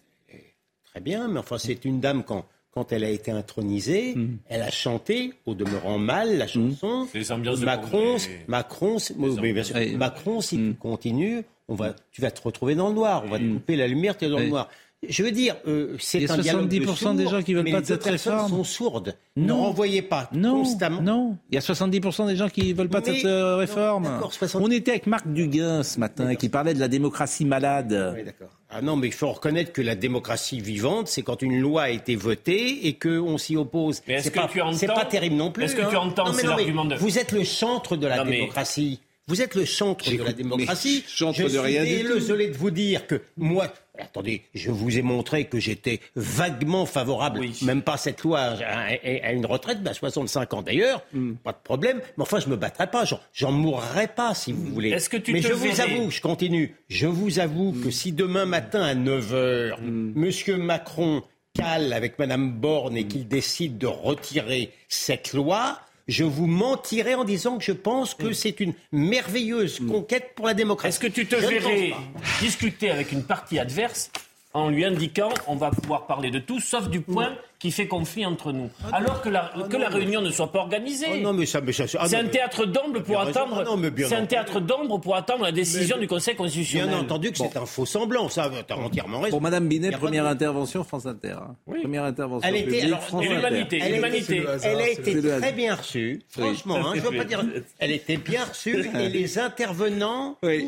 très 0.85 1.01
bien, 1.01 1.27
mais 1.27 1.39
enfin, 1.39 1.57
c'est 1.57 1.83
une 1.85 1.99
dame 1.99 2.23
quand. 2.23 2.45
Quand 2.71 2.91
elle 2.91 3.05
a 3.05 3.09
été 3.09 3.31
intronisée, 3.31 4.15
Mm. 4.15 4.37
elle 4.49 4.61
a 4.61 4.69
chanté, 4.69 5.33
au 5.45 5.53
demeurant 5.55 5.97
mal, 5.97 6.37
la 6.37 6.45
chanson. 6.47 7.07
Ambiances 7.29 7.61
de 7.61 7.65
Macron. 7.65 8.17
Macron, 8.49 8.99
c'est- 8.99 9.13
oui, 9.17 9.29
oui, 9.41 9.53
bien 9.53 9.63
sûr. 9.63 9.77
Macron, 9.97 10.41
si 10.41 10.57
Mm. 10.57 10.71
tu 10.73 10.77
continues, 10.79 11.43
on 11.69 11.75
va, 11.75 11.95
tu 12.11 12.19
vas 12.21 12.31
te 12.31 12.41
retrouver 12.41 12.75
dans 12.75 12.89
le 12.89 12.95
noir. 12.95 13.23
On 13.25 13.29
va 13.29 13.39
te 13.39 13.43
couper 13.49 13.77
la 13.77 13.87
lumière, 13.87 14.17
tu 14.17 14.25
es 14.25 14.29
dans 14.29 14.39
le 14.39 14.47
noir. 14.49 14.69
Je 15.09 15.23
veux 15.23 15.31
dire, 15.31 15.55
euh, 15.67 15.95
c'est 15.99 16.19
Il 16.19 16.27
y 16.27 16.29
a 16.29 16.33
un 16.33 16.37
dialogue 16.37 16.67
de 16.67 16.75
70% 16.85 17.15
des 17.15 17.27
gens 17.27 17.41
qui 17.41 17.53
veulent 17.53 17.63
mais 17.63 17.71
pas 17.71 17.77
les 17.77 17.81
de 17.83 17.87
cette 17.87 18.03
personnes 18.03 18.33
réforme. 18.33 18.49
sont 18.51 18.63
sourdes. 18.63 19.15
Ne 19.35 19.47
Non. 19.47 19.63
renvoyez 19.63 20.01
pas 20.01 20.29
Non, 20.33 20.63
constamment. 20.63 21.01
non. 21.01 21.37
Il 21.51 21.55
y 21.55 21.57
a 21.57 21.61
70% 21.61 22.27
des 22.27 22.35
gens 22.35 22.49
qui 22.49 22.73
veulent 22.73 22.89
pas 22.89 23.01
de 23.01 23.05
cette 23.05 23.25
euh, 23.25 23.55
réforme. 23.57 24.03
non, 24.03 24.09
d'accord, 24.11 24.33
60. 24.33 24.61
On 24.63 24.71
était 24.71 24.91
avec 24.91 25.07
Marc 25.07 25.27
Duguin 25.27 25.83
ce 25.83 25.99
matin 25.99 26.35
qui 26.35 26.49
parlait 26.49 26.73
de 26.73 26.79
la 26.79 26.87
démocratie 26.87 27.45
malade. 27.45 28.13
Oui, 28.15 28.23
d'accord. 28.23 28.49
Ah 28.69 28.81
non, 28.81 28.95
mais 28.97 29.07
il 29.07 29.13
faut 29.13 29.31
reconnaître 29.31 29.71
que 29.71 29.81
la 29.81 29.95
démocratie 29.95 30.59
vivante, 30.59 31.07
c'est 31.07 31.21
quand 31.21 31.41
une 31.41 31.59
loi 31.61 31.83
a 31.83 31.89
été 31.89 32.15
votée 32.15 32.87
et 32.87 32.93
qu'on 32.93 33.37
s'y 33.37 33.55
oppose. 33.55 34.01
Mais 34.07 34.15
est-ce 34.15 34.23
C'est 34.25 34.31
que 34.31 34.39
pas, 34.39 34.49
tu 34.51 34.59
entends- 34.61 34.73
c'est 34.77 34.87
pas 34.87 35.05
terrible 35.05 35.35
non 35.35 35.51
plus. 35.51 35.63
est-ce 35.65 35.75
que 35.75 35.81
hein. 35.83 35.87
tu 35.89 35.95
entends 35.95 36.25
Non, 36.25 36.31
mais 36.33 36.41
ces 36.41 36.47
non, 36.47 36.53
mais 36.55 36.61
arguments 36.63 36.85
de- 36.85 36.95
Vous 36.95 37.17
êtes 37.17 37.31
le 37.31 37.45
centre 37.45 37.95
de 37.95 38.07
la 38.07 38.17
Non, 38.17 38.25
mais- 38.25 38.37
démocratie. 38.37 38.99
Vous 39.27 39.41
êtes 39.41 39.55
le 39.55 39.65
centre 39.65 40.11
de 40.11 40.21
la 40.23 40.33
démocratie. 40.33 41.03
je 41.07 41.25
de 41.25 41.31
suis 41.49 41.57
rien 41.57 41.83
du 41.83 42.03
tout. 42.03 42.13
désolé 42.13 42.47
de 42.49 42.55
vous 42.57 42.69
dire 42.69 43.07
que 43.07 43.21
moi, 43.37 43.67
attendez, 43.99 44.41
je 44.53 44.71
vous 44.71 44.97
ai 44.97 45.01
montré 45.01 45.45
que 45.45 45.59
j'étais 45.59 45.99
vaguement 46.15 46.85
favorable, 46.85 47.41
même 47.63 47.81
pas 47.81 47.97
cette 47.97 48.21
loi 48.23 48.39
à, 48.39 48.53
à- 48.87 49.27
à 49.27 49.31
une 49.31 49.45
retraite, 49.45 49.81
ben 49.83 49.93
65 49.93 50.53
ans 50.53 50.61
d'ailleurs, 50.61 51.03
Hmm. 51.13 51.33
pas 51.35 51.51
de 51.51 51.57
problème. 51.63 52.01
Mais 52.17 52.21
enfin, 52.23 52.39
je 52.39 52.47
me 52.49 52.55
battrai 52.55 52.87
pas, 52.87 53.03
j'en- 53.33 53.51
mourrai 53.51 54.07
pas 54.07 54.33
si 54.33 54.51
vous 54.51 54.65
voulez. 54.65 54.89
Est-ce 54.89 55.09
que 55.09 55.17
tu 55.17 55.33
Mais 55.33 55.41
te 55.41 55.47
je 55.47 55.53
vous 55.53 55.81
avoue, 55.81 56.11
je 56.11 56.21
continue. 56.21 56.75
Je 56.89 57.07
vous 57.07 57.39
avoue 57.39 57.73
que 57.83 57.89
si 57.91 58.11
demain 58.11 58.45
matin 58.45 58.81
à 58.81 58.93
9h, 58.95 59.77
Monsieur 59.81 60.57
Macron 60.57 61.23
cale 61.53 61.93
avec 61.93 62.19
Madame 62.19 62.51
Borne 62.51 62.97
et 62.97 63.05
qu'il 63.07 63.27
décide 63.27 63.77
de 63.77 63.87
retirer 63.87 64.71
cette 64.89 65.31
loi, 65.33 65.79
je 66.07 66.23
vous 66.23 66.47
mentirai 66.47 67.15
en 67.15 67.23
disant 67.23 67.57
que 67.57 67.63
je 67.63 67.71
pense 67.71 68.13
que 68.13 68.33
c'est 68.33 68.59
une 68.59 68.73
merveilleuse 68.91 69.79
conquête 69.79 70.33
pour 70.35 70.47
la 70.47 70.53
démocratie. 70.53 70.89
Est-ce 70.89 70.99
que 70.99 71.11
tu 71.11 71.25
te 71.25 71.35
Je 71.35 71.47
verrais 71.47 71.93
discuter 72.39 72.91
avec 72.91 73.11
une 73.11 73.23
partie 73.23 73.59
adverse 73.59 74.11
en 74.53 74.69
lui 74.69 74.85
indiquant 74.85 75.29
on 75.47 75.55
va 75.55 75.71
pouvoir 75.71 76.07
parler 76.07 76.31
de 76.31 76.39
tout 76.39 76.59
sauf 76.59 76.89
du 76.89 77.01
point 77.01 77.35
qui 77.59 77.71
fait 77.71 77.87
conflit 77.87 78.25
entre 78.25 78.51
nous 78.51 78.69
alors 78.91 79.21
que 79.21 79.29
la, 79.29 79.51
que 79.69 79.77
la 79.77 79.89
réunion 79.89 80.21
ne 80.21 80.29
soit 80.29 80.51
pas 80.51 80.59
organisée 80.59 81.05
Oh 81.13 81.17
non, 81.17 81.33
mais 81.33 81.45
ça, 81.45 81.61
mais 81.61 81.71
ça, 81.71 81.85
ah 81.99 82.07
c'est 82.07 82.17
un 82.17 82.25
théâtre 82.25 82.65
d'ombre 82.65 82.99
pour 83.01 83.19
attendre 83.19 83.57
Ah 83.61 83.63
non, 83.63 83.77
mais 83.77 83.91
bien 83.91 84.07
c'est 84.07 84.15
un 84.15 84.25
théâtre 84.25 84.59
d'ombre 84.59 84.99
pour 84.99 85.15
attendre 85.15 85.43
la 85.43 85.51
décision 85.51 85.97
du 85.97 86.07
Conseil 86.07 86.35
constitutionnel 86.35 86.89
Bien 86.89 86.99
entendu 86.99 87.31
que 87.31 87.37
c'est 87.37 87.55
un 87.57 87.65
faux 87.65 87.85
semblant, 87.85 88.29
ça, 88.29 88.49
tu 88.67 88.73
as 88.73 88.77
entièrement 88.77 89.19
raison. 89.19 89.31
Pour 89.31 89.41
Madame 89.41 89.67
Binet, 89.67 89.91
première 89.91 90.23
de- 90.25 90.29
intervention 90.29 90.83
France 90.83 91.05
Inter. 91.05 91.35
hein. 91.41 91.55
Première 91.81 92.03
intervention 92.03 92.47
Elle 92.49 92.57
était, 92.57 92.81
alors, 92.83 93.01
France 93.03 93.23
l'humanité, 93.25 93.79
Elle, 93.81 93.93
l'humanité. 93.93 94.37
était- 94.37 94.47
elle 94.63 94.79
a 94.79 94.89
été 94.89 95.21
très 95.21 95.31
hasard. 95.31 95.53
bien 95.53 95.75
reçue, 95.75 96.21
Oui. 96.37 96.43
franchement, 96.43 96.75
hein, 96.77 96.93
je 96.95 97.01
veux 97.01 97.17
pas 97.17 97.23
dire. 97.23 97.43
Elle 97.79 97.91
était 97.91 98.17
bien 98.17 98.43
reçue 98.45 98.85
et 98.99 99.09
les 99.09 99.39
intervenants, 99.39 100.37
tous 100.41 100.47
les 100.47 100.59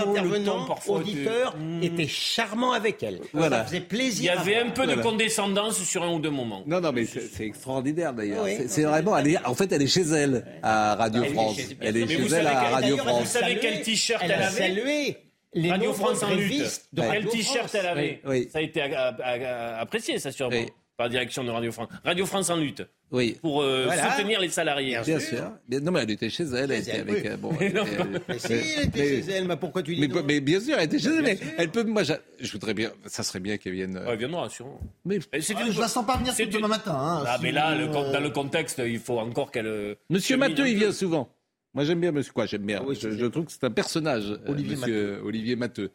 Oh, 0.00 0.04
le 0.04 0.10
intervenants, 0.10 0.68
auditeurs, 0.88 1.54
étaient 1.82 2.08
charmants 2.08 2.72
avec 2.72 3.02
elle. 3.02 3.20
Voilà. 3.32 3.58
Ça 3.58 3.64
faisait 3.66 3.80
plaisir. 3.80 4.20
il 4.20 4.36
y 4.50 4.54
avait 4.54 4.60
un 4.66 4.70
peu 4.70 4.86
de 4.86 4.94
condescendance 4.96 5.82
sur 5.82 6.02
un 6.02 6.12
ou 6.12 6.18
deux 6.18 6.29
moments 6.30 6.62
Non, 6.66 6.80
non, 6.80 6.92
mais 6.92 7.04
c'est 7.06 7.44
extraordinaire 7.46 8.12
d'ailleurs. 8.12 8.44
Oui. 8.44 8.56
C'est- 8.68 8.82
vraiment, 8.84 9.16
elle 9.18 9.28
est, 9.28 9.44
en 9.46 9.54
fait, 9.54 9.70
elle 9.72 9.82
est 9.82 9.86
chez 9.86 10.02
elle 10.02 10.44
à 10.62 10.94
Radio 10.96 11.22
Elle 11.24 11.32
France. 11.32 11.58
Elle 11.80 11.96
est 11.96 12.00
Mais 12.06 12.16
chez 12.16 12.34
elle 12.34 12.46
à 12.46 12.60
Radio 12.70 12.96
France. 12.96 13.20
vous 13.20 13.26
savez 13.40 13.58
quel 13.60 13.82
t-shirt 13.82 14.22
Elle 14.24 14.32
avait 14.32 14.56
salué 14.58 15.16
les 15.52 15.70
Radio 15.70 15.92
France 15.92 16.22
en 16.22 16.34
lutte. 16.34 16.82
Quel 16.94 17.26
t-shirt 17.26 17.74
elle 17.74 17.86
avait 17.86 18.20
Oui, 18.24 18.30
oui. 18.44 18.48
Ça 18.52 18.58
a 18.58 18.62
été 18.62 18.80
apprécié, 18.82 20.18
ça 20.18 20.30
sûrement, 20.32 20.56
Oui. 20.56 20.66
Par 21.00 21.06
la 21.06 21.10
direction 21.12 21.42
de 21.42 21.50
Radio 21.50 21.72
France. 21.72 21.88
Radio 22.04 22.26
France 22.26 22.50
en 22.50 22.56
lutte, 22.56 22.82
Oui. 23.10 23.38
pour 23.40 23.62
euh, 23.62 23.84
Voilà. 23.86 24.14
soutenir 24.14 24.38
les 24.38 24.50
salariés. 24.50 24.98
Bien 25.06 25.18
sûr. 25.18 25.50
Bien- 25.66 25.80
Non, 25.80 25.92
mais 25.92 26.00
elle 26.02 26.10
était 26.10 26.28
chez 26.28 26.42
elle. 26.44 26.70
Elle 26.70 26.80
était 26.82 26.90
elle, 26.90 27.00
avec. 27.08 27.24
oui. 27.24 27.30
euh, 27.30 27.36
bon, 27.38 27.52
Mais 27.58 27.66
elle 27.68 27.76
était- 27.78 28.20
Mais 28.28 28.38
si, 28.38 28.48
mais- 28.52 28.58
elle 28.76 28.84
était 28.88 28.98
mais- 28.98 29.22
chez 29.22 29.30
elle, 29.32 29.44
mais 29.48 29.56
pourquoi 29.56 29.82
tu 29.82 29.94
dis 29.94 30.00
Mais, 30.02 30.08
non 30.08 30.22
mais 30.26 30.40
bien 30.42 30.60
sûr, 30.60 30.76
elle 30.78 30.84
était 30.84 30.98
chez 30.98 31.08
elle. 31.08 31.22
Mais 31.22 31.38
elle 31.56 31.70
peut. 31.70 31.84
Moi, 31.84 32.02
je 32.02 32.52
voudrais 32.52 32.74
bien. 32.74 32.92
Ça 33.06 33.22
serait 33.22 33.40
bien 33.40 33.56
qu'elle 33.56 33.72
vienne. 33.72 33.96
euh, 33.96 34.08
Ouais, 34.10 34.16
viendra, 34.18 34.46
sûrement. 34.50 34.78
Mais 35.06 35.20
c'est 35.40 35.54
Ah, 35.56 35.62
une- 35.64 35.72
je 35.72 35.80
la 35.80 35.88
sens 35.88 36.04
pas 36.04 36.18
venir 36.18 36.36
tout 36.36 36.44
demain 36.44 36.58
une- 36.66 36.68
matin. 36.68 36.94
hein, 36.94 37.24
Ah, 37.26 37.36
si 37.38 37.42
mais 37.44 37.52
là, 37.52 37.74
le 37.74 37.84
euh, 37.84 38.12
dans 38.12 38.20
le 38.20 38.30
contexte, 38.30 38.82
il 38.84 39.00
faut 39.00 39.18
encore 39.18 39.50
qu'elle. 39.50 39.96
Monsieur 40.10 40.36
Matteux, 40.36 40.68
il 40.68 40.76
vient 40.76 40.92
souvent. 40.92 41.30
Moi, 41.72 41.84
j'aime 41.84 42.00
bien 42.00 42.12
Monsieur 42.12 42.32
quoi 42.34 42.44
J'aime 42.44 42.66
bien. 42.66 42.80
Ah 42.82 42.86
oui, 42.86 42.98
je, 43.00 43.24
trouve 43.26 43.46
que 43.46 43.52
c'est 43.52 43.64
un 43.64 43.70
personnage. 43.70 44.24
Olivier 44.46 44.76
Monsieur 44.76 45.20
Olivier 45.24 45.56
Matteux. 45.56 45.90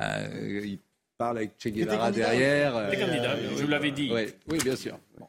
Euh, 0.00 0.60
il 0.64 0.78
parle 1.22 1.38
avec 1.38 1.52
Che 1.56 1.68
Guevara 1.68 2.10
derrière. 2.10 2.90
Les 2.90 2.98
euh, 2.98 3.56
je 3.56 3.62
vous 3.62 3.68
l'avais 3.68 3.92
dit. 3.92 4.10
ouais, 4.12 4.34
oui, 4.48 4.58
bien 4.58 4.74
sûr. 4.74 4.98
Bon. 5.18 5.28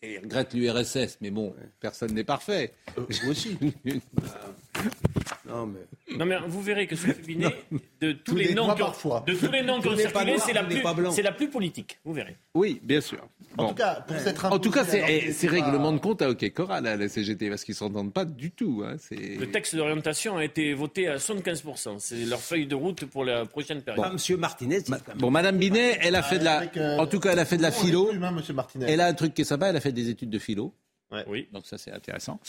Et 0.00 0.14
il 0.14 0.18
regrette 0.20 0.54
l'URSS, 0.54 1.18
mais 1.20 1.30
bon, 1.30 1.54
personne 1.78 2.14
n'est 2.14 2.24
parfait. 2.24 2.72
Vous 2.96 3.30
aussi. 3.30 3.58
Non, 5.48 5.66
mais. 5.66 5.80
Non 6.16 6.24
mais 6.26 6.36
vous 6.46 6.62
verrez 6.62 6.86
que 6.86 6.94
Sophie 6.96 7.22
Binet, 7.26 7.54
de 8.00 8.12
tous 8.12 8.36
les 8.36 8.54
noms 8.54 8.74
qui 8.74 8.82
ont- 8.82 8.86
parfois. 8.86 9.24
de 9.26 9.34
tous 9.34 9.50
les 9.50 9.62
noms 9.62 9.80
qui 9.80 9.88
ont 9.88 9.96
circulé, 9.96 10.36
c'est 10.38 10.52
la 10.52 10.62
plus, 10.64 10.80
la 11.22 11.32
politique. 11.32 11.98
Vous 12.04 12.12
verrez. 12.12 12.36
Oui, 12.54 12.80
bien 12.82 13.00
sûr. 13.00 13.26
En 13.58 13.64
Bon. 13.64 13.68
tout 13.70 13.74
cas, 13.74 14.00
pour 14.06 14.16
s'être 14.18 14.44
En 14.46 14.58
tout 14.58 14.70
cas, 14.70 14.82
imposé, 14.82 15.02
alors 15.02 15.34
c'est 15.34 15.46
pas- 15.46 15.52
règlement 15.52 15.92
de 15.92 15.98
compte 15.98 16.22
à 16.22 16.30
OK 16.30 16.48
Coral, 16.52 16.86
à 16.86 16.96
la 16.96 17.08
CGT, 17.08 17.48
parce 17.50 17.64
qu'ils 17.64 17.74
s'entendent 17.74 18.12
pas 18.12 18.24
du 18.24 18.50
tout. 18.50 18.82
Hein. 18.86 18.96
Le 19.10 19.50
texte 19.50 19.76
d'orientation 19.76 20.36
a 20.38 20.44
été 20.44 20.72
voté 20.74 21.08
à 21.08 21.16
75%. 21.18 21.98
C'est 21.98 22.24
leur 22.24 22.40
feuille 22.40 22.66
de 22.66 22.74
route 22.74 23.04
pour 23.06 23.24
la 23.24 23.44
prochaine 23.44 23.82
période. 23.82 24.02
Pas 24.04 24.12
Monsieur 24.12 24.36
Martinez. 24.36 24.78
Bon, 25.16 25.30
Madame 25.30 25.58
Binet, 25.58 25.98
elle 26.00 26.14
a 26.14 26.22
fait 26.22 26.38
de 26.38 26.44
la. 26.44 26.58
Avec, 26.58 26.76
euh, 26.76 26.98
En 26.98 27.06
tout 27.06 27.20
cas, 27.20 27.32
elle 27.32 27.38
a 27.38 27.44
fait 27.44 27.56
de 27.58 27.62
la 27.62 27.72
philo. 27.72 28.10
hein, 28.12 28.32
Martinez. 28.54 28.86
Elle 28.88 29.00
a 29.00 29.06
un 29.06 29.14
truc 29.14 29.34
qui 29.34 29.42
est 29.42 29.46
sympa, 29.46 29.68
elle 29.68 29.76
a 29.76 29.80
fait 29.80 29.92
des 29.92 30.08
études 30.08 30.30
de 30.30 30.38
philo. 30.38 30.72
Oui. 31.26 31.48
Donc 31.52 31.66
ça, 31.66 31.78
c'est 31.78 31.92
intéressant. 31.92 32.40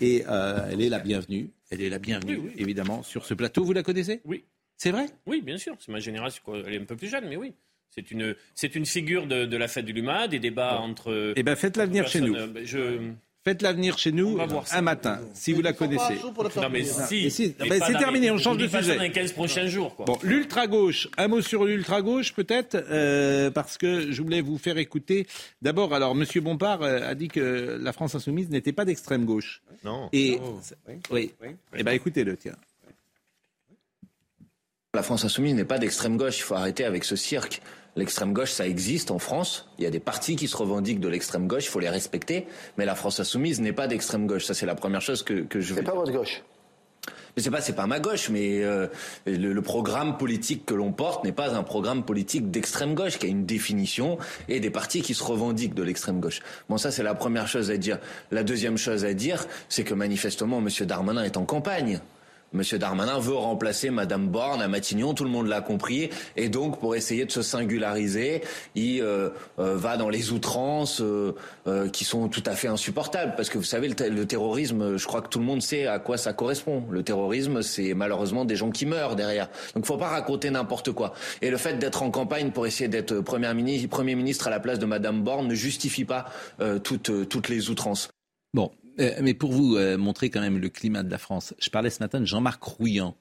Et 0.00 0.24
euh, 0.28 0.68
elle 0.70 0.80
est 0.82 0.88
la 0.88 0.98
bienvenue. 0.98 1.50
Elle 1.70 1.80
est 1.82 1.90
la 1.90 1.98
bienvenue, 1.98 2.36
Oui, 2.36 2.50
oui. 2.54 2.62
évidemment, 2.62 3.02
sur 3.02 3.24
ce 3.24 3.34
plateau. 3.34 3.64
Vous 3.64 3.72
la 3.72 3.82
connaissez? 3.82 4.20
Oui. 4.24 4.44
C'est 4.76 4.90
vrai? 4.90 5.06
Oui, 5.26 5.42
bien 5.42 5.58
sûr. 5.58 5.76
C'est 5.78 5.92
ma 5.92 6.00
génération. 6.00 6.42
quoi. 6.44 6.58
Elle 6.66 6.74
est 6.74 6.80
un 6.80 6.84
peu 6.84 6.96
plus 6.96 7.08
jeune, 7.08 7.28
mais 7.28 7.36
oui. 7.36 7.52
C'est 7.90 8.10
une, 8.12 8.34
c'est 8.54 8.74
une 8.76 8.86
figure 8.86 9.26
de, 9.26 9.44
de 9.46 9.56
la 9.56 9.66
fête 9.68 9.84
du 9.84 9.92
Luma, 9.92 10.28
des 10.28 10.38
débats 10.38 10.78
entre. 10.78 11.32
Eh 11.36 11.42
bien, 11.42 11.56
faites-la 11.56 11.86
venir 11.86 12.06
chez 12.08 12.20
nous. 12.20 12.34
euh, 12.36 12.62
Je, 12.64 13.10
Faites-la 13.42 13.72
venir 13.72 13.96
chez 13.96 14.12
nous 14.12 14.38
un 14.72 14.82
matin, 14.82 15.18
si 15.32 15.54
vous 15.54 15.62
la 15.62 15.72
connaissez. 15.72 16.14
Non, 16.56 16.68
mais 16.70 16.84
si. 16.84 17.24
Mais 17.24 17.30
si. 17.30 17.54
Mais 17.60 17.68
Ben, 17.70 17.82
c'est 17.86 17.94
terminé, 17.98 18.30
on 18.30 18.36
change 18.36 18.58
de 18.58 18.68
sujet. 18.68 18.96
dans 18.96 19.02
les 19.02 19.10
15 19.10 19.32
prochains 19.32 19.66
jours. 19.66 19.96
Quoi. 19.96 20.04
Bon, 20.04 20.18
l'ultra-gauche, 20.22 21.08
un 21.16 21.28
mot 21.28 21.40
sur 21.40 21.64
l'ultra-gauche 21.64 22.34
peut-être, 22.34 22.74
euh, 22.90 23.50
parce 23.50 23.78
que 23.78 24.12
je 24.12 24.22
voulais 24.22 24.42
vous 24.42 24.58
faire 24.58 24.76
écouter. 24.76 25.26
D'abord, 25.62 25.94
alors, 25.94 26.12
M. 26.12 26.24
Bompard 26.42 26.82
euh, 26.82 27.00
a 27.08 27.14
dit 27.14 27.28
que 27.28 27.78
la 27.80 27.92
France 27.94 28.14
insoumise 28.14 28.50
n'était 28.50 28.72
pas 28.72 28.84
d'extrême 28.84 29.24
gauche. 29.24 29.62
Non. 29.84 30.10
Et, 30.12 30.38
Oh. 30.44 30.60
oui. 31.10 31.32
Eh 31.74 31.82
bien, 31.82 31.92
écoutez-le, 31.94 32.36
tiens. 32.36 32.56
La 34.92 35.02
France 35.02 35.24
insoumise 35.24 35.54
n'est 35.54 35.64
pas 35.64 35.78
d'extrême 35.78 36.16
gauche, 36.16 36.38
il 36.38 36.42
faut 36.42 36.54
arrêter 36.56 36.84
avec 36.84 37.04
ce 37.04 37.14
cirque. 37.16 37.62
L'extrême 37.96 38.32
gauche, 38.32 38.52
ça 38.52 38.66
existe 38.66 39.10
en 39.10 39.18
France. 39.18 39.68
Il 39.78 39.84
y 39.84 39.86
a 39.86 39.90
des 39.90 40.00
partis 40.00 40.36
qui 40.36 40.46
se 40.48 40.56
revendiquent 40.56 41.00
de 41.00 41.08
l'extrême 41.08 41.48
gauche, 41.48 41.64
il 41.64 41.70
faut 41.70 41.80
les 41.80 41.88
respecter. 41.88 42.46
Mais 42.78 42.84
la 42.84 42.94
France 42.94 43.18
insoumise 43.20 43.60
n'est 43.60 43.72
pas 43.72 43.88
d'extrême 43.88 44.26
gauche. 44.26 44.44
Ça, 44.44 44.54
c'est 44.54 44.66
la 44.66 44.74
première 44.76 45.02
chose 45.02 45.22
que, 45.22 45.42
que 45.42 45.60
je 45.60 45.74
veux. 45.74 45.80
C'est 45.80 45.86
pas 45.86 45.94
votre 45.94 46.12
gauche. 46.12 46.42
Mais 47.36 47.42
c'est 47.42 47.50
pas, 47.50 47.60
c'est 47.60 47.74
pas 47.74 47.86
ma 47.86 48.00
gauche, 48.00 48.28
mais 48.28 48.62
euh, 48.62 48.88
le, 49.24 49.52
le 49.52 49.62
programme 49.62 50.18
politique 50.18 50.66
que 50.66 50.74
l'on 50.74 50.92
porte 50.92 51.24
n'est 51.24 51.32
pas 51.32 51.54
un 51.54 51.62
programme 51.62 52.04
politique 52.04 52.50
d'extrême 52.50 52.94
gauche, 52.94 53.18
qui 53.18 53.26
a 53.26 53.28
une 53.28 53.46
définition 53.46 54.18
et 54.48 54.60
des 54.60 54.70
partis 54.70 55.00
qui 55.00 55.14
se 55.14 55.22
revendiquent 55.22 55.74
de 55.74 55.82
l'extrême 55.82 56.20
gauche. 56.20 56.40
Bon, 56.68 56.76
ça 56.76 56.90
c'est 56.90 57.04
la 57.04 57.14
première 57.14 57.48
chose 57.48 57.70
à 57.70 57.76
dire. 57.76 57.98
La 58.30 58.42
deuxième 58.42 58.76
chose 58.76 59.04
à 59.04 59.14
dire, 59.14 59.46
c'est 59.68 59.84
que 59.84 59.94
manifestement, 59.94 60.58
M. 60.58 60.68
Darmanin 60.86 61.22
est 61.22 61.36
en 61.36 61.44
campagne. 61.44 62.00
Monsieur 62.52 62.78
Darmanin 62.78 63.18
veut 63.20 63.34
remplacer 63.36 63.90
Madame 63.90 64.26
Borne 64.28 64.60
à 64.60 64.66
Matignon, 64.66 65.14
tout 65.14 65.22
le 65.24 65.30
monde 65.30 65.46
l'a 65.46 65.60
compris, 65.60 66.10
et 66.36 66.48
donc 66.48 66.80
pour 66.80 66.96
essayer 66.96 67.24
de 67.24 67.30
se 67.30 67.42
singulariser, 67.42 68.42
il 68.74 69.00
euh, 69.02 69.30
euh, 69.58 69.76
va 69.76 69.96
dans 69.96 70.08
les 70.08 70.32
outrances 70.32 71.00
euh, 71.00 71.34
euh, 71.68 71.88
qui 71.88 72.04
sont 72.04 72.28
tout 72.28 72.42
à 72.46 72.56
fait 72.56 72.66
insupportables, 72.68 73.34
parce 73.36 73.50
que 73.50 73.58
vous 73.58 73.64
savez, 73.64 73.88
le, 73.88 73.94
te- 73.94 74.02
le 74.02 74.26
terrorisme, 74.26 74.96
je 74.96 75.06
crois 75.06 75.22
que 75.22 75.28
tout 75.28 75.38
le 75.38 75.44
monde 75.44 75.62
sait 75.62 75.86
à 75.86 75.98
quoi 76.00 76.16
ça 76.16 76.32
correspond. 76.32 76.84
Le 76.90 77.02
terrorisme, 77.02 77.62
c'est 77.62 77.94
malheureusement 77.94 78.44
des 78.44 78.56
gens 78.56 78.70
qui 78.70 78.84
meurent 78.86 79.16
derrière. 79.16 79.48
Donc 79.74 79.86
faut 79.86 79.96
pas 79.96 80.08
raconter 80.08 80.50
n'importe 80.50 80.90
quoi. 80.92 81.14
Et 81.42 81.50
le 81.50 81.56
fait 81.56 81.78
d'être 81.78 82.02
en 82.02 82.10
campagne 82.10 82.50
pour 82.50 82.66
essayer 82.66 82.88
d'être 82.88 83.20
premier 83.20 83.54
ministre, 83.54 84.48
à 84.48 84.50
la 84.50 84.60
place 84.60 84.78
de 84.78 84.86
Madame 84.86 85.22
Borne 85.22 85.46
ne 85.46 85.54
justifie 85.54 86.04
pas 86.04 86.26
euh, 86.60 86.78
toutes, 86.78 87.28
toutes 87.28 87.48
les 87.48 87.70
outrances. 87.70 88.08
Bon, 88.52 88.72
euh, 89.00 89.12
mais 89.22 89.34
pour 89.34 89.50
vous 89.52 89.76
euh, 89.76 89.96
montrer 89.96 90.30
quand 90.30 90.40
même 90.40 90.58
le 90.58 90.68
climat 90.68 91.02
de 91.02 91.10
la 91.10 91.18
France, 91.18 91.54
je 91.58 91.70
parlais 91.70 91.90
ce 91.90 92.00
matin 92.02 92.20
de 92.20 92.26
Jean-Marc 92.26 92.62
Rouillan, 92.62 93.16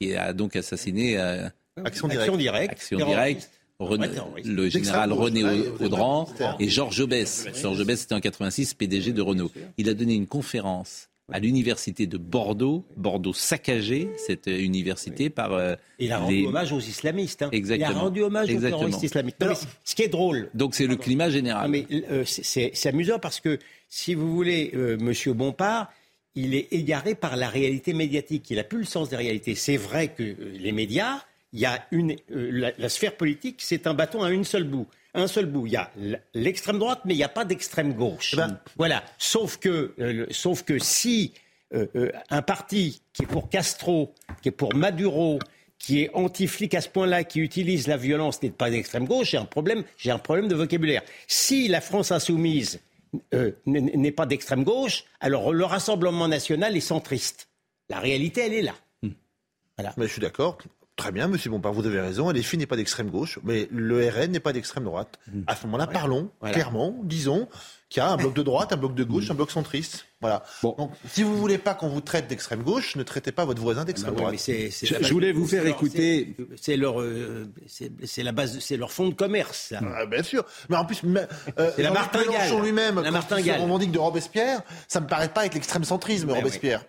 qui 0.00 0.14
a 0.14 0.32
donc 0.32 0.56
assassiné 0.56 1.18
euh, 1.18 1.48
Action 1.84 2.08
directe. 2.08 2.22
Action 2.24 2.36
directe. 2.36 2.72
Action 2.72 2.98
directe, 2.98 3.50
René- 3.78 4.10
terroriste. 4.10 4.48
le 4.48 4.68
général 4.70 5.12
René 5.12 5.44
Audran 5.80 6.28
et 6.58 6.68
Georges 6.68 7.00
Aubès. 7.00 7.46
Georges 7.60 7.80
Aubès, 7.80 8.00
c'était 8.00 8.14
en 8.14 8.20
86, 8.20 8.74
PDG 8.74 9.12
de 9.12 9.20
Renault. 9.22 9.50
Il 9.76 9.88
a 9.90 9.94
donné 9.94 10.14
une 10.14 10.26
conférence 10.26 11.05
à 11.32 11.40
l'université 11.40 12.06
de 12.06 12.18
Bordeaux, 12.18 12.84
Bordeaux 12.96 13.32
saccagé, 13.32 14.08
cette 14.16 14.46
euh, 14.46 14.58
université, 14.60 15.28
par 15.28 15.52
euh, 15.54 15.74
Il 15.98 16.12
a 16.12 16.18
rendu 16.18 16.36
les- 16.36 16.46
hommage 16.46 16.72
aux 16.72 16.78
islamistes. 16.78 17.42
hein. 17.42 17.48
Exactement. 17.52 17.90
Il 17.90 17.96
a 17.96 17.98
rendu 18.00 18.22
hommage 18.22 18.48
Exactement. 18.50 18.76
aux 18.76 18.84
terroristes 18.84 19.02
islamistes. 19.02 19.40
Non, 19.40 19.48
mais 19.48 19.54
ce 19.84 19.94
qui 19.96 20.02
est 20.02 20.08
drôle. 20.08 20.50
Donc 20.54 20.74
c'est 20.76 20.86
le 20.86 20.94
climat 20.96 21.28
général. 21.28 21.64
Non, 21.64 21.70
mais 21.70 21.86
euh, 22.10 22.24
c'est- 22.24 22.86
amusant 22.86 23.18
parce 23.18 23.40
que, 23.40 23.58
si 23.88 24.14
vous 24.14 24.32
voulez, 24.32 24.70
euh, 24.74 24.96
Monsieur 25.00 25.32
Bompard, 25.32 25.90
il 26.36 26.54
est 26.54 26.68
égaré 26.72 27.14
par 27.16 27.36
la 27.36 27.48
réalité 27.48 27.92
médiatique. 27.92 28.48
Il 28.50 28.56
n'a 28.56 28.64
plus 28.64 28.78
le 28.78 28.84
sens 28.84 29.08
des 29.08 29.16
réalités. 29.16 29.54
C'est 29.56 29.76
vrai 29.78 30.08
que 30.08 30.22
les 30.60 30.70
médias, 30.72 31.24
il 31.52 31.58
y 31.60 31.64
a 31.66 31.84
une, 31.90 32.14
la, 32.28 32.70
la 32.78 32.88
sphère 32.88 33.16
politique, 33.16 33.56
c'est 33.60 33.86
un 33.88 33.94
bâton 33.94 34.22
à 34.22 34.30
une 34.30 34.44
seule 34.44 34.64
bout. 34.64 34.86
Un 35.16 35.26
seul 35.26 35.46
bout. 35.46 35.66
Il 35.66 35.72
y 35.72 35.76
a 35.76 35.90
l'extrême 36.34 36.78
droite, 36.78 37.00
mais 37.04 37.14
il 37.14 37.18
n'y 37.18 37.24
a 37.24 37.28
pas 37.28 37.44
d'extrême 37.44 37.94
gauche. 37.94 38.34
Voilà. 38.76 39.02
Sauf 39.18 39.56
que, 39.56 39.94
euh, 39.98 40.26
sauf 40.30 40.62
que 40.62 40.78
si 40.78 41.32
euh, 41.74 41.86
euh, 41.96 42.12
un 42.30 42.42
parti 42.42 43.02
qui 43.12 43.24
est 43.24 43.26
pour 43.26 43.48
Castro, 43.48 44.14
qui 44.40 44.48
est 44.48 44.52
pour 44.52 44.74
Maduro, 44.74 45.40
qui 45.78 46.02
est 46.02 46.10
anti-flic 46.14 46.74
à 46.74 46.80
ce 46.80 46.88
point-là, 46.88 47.24
qui 47.24 47.40
utilise 47.40 47.88
la 47.88 47.96
violence 47.96 48.42
n'est 48.42 48.50
pas 48.50 48.70
d'extrême 48.70 49.04
gauche, 49.04 49.30
j'ai 49.30 49.36
un 49.36 49.44
problème, 49.44 49.82
j'ai 49.96 50.10
un 50.10 50.18
problème 50.18 50.48
de 50.48 50.54
vocabulaire. 50.54 51.02
Si 51.26 51.66
la 51.66 51.80
France 51.80 52.12
insoumise 52.12 52.80
euh, 53.34 53.52
n'est 53.66 54.12
pas 54.12 54.26
d'extrême 54.26 54.64
gauche, 54.64 55.04
alors 55.20 55.52
le 55.52 55.64
Rassemblement 55.64 56.28
national 56.28 56.76
est 56.76 56.80
centriste. 56.80 57.48
La 57.88 57.98
réalité, 57.98 58.42
elle 58.46 58.54
est 58.54 58.62
là. 58.62 58.74
Mais 59.96 60.06
je 60.06 60.12
suis 60.12 60.20
d'accord. 60.20 60.58
Très 60.96 61.12
bien, 61.12 61.28
monsieur 61.28 61.50
Bompard, 61.50 61.74
vous 61.74 61.84
avez 61.86 62.00
raison. 62.00 62.30
LFI 62.30 62.56
n'est 62.56 62.64
pas 62.66 62.76
d'extrême 62.76 63.10
gauche, 63.10 63.38
mais 63.44 63.68
le 63.70 64.08
RN 64.08 64.30
n'est 64.32 64.40
pas 64.40 64.54
d'extrême 64.54 64.84
droite. 64.84 65.18
À 65.46 65.54
ce 65.54 65.66
moment-là, 65.66 65.86
parlons 65.86 66.30
Voilà. 66.40 66.54
clairement, 66.54 66.96
disons 67.02 67.48
qu'il 67.90 68.02
y 68.02 68.06
a 68.06 68.08
un 68.10 68.16
bloc 68.16 68.32
de 68.32 68.42
droite, 68.42 68.72
un 68.72 68.76
bloc 68.78 68.94
de 68.94 69.04
gauche, 69.04 69.30
un 69.30 69.34
bloc 69.34 69.50
centriste. 69.50 70.06
Voilà. 70.22 70.42
Donc, 70.62 70.90
si 71.06 71.22
vous 71.22 71.36
voulez 71.36 71.58
pas 71.58 71.74
qu'on 71.74 71.88
vous 71.88 72.00
traite 72.00 72.28
d'extrême 72.28 72.62
gauche, 72.62 72.96
ne 72.96 73.02
traitez 73.02 73.30
pas 73.30 73.44
votre 73.44 73.60
voisin 73.60 73.84
d'extrême 73.84 74.14
Bah 74.14 74.22
oui, 74.30 74.38
droite. 74.38 74.40
Je 75.06 75.12
voulais 75.12 75.32
vous 75.32 75.46
faire 75.46 75.66
écouter- 75.66 76.34
c'est- 76.56 76.78
leur, 76.78 77.02
euh, 77.02 77.46
c'est 77.66 78.22
la 78.22 78.32
base, 78.32 78.58
c'est 78.60 78.78
leur 78.78 78.90
fonds 78.90 79.08
de 79.10 79.14
commerce. 79.14 79.66
ça. 79.68 79.80
Ah, 79.98 80.06
bien 80.06 80.22
sûr. 80.22 80.46
Mais 80.70 80.76
en 80.76 80.86
plus, 80.86 81.02
mais, 81.02 81.28
euh, 81.58 81.70
la. 81.76 81.90
Mélenchon 81.90 82.62
lui-même, 82.62 83.00
La 83.02 83.10
quand 83.10 83.36
il 83.36 83.44
se 83.44 83.50
revendique 83.60 83.92
de 83.92 83.98
Robespierre, 83.98 84.62
ça 84.88 85.00
me 85.00 85.06
paraît 85.06 85.28
pas 85.28 85.44
être 85.44 85.52
l'extrême 85.54 85.84
centrisme, 85.84 86.28
Ben 86.28 86.36
Robespierre. 86.36 86.86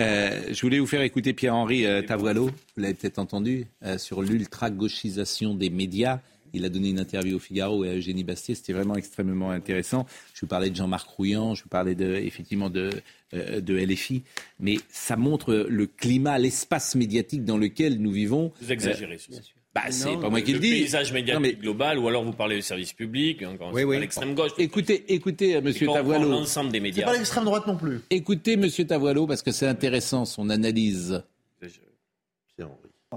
Euh, 0.00 0.52
je 0.52 0.60
voulais 0.60 0.80
vous 0.80 0.86
faire 0.86 1.02
écouter 1.02 1.32
Pierre-Henri 1.32 1.86
euh, 1.86 2.02
vous 2.18 2.50
l'avez 2.76 2.94
peut-être 2.94 3.18
entendu, 3.20 3.66
euh, 3.84 3.96
sur 3.96 4.22
l'ultra-gauchisation 4.22 5.54
des 5.54 5.70
médias. 5.70 6.20
Il 6.52 6.64
a 6.64 6.68
donné 6.68 6.90
une 6.90 7.00
interview 7.00 7.36
au 7.36 7.40
Figaro 7.40 7.84
et 7.84 7.90
à 7.90 7.94
Eugénie 7.94 8.22
Bastier. 8.22 8.54
C'était 8.54 8.72
vraiment 8.72 8.94
extrêmement 8.94 9.50
intéressant. 9.50 10.06
Je 10.34 10.40
vous 10.40 10.46
parlais 10.46 10.70
de 10.70 10.76
Jean-Marc 10.76 11.08
Rouillan, 11.08 11.54
je 11.54 11.64
vous 11.64 11.68
parlais 11.68 11.96
de, 11.96 12.14
effectivement 12.14 12.70
de, 12.70 12.90
euh, 13.34 13.60
de 13.60 13.76
LFI. 13.76 14.22
Mais 14.60 14.76
ça 14.88 15.16
montre 15.16 15.66
le 15.68 15.86
climat, 15.86 16.38
l'espace 16.38 16.94
médiatique 16.94 17.44
dans 17.44 17.58
lequel 17.58 17.98
nous 18.00 18.12
vivons. 18.12 18.52
Vous 18.60 18.72
exagérez, 18.72 19.14
Euh, 19.14 19.18
ceci. 19.18 19.52
Bah, 19.74 19.82
c'est 19.90 20.16
pas 20.18 20.30
moi 20.30 20.40
qui 20.40 20.52
le 20.52 20.58
Le 20.58 20.62
dis. 20.64 20.70
paysage 20.70 21.12
médiatique 21.12 21.34
Non, 21.34 21.40
mais- 21.40 21.54
global, 21.54 21.98
ou 21.98 22.06
alors 22.08 22.22
vous 22.24 22.32
parlez 22.32 22.56
du 22.56 22.62
service 22.62 22.92
public, 22.92 23.42
encore 23.42 23.68
Oui, 23.72 23.80
c'est 23.80 23.84
oui. 23.84 23.96
pas 23.96 24.00
l'extrême 24.00 24.34
gauche. 24.34 24.52
Écoutez, 24.58 25.04
écoutez, 25.12 25.56
euh, 25.56 25.60
Monsieur 25.60 25.86
Tavoileau. 25.88 26.28
l'ensemble 26.30 26.70
des 26.72 26.80
médias. 26.80 27.04
Pas 27.04 27.12
l'extrême 27.14 27.44
droite 27.44 27.66
non 27.66 27.76
plus. 27.76 28.00
Écoutez, 28.10 28.56
Monsieur 28.56 28.86
Tavoileau, 28.86 29.26
parce 29.26 29.42
que 29.42 29.50
c'est 29.52 29.66
intéressant 29.66 30.24
son 30.24 30.48
analyse. 30.50 31.22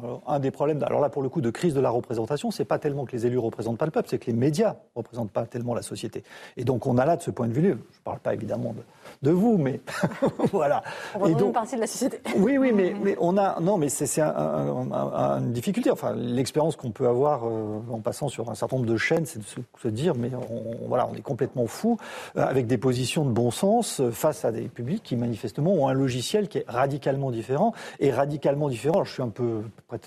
Alors, 0.03 0.21
un 0.27 0.39
des 0.39 0.51
problèmes, 0.51 0.81
alors 0.83 1.01
là 1.01 1.09
pour 1.09 1.21
le 1.21 1.29
coup, 1.29 1.41
de 1.41 1.49
crise 1.49 1.73
de 1.73 1.79
la 1.81 1.89
représentation, 1.89 2.51
c'est 2.51 2.65
pas 2.65 2.79
tellement 2.79 3.05
que 3.05 3.11
les 3.13 3.25
élus 3.25 3.37
représentent 3.37 3.77
pas 3.77 3.85
le 3.85 3.91
peuple, 3.91 4.07
c'est 4.09 4.19
que 4.19 4.27
les 4.27 4.33
médias 4.33 4.75
représentent 4.95 5.31
pas 5.31 5.45
tellement 5.45 5.73
la 5.73 5.81
société. 5.81 6.23
Et 6.57 6.63
donc 6.63 6.85
on 6.87 6.97
a 6.97 7.05
là, 7.05 7.15
de 7.17 7.21
ce 7.21 7.31
point 7.31 7.47
de 7.47 7.53
vue, 7.53 7.77
je 7.91 7.99
parle 8.03 8.19
pas 8.19 8.33
évidemment 8.33 8.73
de, 8.73 9.29
de 9.29 9.31
vous, 9.33 9.57
mais 9.57 9.81
voilà. 10.51 10.83
On 11.19 11.27
Et 11.27 11.31
une 11.31 11.37
donc, 11.37 11.53
partie 11.53 11.75
de 11.75 11.81
la 11.81 11.87
société. 11.87 12.19
oui, 12.37 12.57
oui, 12.57 12.71
mais, 12.73 12.93
mais 13.03 13.15
on 13.19 13.37
a 13.37 13.59
non, 13.59 13.77
mais 13.77 13.89
c'est 13.89 14.05
c'est 14.05 14.21
un- 14.21 14.33
un- 14.35 14.91
un- 14.91 15.39
une 15.39 15.51
difficulté. 15.53 15.91
Enfin, 15.91 16.13
l'expérience 16.15 16.75
qu'on 16.75 16.91
peut 16.91 17.07
avoir 17.07 17.45
euh, 17.45 17.79
en 17.91 17.99
passant 17.99 18.27
sur 18.29 18.49
un 18.49 18.55
certain 18.55 18.77
nombre 18.77 18.89
de 18.89 18.97
chaînes, 18.97 19.25
c'est 19.25 19.39
de 19.39 19.43
se, 19.45 19.59
se 19.81 19.87
dire, 19.87 20.13
mais 20.15 20.31
on, 20.49 20.87
voilà, 20.87 21.07
on 21.11 21.15
est 21.15 21.21
complètement 21.21 21.67
fou 21.67 21.97
euh, 22.37 22.45
avec 22.45 22.67
des 22.67 22.77
positions 22.77 23.25
de 23.25 23.31
bon 23.31 23.51
sens 23.51 23.99
euh, 23.99 24.11
face 24.11 24.45
à 24.45 24.51
des 24.51 24.63
publics 24.67 25.03
qui 25.03 25.15
manifestement 25.15 25.73
ont 25.73 25.87
un 25.87 25.93
logiciel 25.93 26.47
qui 26.47 26.59
est 26.59 26.65
radicalement 26.67 27.31
différent 27.31 27.73
et 27.99 28.11
radicalement 28.11 28.69
différent. 28.69 28.95
Alors, 28.95 29.05
je 29.05 29.13
suis 29.13 29.23
un 29.23 29.29
peu 29.29 29.61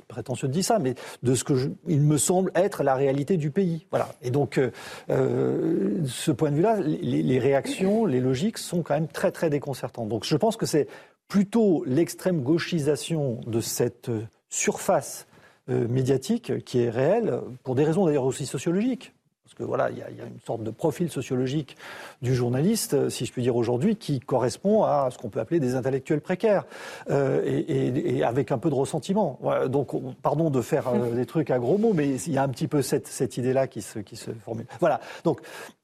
prétentieux 0.08 0.48
de 0.48 0.52
dire 0.52 0.64
ça, 0.64 0.78
mais 0.78 0.94
de 1.22 1.34
ce 1.34 1.44
que 1.44 1.72
il 1.88 2.00
me 2.00 2.18
semble 2.18 2.50
être 2.54 2.82
la 2.82 2.94
réalité 2.94 3.36
du 3.36 3.50
pays. 3.50 3.86
Voilà. 3.90 4.08
Et 4.22 4.30
donc, 4.30 4.58
euh, 4.58 4.70
euh, 5.10 6.00
de 6.00 6.06
ce 6.06 6.30
point 6.30 6.50
de 6.50 6.56
vue-là, 6.56 6.80
les, 6.80 7.22
les 7.22 7.38
réactions, 7.38 8.04
les 8.06 8.20
logiques 8.20 8.58
sont 8.58 8.82
quand 8.82 8.94
même 8.94 9.08
très 9.08 9.30
très 9.30 9.50
déconcertantes. 9.50 10.08
Donc, 10.08 10.24
je 10.24 10.36
pense 10.36 10.56
que 10.56 10.66
c'est 10.66 10.88
plutôt 11.28 11.84
l'extrême 11.86 12.42
gauchisation 12.42 13.40
de 13.46 13.60
cette 13.60 14.10
euh, 14.10 14.22
surface 14.48 15.26
euh, 15.70 15.86
médiatique 15.88 16.64
qui 16.64 16.80
est 16.80 16.90
réelle, 16.90 17.40
pour 17.62 17.74
des 17.74 17.84
raisons 17.84 18.04
d'ailleurs 18.04 18.24
aussi 18.24 18.44
sociologiques. 18.44 19.14
Que 19.60 19.64
voilà, 19.66 19.90
il 19.90 19.98
y, 19.98 20.02
a, 20.02 20.10
il 20.10 20.16
y 20.16 20.20
a 20.22 20.24
une 20.24 20.40
sorte 20.46 20.62
de 20.62 20.70
profil 20.70 21.10
sociologique 21.10 21.76
du 22.22 22.34
journaliste, 22.34 22.94
euh, 22.94 23.10
si 23.10 23.26
je 23.26 23.32
puis 23.32 23.42
dire 23.42 23.56
aujourd'hui, 23.56 23.96
qui 23.96 24.18
correspond 24.20 24.84
à 24.84 25.08
ce 25.10 25.18
qu'on 25.18 25.28
peut 25.28 25.38
appeler 25.40 25.60
des 25.60 25.74
intellectuels 25.74 26.22
précaires, 26.22 26.64
euh, 27.10 27.42
et, 27.44 27.58
et- 27.58 28.16
et 28.16 28.24
avec 28.24 28.52
un 28.52 28.58
peu 28.58 28.70
de 28.70 28.74
ressentiment. 28.74 29.38
Voilà, 29.42 29.68
donc, 29.68 29.92
on- 29.92 30.14
pardon 30.22 30.48
de 30.48 30.62
faire 30.62 30.88
euh, 30.88 31.10
des 31.14 31.26
trucs 31.26 31.50
à 31.50 31.58
gros 31.58 31.76
mots, 31.76 31.92
mais 31.94 32.08
il 32.14 32.32
y 32.32 32.38
a 32.38 32.42
un 32.42 32.48
petit 32.48 32.68
peu 32.68 32.80
cette, 32.80 33.06
cette 33.06 33.36
idée-là 33.36 33.66
qui 33.66 33.82
se, 33.82 33.98
qui 33.98 34.16
se 34.16 34.30
formule. 34.30 34.64
Voilà. 34.80 35.00
Donc, 35.24 35.40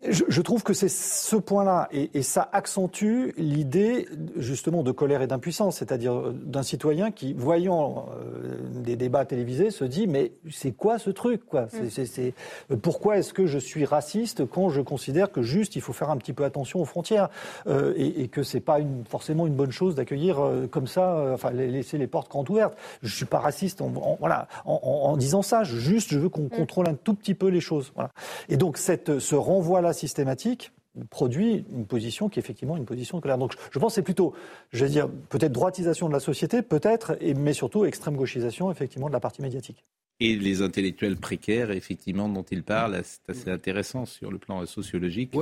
je, 0.09 0.25
je 0.27 0.41
trouve 0.43 0.63
que 0.63 0.73
c'est 0.73 0.89
ce 0.89 1.37
point-là, 1.37 1.89
et, 1.93 2.11
et 2.15 2.23
ça 2.23 2.49
accentue 2.53 3.35
l'idée 3.37 4.07
justement 4.37 4.83
de 4.83 4.91
colère 4.93 5.21
et 5.21 5.27
d'impuissance, 5.27 5.77
c'est-à-dire 5.79 6.33
d'un 6.33 6.63
citoyen 6.63 7.11
qui, 7.11 7.35
voyant 7.35 8.07
euh, 8.23 8.57
des 8.83 8.97
débats 8.97 9.25
télévisés, 9.27 9.71
se 9.71 9.85
dit 9.85 10.07
mais 10.07 10.33
c'est 10.51 10.73
quoi 10.73 10.99
ce 10.99 11.11
truc 11.11 11.45
quoi? 11.45 11.67
C'est- 11.71 11.91
c'est- 11.91 12.07
c'est- 12.07 12.35
euh, 12.71 12.77
Pourquoi 12.77 13.19
est-ce 13.19 13.33
que 13.33 13.47
je 13.47 13.59
suis 13.67 13.85
raciste 13.85 14.47
quand 14.47 14.69
je 14.71 14.81
considère 14.81 15.31
que 15.33 15.43
juste 15.43 15.77
il 15.77 15.83
faut 15.83 15.93
faire 15.93 16.11
un 16.11 16.17
petit 16.17 16.33
peu 16.33 16.45
attention 16.45 16.81
aux 16.81 16.85
frontières 16.85 17.29
euh, 17.67 17.93
et, 17.97 18.23
et 18.23 18.29
que 18.29 18.43
c'est 18.43 18.61
pas 18.61 18.79
une, 18.79 19.05
forcément 19.05 19.47
une 19.47 19.55
bonne 19.55 19.73
chose 19.73 19.95
d'accueillir 19.95 20.41
euh, 20.41 20.67
comme 20.67 20.87
ça, 20.87 21.17
euh, 21.19 21.35
enfin 21.35 21.51
la- 21.51 21.67
laisser 21.67 21.99
les 21.99 22.07
portes 22.07 22.31
grandes 22.31 22.49
ouvertes. 22.51 22.77
Je 23.03 23.15
suis 23.15 23.25
pas 23.27 23.39
raciste 23.41 23.81
en, 23.81 23.87
en- 23.97 24.17
voilà, 24.21 24.49
en, 24.65 24.81
en- 24.83 25.11
en 25.11 25.17
disant 25.17 25.43
ça. 25.43 25.65
Je- 25.65 25.77
juste 25.77 26.11
je 26.11 26.19
veux 26.19 26.29
qu'on 26.29 26.49
contrôle 26.49 26.89
un 26.89 26.95
tout 26.95 27.15
petit 27.15 27.35
peu 27.35 27.49
les 27.49 27.61
choses. 27.61 27.93
Voilà. 27.95 28.11
Et 28.49 28.57
donc 28.57 28.79
cette, 28.79 29.19
ce 29.19 29.35
renvoi-là 29.35 29.93
systématique, 29.93 30.73
produit 31.11 31.67
une 31.75 31.85
position 31.85 32.31
qui 32.31 32.39
est 32.39 32.43
effectivement 32.43 32.77
une 32.77 32.87
position 32.87 33.19
de 33.19 33.23
colère. 33.23 33.37
Donc 33.37 33.53
je 33.71 33.79
pense 33.79 33.93
que 33.93 33.95
c'est 33.97 34.03
plutôt, 34.03 34.33
je 34.73 34.85
vais 34.85 34.91
dire, 34.91 35.09
peut-être 35.29 35.53
droitisation 35.53 36.09
de 36.09 36.13
la 36.15 36.21
société, 36.21 36.63
peut-être, 36.63 37.19
mais 37.37 37.53
surtout 37.53 37.85
extrême 37.85 38.17
gauchisation 38.17 38.71
effectivement 38.71 39.09
de 39.09 39.13
la 39.13 39.21
partie 39.21 39.43
médiatique. 39.43 39.85
Et 40.19 40.35
les 40.37 40.63
intellectuels 40.63 41.17
précaires, 41.17 41.71
effectivement, 41.71 42.29
dont 42.29 42.45
il 42.51 42.63
parle, 42.63 43.03
c'est 43.05 43.31
assez 43.31 43.51
intéressant 43.51 44.07
sur 44.07 44.31
le 44.31 44.39
plan 44.39 44.65
sociologique. 44.65 45.33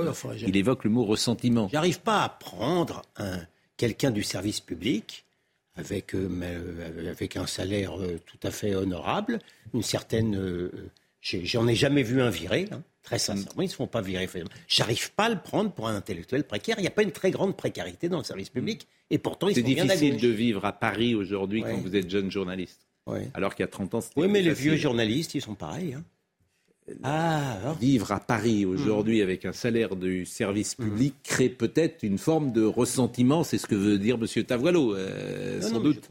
il 0.45 0.57
évoque 0.57 0.83
le 0.83 0.89
mot 0.89 1.05
ressentiment. 1.05 1.69
J'arrive 1.71 2.01
pas 2.01 2.23
à 2.23 2.29
prendre 2.29 3.01
un, 3.15 3.39
quelqu'un 3.77 4.11
du 4.11 4.23
service 4.23 4.59
public 4.59 5.25
avec, 5.75 6.15
euh, 6.15 6.29
euh, 6.41 7.11
avec 7.11 7.35
un 7.37 7.45
salaire 7.47 7.99
euh, 7.99 8.19
tout 8.25 8.39
à 8.43 8.51
fait 8.51 8.75
honorable, 8.75 9.39
une 9.73 9.83
certaine... 9.83 10.71
J'en 11.21 11.67
ai 11.67 11.73
jamais 11.73 12.03
vu 12.03 12.21
un 12.21 12.29
viré. 12.29 12.67
Hein. 12.71 12.83
Très 13.01 13.17
sincèrement, 13.17 13.61
ils 13.61 13.65
ne 13.65 13.69
se 13.69 13.75
font 13.75 13.87
pas 13.87 14.01
virer. 14.01 14.27
J'arrive 14.67 15.11
pas 15.13 15.25
à 15.25 15.29
le 15.29 15.39
prendre 15.39 15.71
pour 15.71 15.87
un 15.87 15.95
intellectuel 15.95 16.43
précaire. 16.43 16.75
Il 16.77 16.81
n'y 16.81 16.87
a 16.87 16.91
pas 16.91 17.01
une 17.01 17.11
très 17.11 17.31
grande 17.31 17.57
précarité 17.57 18.09
dans 18.09 18.19
le 18.19 18.23
service 18.23 18.49
public. 18.49 18.87
Et 19.09 19.17
pourtant, 19.17 19.47
ils 19.47 19.55
C'est 19.55 19.61
sont 19.61 19.67
bien 19.67 19.85
difficile 19.85 20.17
de 20.17 20.27
vivre 20.27 20.65
à 20.65 20.73
Paris 20.73 21.15
aujourd'hui 21.15 21.61
quand 21.63 21.77
vous 21.77 21.95
êtes 21.95 22.09
jeune 22.09 22.29
journaliste. 22.29 22.85
Alors 23.33 23.53
qu'il 23.55 23.63
y 23.63 23.67
a 23.67 23.71
30 23.71 23.93
ans, 23.95 24.01
c'était 24.01 24.19
Oui, 24.19 24.27
mais 24.27 24.41
les 24.41 24.53
vieux 24.53 24.75
journalistes, 24.75 25.35
ils 25.35 25.41
sont 25.41 25.55
pareils. 25.55 25.93
Hein. 25.93 26.03
Ah, 27.03 27.73
vivre 27.81 28.11
à 28.11 28.19
Paris 28.19 28.63
aujourd'hui 28.63 29.23
avec 29.23 29.43
un 29.45 29.53
salaire 29.53 29.95
du 29.95 30.23
service 30.23 30.75
public 30.75 31.15
crée 31.23 31.49
peut-être 31.49 32.03
une 32.03 32.19
forme 32.19 32.51
de 32.51 32.63
ressentiment. 32.63 33.43
C'est 33.43 33.57
ce 33.57 33.65
que 33.65 33.73
veut 33.73 33.97
dire 33.97 34.19
M. 34.21 34.43
Tavoilo, 34.43 34.93
euh, 34.95 35.59
Non, 35.61 35.67
sans 35.67 35.73
non, 35.75 35.79
doute. 35.79 36.07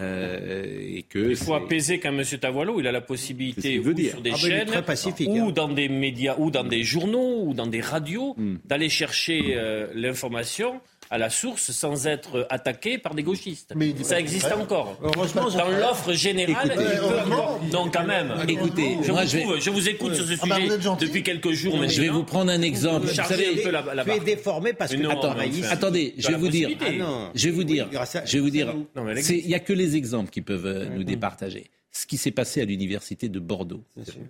Euh, 0.00 0.80
et 0.80 1.04
que 1.04 1.30
Il 1.30 1.36
faut 1.36 1.54
apaiser 1.54 2.00
qu'un 2.00 2.18
M. 2.18 2.24
Tavoilo, 2.40 2.80
il 2.80 2.88
a 2.88 2.92
la 2.92 3.00
possibilité 3.02 3.78
veut 3.78 3.92
ou 3.92 3.94
dire. 3.94 4.10
sur 4.12 4.20
des 4.20 4.30
Ah, 4.30 4.32
bah, 4.34 4.38
est 4.48 4.50
chaînes, 4.50 4.66
très 4.66 4.84
pacifique, 4.84 5.28
ou 5.30 5.48
hein. 5.48 5.52
dans 5.52 5.68
des 5.68 5.88
médias, 5.88 6.34
ou 6.38 6.50
dans 6.50 6.64
des 6.64 6.82
journaux, 6.82 7.44
ou 7.44 7.54
dans 7.54 7.68
des 7.68 7.80
radios, 7.80 8.34
Hmm. 8.36 8.56
d'aller 8.64 8.88
chercher 8.88 9.54
euh, 9.54 9.86
l'information 9.94 10.80
à 11.10 11.18
la 11.18 11.30
source 11.30 11.70
sans 11.70 12.06
être 12.06 12.46
attaqué 12.50 12.98
par 12.98 13.14
des 13.14 13.22
gauchistes. 13.22 13.72
Mais 13.76 13.88
il 13.88 13.94
dit 13.94 14.04
Ça 14.04 14.18
existe 14.18 14.46
vrai. 14.46 14.54
encore. 14.60 14.98
Heureusement, 15.02 15.48
dans 15.50 15.68
l'offre 15.68 16.12
générale, 16.12 16.66
Écoutez, 16.72 16.84
il 16.94 16.98
peut 16.98 17.32
encore- 17.32 17.60
non, 17.72 17.90
quand 17.90 18.04
même. 18.06 18.32
Écoutez, 18.48 18.96
je, 19.02 19.12
moi, 19.12 19.22
vous 19.24 19.28
je 19.30 19.36
vais- 19.36 19.42
trouve- 19.42 19.60
je 19.60 19.70
vous 19.70 19.88
écoute 19.88 20.14
sur 20.14 20.26
ce 20.26 20.32
Ah 20.42 20.46
bah, 20.48 20.56
sujet 20.56 20.76
vous 20.76 20.96
depuis 20.96 21.22
quelques 21.22 21.52
jours. 21.52 21.76
je 21.88 22.00
vais 22.00 22.08
vous 22.08 22.24
prendre 22.24 22.50
un 22.50 22.62
exemple. 22.62 23.06
Vous 23.06 23.12
chargez 23.14 23.34
savez, 23.34 23.60
un 23.60 23.62
peu 23.64 23.70
la, 23.70 23.94
la 23.94 24.04
Tu 24.04 24.10
es 24.10 24.20
déformé 24.20 24.72
parce 24.72 24.90
que 24.92 24.96
Mais 24.96 25.02
non, 25.04 25.10
mais 25.10 25.20
travailles 25.20 25.50
enfin. 25.60 25.68
Attendez, 25.70 26.14
je 26.18 26.28
vais 26.28 26.36
vous 26.36 26.48
dire. 26.48 26.70
Ah 26.80 26.90
non. 26.92 27.30
Je 27.34 27.46
vais 27.48 27.54
vous 27.54 27.64
dire. 27.64 27.88
à- 27.94 28.24
Je 28.24 28.32
vais 28.32 28.40
vous 28.40 28.50
dire. 28.50 28.74
Non, 28.94 29.04
mais 29.04 29.20
Il 29.22 29.46
n'y 29.46 29.54
a 29.54 29.60
que 29.60 29.72
les 29.72 29.96
exemples 29.96 30.30
qui 30.30 30.40
peuvent 30.42 30.66
euh, 30.66 30.86
nous 30.94 31.04
départager. 31.04 31.70
Ce 31.92 32.04
qui 32.06 32.18
s'est 32.18 32.30
passé 32.30 32.60
à 32.60 32.64
l'université 32.66 33.30
de 33.30 33.38
Bordeaux. 33.40 33.82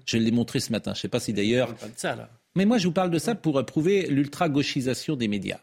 Je 0.05 0.18
l'ai 0.18 0.31
montré 0.31 0.61
ce 0.61 0.70
matin. 0.70 0.93
Je 0.95 0.99
ne 0.99 1.03
sais 1.03 1.09
pas 1.09 1.18
si 1.20 1.33
d'ailleurs. 1.33 1.74
Mais 2.55 2.64
moi, 2.64 2.79
je 2.79 2.87
vous 2.87 2.93
parle 2.93 3.11
de 3.11 3.18
ça 3.18 3.35
pour 3.35 3.64
prouver 3.66 4.07
l'ultra-gauchisation 4.09 5.16
des 5.16 5.27
médias. 5.29 5.59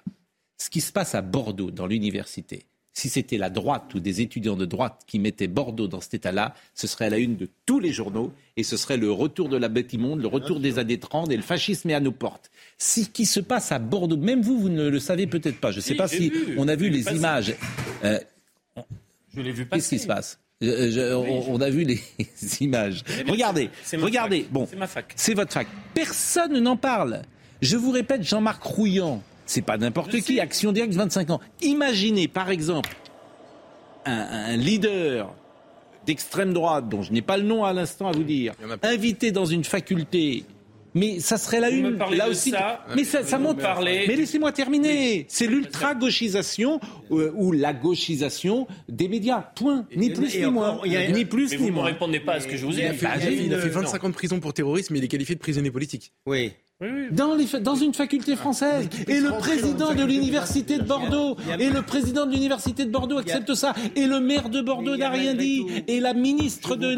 Ce 0.57 0.69
qui 0.69 0.81
se 0.81 0.91
passe 0.91 1.15
à 1.15 1.21
Bordeaux, 1.21 1.71
dans 1.71 1.87
l'université, 1.87 2.65
si 2.95 3.09
c'était 3.09 3.37
la 3.37 3.49
droite 3.49 3.93
ou 3.95 3.99
des 3.99 4.21
étudiants 4.21 4.55
de 4.55 4.65
droite 4.65 5.01
qui 5.07 5.17
mettaient 5.17 5.47
Bordeaux 5.47 5.87
dans 5.87 5.99
cet 5.99 6.13
état-là, 6.13 6.53
ce 6.75 6.85
serait 6.85 7.05
à 7.05 7.09
la 7.09 7.17
une 7.17 7.35
de 7.35 7.49
tous 7.65 7.79
les 7.79 7.91
journaux 7.91 8.31
et 8.55 8.61
ce 8.63 8.77
serait 8.77 8.97
le 8.97 9.11
retour 9.11 9.49
de 9.49 9.57
la 9.57 9.67
bête 9.67 9.93
immonde, 9.93 10.21
le 10.21 10.27
retour 10.27 10.59
des 10.59 10.77
années 10.77 10.99
30 10.99 11.31
et 11.31 11.35
le 11.35 11.41
fascisme 11.41 11.89
est 11.89 11.95
à 11.95 11.99
nos 11.99 12.11
portes. 12.11 12.51
Ce 12.77 13.01
qui 13.01 13.25
se 13.25 13.39
passe 13.39 13.71
à 13.71 13.79
Bordeaux, 13.79 14.15
même 14.17 14.41
vous, 14.43 14.59
vous 14.59 14.69
ne 14.69 14.87
le 14.89 14.99
savez 14.99 15.25
peut-être 15.25 15.59
pas. 15.59 15.71
Je 15.71 15.77
ne 15.77 15.81
sais 15.81 15.95
pas 15.95 16.07
si 16.07 16.29
vu. 16.29 16.55
on 16.57 16.67
a 16.67 16.75
vu 16.75 16.89
les 16.89 17.07
images. 17.15 17.55
Euh, 18.03 18.19
Je 19.35 19.41
l'ai 19.41 19.51
vu. 19.51 19.67
Qu'est-ce 19.67 19.89
qui 19.89 19.99
se 19.99 20.07
passe? 20.07 20.39
Euh, 20.61 20.91
je- 20.91 21.13
on, 21.15 21.53
on 21.55 21.61
a 21.61 21.69
vu 21.71 21.83
les 21.83 21.99
images. 22.61 23.03
Regardez, 23.27 23.69
regardez. 23.93 24.41
fac. 24.43 24.51
Bon, 24.51 24.67
C'est 24.69 24.75
ma 24.77 24.87
fac. 24.87 25.13
c'est 25.15 25.33
votre 25.33 25.51
fac. 25.51 25.67
Personne 25.95 26.59
n'en 26.59 26.77
parle. 26.77 27.23
Je 27.61 27.75
vous 27.75 27.89
répète, 27.91 28.21
Jean-Marc 28.23 28.61
Rouillant, 28.63 29.23
c'est 29.45 29.61
pas 29.61 29.77
n'importe 29.77 30.19
qui, 30.21 30.39
Action 30.39 30.71
Directe, 30.71 30.93
25 30.93 31.29
ans. 31.31 31.39
Imaginez, 31.61 32.27
par 32.27 32.49
exemple, 32.49 32.95
un, 34.05 34.13
un 34.53 34.57
leader 34.57 35.33
d'extrême 36.05 36.53
droite, 36.53 36.89
dont 36.89 37.01
je 37.01 37.13
n'ai 37.13 37.21
pas 37.21 37.37
le 37.37 37.43
nom 37.43 37.63
à 37.63 37.71
l'instant 37.73 38.07
à 38.07 38.11
vous 38.11 38.23
dire, 38.23 38.53
invité 38.83 39.31
dans 39.31 39.45
une 39.45 39.63
faculté. 39.63 40.43
Mais 40.95 41.19
ça 41.19 41.37
serait 41.39 41.59
la 41.59 41.71
une, 41.71 41.97
là 41.97 42.29
aussi. 42.29 42.51
ça, 42.51 42.85
mais 42.95 43.03
ça, 43.03 43.23
ça 43.23 43.39
Mais 43.39 44.05
laissez-moi 44.15 44.51
terminer. 44.51 45.25
C'est 45.27 45.47
l'ultra-gauchisation 45.47 46.79
euh, 47.09 47.31
ou 47.35 47.51
la 47.51 47.73
gauchisation 47.73 48.67
des 48.89 49.07
médias. 49.07 49.41
Point. 49.55 49.87
Ni 49.95 50.11
plus 50.11 50.35
et 50.35 50.45
ni 50.45 50.51
moins. 50.51 50.79
Ni 50.85 51.25
plus 51.25 51.49
Mais 51.49 51.57
ni 51.57 51.63
vous 51.63 51.69
ne 51.69 51.71
moins. 51.71 51.85
répondez 51.85 52.19
pas 52.19 52.33
à 52.33 52.39
ce 52.41 52.47
que 52.47 52.57
je 52.57 52.65
vous 52.67 52.77
ai 52.79 52.83
Il 52.83 52.87
a 52.87 52.91
dit. 52.91 52.97
fait, 52.99 53.05
Bah, 53.07 53.13
il 53.15 53.21
a 53.21 53.25
fait- 53.25 53.35
il 53.45 53.53
a 53.55 53.59
fait 53.59 53.67
Non. 53.69 53.81
25 53.81 54.03
ans 54.03 54.09
de 54.09 54.13
prison 54.13 54.39
pour 54.39 54.53
terrorisme, 54.53 54.93
mais 54.93 54.99
il 54.99 55.05
est 55.05 55.07
qualifié 55.07 55.33
de 55.33 55.39
prisonnier 55.39 55.71
politique. 55.71 56.11
Oui. 56.27 56.51
Dans, 57.11 57.35
les 57.35 57.45
fa- 57.47 57.59
dans 57.59 57.75
une 57.75 57.93
faculté 57.93 58.35
française. 58.35 58.89
Et 59.07 59.19
le 59.19 59.37
président 59.37 59.93
de 59.93 60.03
l'université 60.03 60.77
de 60.77 60.83
Bordeaux, 60.83 61.37
et 61.59 61.69
le 61.69 61.81
président 61.81 62.25
de 62.25 62.31
l'université 62.33 62.85
de 62.85 62.91
Bordeaux 62.91 63.17
accepte 63.17 63.53
ça. 63.55 63.73
Et 63.95 64.05
le 64.07 64.19
maire 64.19 64.49
de 64.49 64.61
Bordeaux 64.61 64.95
n'a 64.97 65.09
rien 65.09 65.33
dit. 65.33 65.65
Et 65.87 65.99
la 65.99 66.13
ministre 66.13 66.75
de 66.75 66.95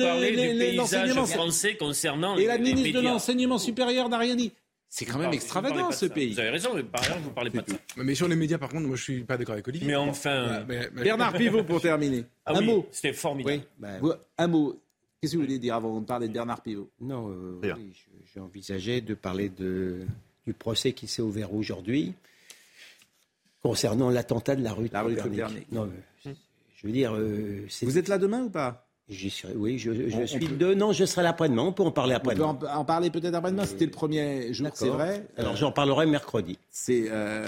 l'enseignement 0.77 1.25
français 1.25 1.75
concernant 1.75 2.37
et 2.37 2.45
la 2.45 2.57
ministre 2.57 2.99
de 2.99 3.05
l'enseignement 3.05 3.57
supérieur 3.57 4.09
n'a 4.09 4.17
rien 4.17 4.35
dit. 4.35 4.51
C'est 4.87 5.03
quand 5.05 5.19
même 5.19 5.33
extravagant 5.33 5.91
ce 5.91 6.05
pays. 6.05 6.33
Vous 6.33 6.39
avez 6.39 6.51
raison, 6.51 6.69
mais 6.73 6.83
par 6.83 7.01
exemple, 7.03 7.19
vous 7.23 7.29
ne 7.29 7.33
parlez 7.35 7.49
pas 7.49 7.61
de 7.63 7.69
ça. 7.71 7.75
Mais 7.97 8.15
sur 8.15 8.29
les 8.29 8.35
médias, 8.37 8.57
par 8.57 8.69
contre, 8.69 8.87
moi, 8.87 8.95
je 8.95 9.03
suis 9.03 9.23
pas 9.25 9.35
d'accord 9.35 9.53
avec 9.53 9.67
Olivier. 9.67 9.87
Mais 9.87 9.95
enfin, 9.95 10.63
Mais- 10.67 10.89
mais- 10.93 11.03
Bernard 11.03 11.33
Pivot 11.33 11.63
pour 11.63 11.81
terminer. 11.81 12.23
ah 12.45 12.53
un 12.53 12.59
oui, 12.59 12.65
mot. 12.65 12.87
c'était 12.91 13.11
formidable. 13.11 13.63
Oui. 13.81 13.89
Vous- 13.99 14.13
Un 14.37 14.47
mot. 14.47 14.79
Qu'est-ce 15.19 15.33
que 15.33 15.37
vous 15.37 15.43
voulez 15.43 15.59
dire 15.59 15.75
avant 15.75 15.99
de 15.99 16.05
parler 16.05 16.27
de 16.29 16.33
Bernard 16.33 16.61
Pivot? 16.61 16.89
Non, 17.01 17.27
euh, 17.29 17.59
Rien. 17.61 17.77
J'ai 18.35 18.41
envisagé 18.41 18.99
de 19.01 19.13
parler 19.13 19.47
de, 19.49 20.05
du 20.45 20.53
procès 20.53 20.91
qui 20.91 21.07
s'est 21.07 21.21
ouvert 21.21 21.53
aujourd'hui 21.53 22.13
concernant 23.61 24.09
l'attentat 24.09 24.55
de 24.55 24.63
la 24.63 24.73
rue 24.73 24.89
La 24.91 25.03
rue 25.03 25.15
Copernic. 25.15 25.39
Copernic. 25.39 25.71
Non, 25.71 25.89
euh, 26.25 26.33
je 26.75 26.87
veux 26.87 26.91
dire, 26.93 27.15
euh, 27.15 27.65
Vous 27.81 27.97
êtes 27.97 28.09
là 28.09 28.17
demain 28.17 28.43
ou 28.43 28.49
pas? 28.49 28.84
J'y 29.09 29.29
serai- 29.29 29.53
oui, 29.55 29.77
je, 29.77 30.09
je 30.09 30.15
On- 30.15 30.21
on 30.23 30.27
suis 30.27 30.39
peut- 30.47 30.55
de. 30.55 30.73
Non, 30.73 30.91
je 30.91 31.05
serai 31.05 31.23
là 31.23 31.29
après-demain. 31.29 31.63
On 31.63 31.71
peut 31.73 31.83
en 31.83 31.91
parler 31.91 32.15
On 32.15 32.19
peut 32.19 32.31
après-demain. 32.31 32.57
en, 32.73 32.79
en 32.79 32.85
parler 32.85 33.09
peut-être 33.11 33.33
après-demain. 33.35 33.65
C'était 33.65 33.85
le 33.85 33.91
premier 33.91 34.51
jour, 34.53 34.67
c'est 34.73 34.89
vrai. 34.89 35.27
Alors 35.37 35.53
Euh, 35.53 35.55
j'en 35.55 35.71
parlerai 35.71 36.05
mercredi. 36.05 36.57
C'est 36.71 37.05
euh, 37.09 37.45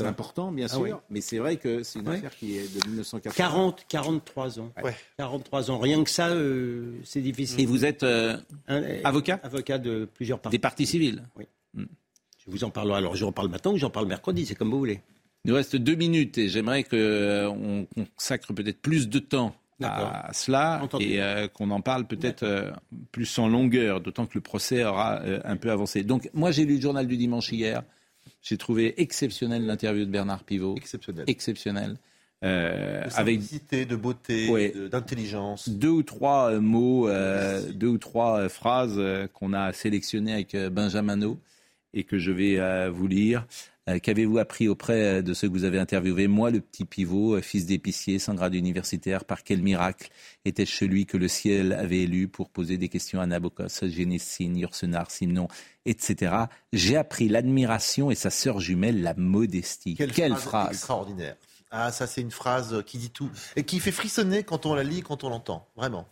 important, 0.00 0.52
bien 0.52 0.66
Ah 0.68 0.74
sûr, 0.74 0.80
oui. 0.82 0.90
mais 1.10 1.20
c'est 1.20 1.38
vrai 1.38 1.56
que 1.56 1.82
c'est 1.82 1.98
une 2.00 2.08
Ouais. 2.08 2.16
affaire 2.16 2.36
qui 2.36 2.56
est 2.58 2.74
de 2.82 2.88
1980. 2.88 3.34
40, 3.36 3.84
43 3.88 4.60
ans. 4.60 4.72
Ouais. 4.84 4.94
43 5.18 5.70
ans. 5.70 5.78
Rien 5.78 6.02
que 6.04 6.10
ça, 6.10 6.28
euh, 6.28 6.92
c'est 7.04 7.20
difficile. 7.20 7.60
Et 7.60 7.66
vous 7.66 7.84
êtes 7.84 8.02
euh, 8.02 8.36
Un- 8.68 8.82
euh, 8.82 9.00
avocat 9.04 9.40
Avocat 9.42 9.78
de 9.78 10.08
plusieurs 10.14 10.38
parties. 10.40 10.56
des 10.56 10.60
partis 10.60 10.86
civils. 10.86 11.22
Je 11.76 12.50
vous 12.50 12.64
en 12.64 12.70
parlerai. 12.70 12.98
Alors 12.98 13.14
j'en 13.14 13.30
parle 13.32 13.48
maintenant 13.48 13.72
ou 13.72 13.78
j'en 13.78 13.90
parle 13.90 14.06
mercredi, 14.08 14.44
c'est 14.46 14.56
comme 14.56 14.70
vous 14.70 14.78
voulez. 14.78 15.00
Il 15.44 15.50
nous 15.50 15.54
reste 15.56 15.74
deux 15.76 15.94
minutes 15.94 16.38
et 16.38 16.48
j'aimerais 16.48 16.84
qu'on 16.84 17.86
consacre 18.16 18.52
peut-être 18.52 18.80
plus 18.80 19.08
de 19.08 19.18
temps 19.20 19.54
à 19.84 20.30
cela 20.32 20.80
Entendu. 20.82 21.04
et 21.04 21.22
euh, 21.22 21.48
qu'on 21.48 21.70
en 21.70 21.80
parle 21.80 22.06
peut-être 22.06 22.42
euh, 22.42 22.70
plus 23.12 23.38
en 23.38 23.48
longueur, 23.48 24.00
d'autant 24.00 24.26
que 24.26 24.32
le 24.34 24.40
procès 24.40 24.84
aura 24.84 25.20
euh, 25.22 25.40
un 25.44 25.56
peu 25.56 25.70
avancé. 25.70 26.02
Donc 26.02 26.28
moi 26.34 26.50
j'ai 26.50 26.64
lu 26.64 26.76
le 26.76 26.80
journal 26.80 27.06
du 27.06 27.16
dimanche 27.16 27.52
hier. 27.52 27.82
J'ai 28.42 28.56
trouvé 28.56 29.00
exceptionnel 29.00 29.66
l'interview 29.66 30.04
de 30.04 30.10
Bernard 30.10 30.44
Pivot. 30.44 30.74
Exceptionnel. 30.76 31.24
Exceptionnel. 31.28 31.96
Euh, 32.44 33.04
De 33.04 33.14
avec 33.14 33.34
simplicité, 33.40 33.84
de 33.86 33.94
beauté, 33.94 34.48
Ouais. 34.48 34.72
de- 34.74 34.88
d'intelligence. 34.88 35.68
deux 35.68 35.88
ou 35.90 36.02
trois 36.02 36.50
euh, 36.52 36.60
mots, 36.60 37.08
euh, 37.08 37.70
deux 37.72 37.86
ou 37.86 37.98
trois 37.98 38.48
phrases 38.48 39.00
qu'on 39.32 39.52
a 39.52 39.72
sélectionnées 39.72 40.32
avec 40.32 40.56
Benjamin 40.72 41.16
No 41.16 41.38
et 41.94 42.02
que 42.04 42.18
je 42.18 42.32
vais 42.32 42.88
vous 42.90 43.06
lire. 43.06 43.46
Euh, 43.88 43.98
Qu'avez-vous 43.98 44.38
appris 44.38 44.68
auprès 44.68 45.18
euh, 45.18 45.22
de 45.22 45.34
ceux 45.34 45.48
que 45.48 45.52
vous 45.52 45.64
avez 45.64 45.78
interviewés? 45.78 46.28
Moi, 46.28 46.50
le 46.50 46.60
petit 46.60 46.84
pivot, 46.84 47.34
euh, 47.34 47.42
fils 47.42 47.66
d'épicier, 47.66 48.20
sans 48.20 48.34
grade 48.34 48.54
universitaire, 48.54 49.24
par 49.24 49.42
quel 49.42 49.60
miracle 49.60 50.08
était-je 50.44 50.72
celui 50.72 51.04
que 51.04 51.16
le 51.16 51.26
ciel 51.26 51.72
avait 51.72 52.02
élu 52.02 52.28
pour 52.28 52.48
poser 52.50 52.78
des 52.78 52.88
questions 52.88 53.20
à 53.20 53.26
Nabokos, 53.26 53.88
Génésine, 53.88 54.56
Yourcenar, 54.56 55.10
Simon, 55.10 55.48
etc. 55.84 56.36
J'ai 56.72 56.96
appris 56.96 57.28
l'admiration 57.28 58.12
et 58.12 58.14
sa 58.14 58.30
sœur 58.30 58.60
jumelle, 58.60 59.02
la 59.02 59.14
modestie. 59.14 59.96
Quelle, 59.96 60.36
phrase 60.36 60.70
extraordinaire. 60.70 61.36
Ah, 61.72 61.90
ça, 61.90 62.06
c'est 62.06 62.20
une 62.20 62.30
phrase 62.30 62.84
qui 62.86 62.98
dit 62.98 63.10
tout. 63.10 63.30
Et 63.56 63.64
qui 63.64 63.80
fait 63.80 63.92
frissonner 63.92 64.44
quand 64.44 64.66
on 64.66 64.74
la 64.74 64.84
lit, 64.84 65.02
quand 65.02 65.24
on 65.24 65.30
l'entend. 65.30 65.66
Vraiment. 65.74 66.06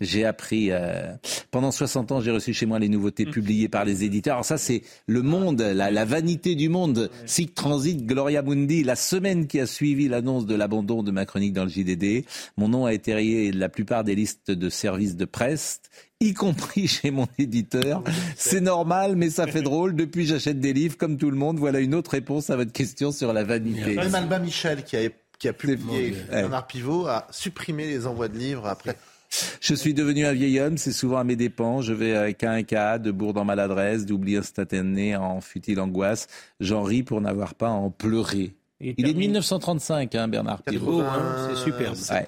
J'ai 0.00 0.24
appris. 0.24 0.70
euh, 0.70 1.12
pendant 1.50 1.70
60 1.70 2.12
ans, 2.12 2.20
j'ai 2.20 2.30
reçu 2.30 2.52
chez 2.52 2.66
moi 2.66 2.78
les 2.78 2.88
nouveautés 2.88 3.26
publiées 3.26 3.68
par 3.68 3.84
les 3.84 4.04
éditeurs. 4.04 4.34
Alors 4.34 4.44
ça, 4.44 4.58
c'est 4.58 4.82
le 5.06 5.22
monde, 5.22 5.60
la, 5.60 5.90
la 5.90 6.04
vanité 6.04 6.54
du 6.54 6.68
monde. 6.68 7.10
Sic 7.26 7.54
Transit, 7.54 8.04
Gloria 8.04 8.42
Mundi. 8.42 8.82
La 8.82 8.96
semaine 8.96 9.46
qui 9.46 9.60
a 9.60 9.66
suivi 9.66 10.08
l'annonce 10.08 10.46
de 10.46 10.54
l'abandon 10.54 11.02
de 11.02 11.10
ma 11.10 11.26
chronique 11.26 11.52
dans 11.52 11.64
le 11.64 11.70
JDD, 11.70 12.24
mon 12.56 12.68
nom 12.68 12.86
a 12.86 12.92
été 12.92 13.14
rayé 13.14 13.50
de 13.52 13.58
la 13.58 13.68
plupart 13.68 14.04
des 14.04 14.14
listes 14.14 14.50
de 14.50 14.68
services 14.68 15.16
de 15.16 15.24
presse, 15.24 15.80
y 16.20 16.34
compris 16.34 16.88
chez 16.88 17.10
mon 17.10 17.28
éditeur. 17.38 18.02
C'est 18.36 18.60
normal, 18.60 19.14
mais 19.16 19.30
ça 19.30 19.46
fait 19.46 19.62
drôle. 19.62 19.94
Depuis, 19.94 20.26
j'achète 20.26 20.58
des 20.60 20.72
livres 20.72 20.96
comme 20.96 21.16
tout 21.18 21.30
le 21.30 21.36
monde. 21.36 21.58
Voilà 21.58 21.78
une 21.80 21.94
autre 21.94 22.10
réponse 22.12 22.50
à 22.50 22.56
votre 22.56 22.72
question 22.72 23.12
sur 23.12 23.32
la 23.32 23.44
vanité. 23.44 23.94
Même 23.94 24.14
Albin 24.14 24.40
Michel, 24.40 24.82
qui 24.82 24.96
a, 24.96 25.08
qui 25.38 25.48
a 25.48 25.52
publié. 25.52 26.14
Bernard 26.30 26.66
Pivot, 26.66 27.06
a 27.06 27.26
supprimé 27.30 27.86
les 27.86 28.06
envois 28.06 28.28
de 28.28 28.38
livres 28.38 28.66
après. 28.66 28.96
Je 29.60 29.74
suis 29.74 29.94
devenu 29.94 30.26
un 30.26 30.32
vieil 30.32 30.60
homme, 30.60 30.78
c'est 30.78 30.92
souvent 30.92 31.18
à 31.18 31.24
mes 31.24 31.36
dépens. 31.36 31.80
Je 31.80 31.92
vais 31.92 32.14
avec 32.14 32.44
un 32.44 32.62
cas 32.62 32.98
de 32.98 33.10
bourde 33.10 33.38
en 33.38 33.44
maladresse, 33.44 34.06
d'oubli 34.06 34.36
instantané 34.36 35.16
en 35.16 35.40
futile 35.40 35.80
angoisse. 35.80 36.26
J'en 36.60 36.82
ris 36.82 37.02
pour 37.02 37.20
n'avoir 37.20 37.54
pas 37.54 37.68
à 37.68 37.72
en 37.72 37.90
pleurer. 37.90 38.54
Il 38.80 39.08
est 39.08 39.12
de 39.12 39.18
1935, 39.18 40.14
hein, 40.14 40.28
Bernard 40.28 40.62
Pivot. 40.62 41.02
c'est 41.48 41.56
superbe. 41.56 41.96
Ouais. 42.10 42.26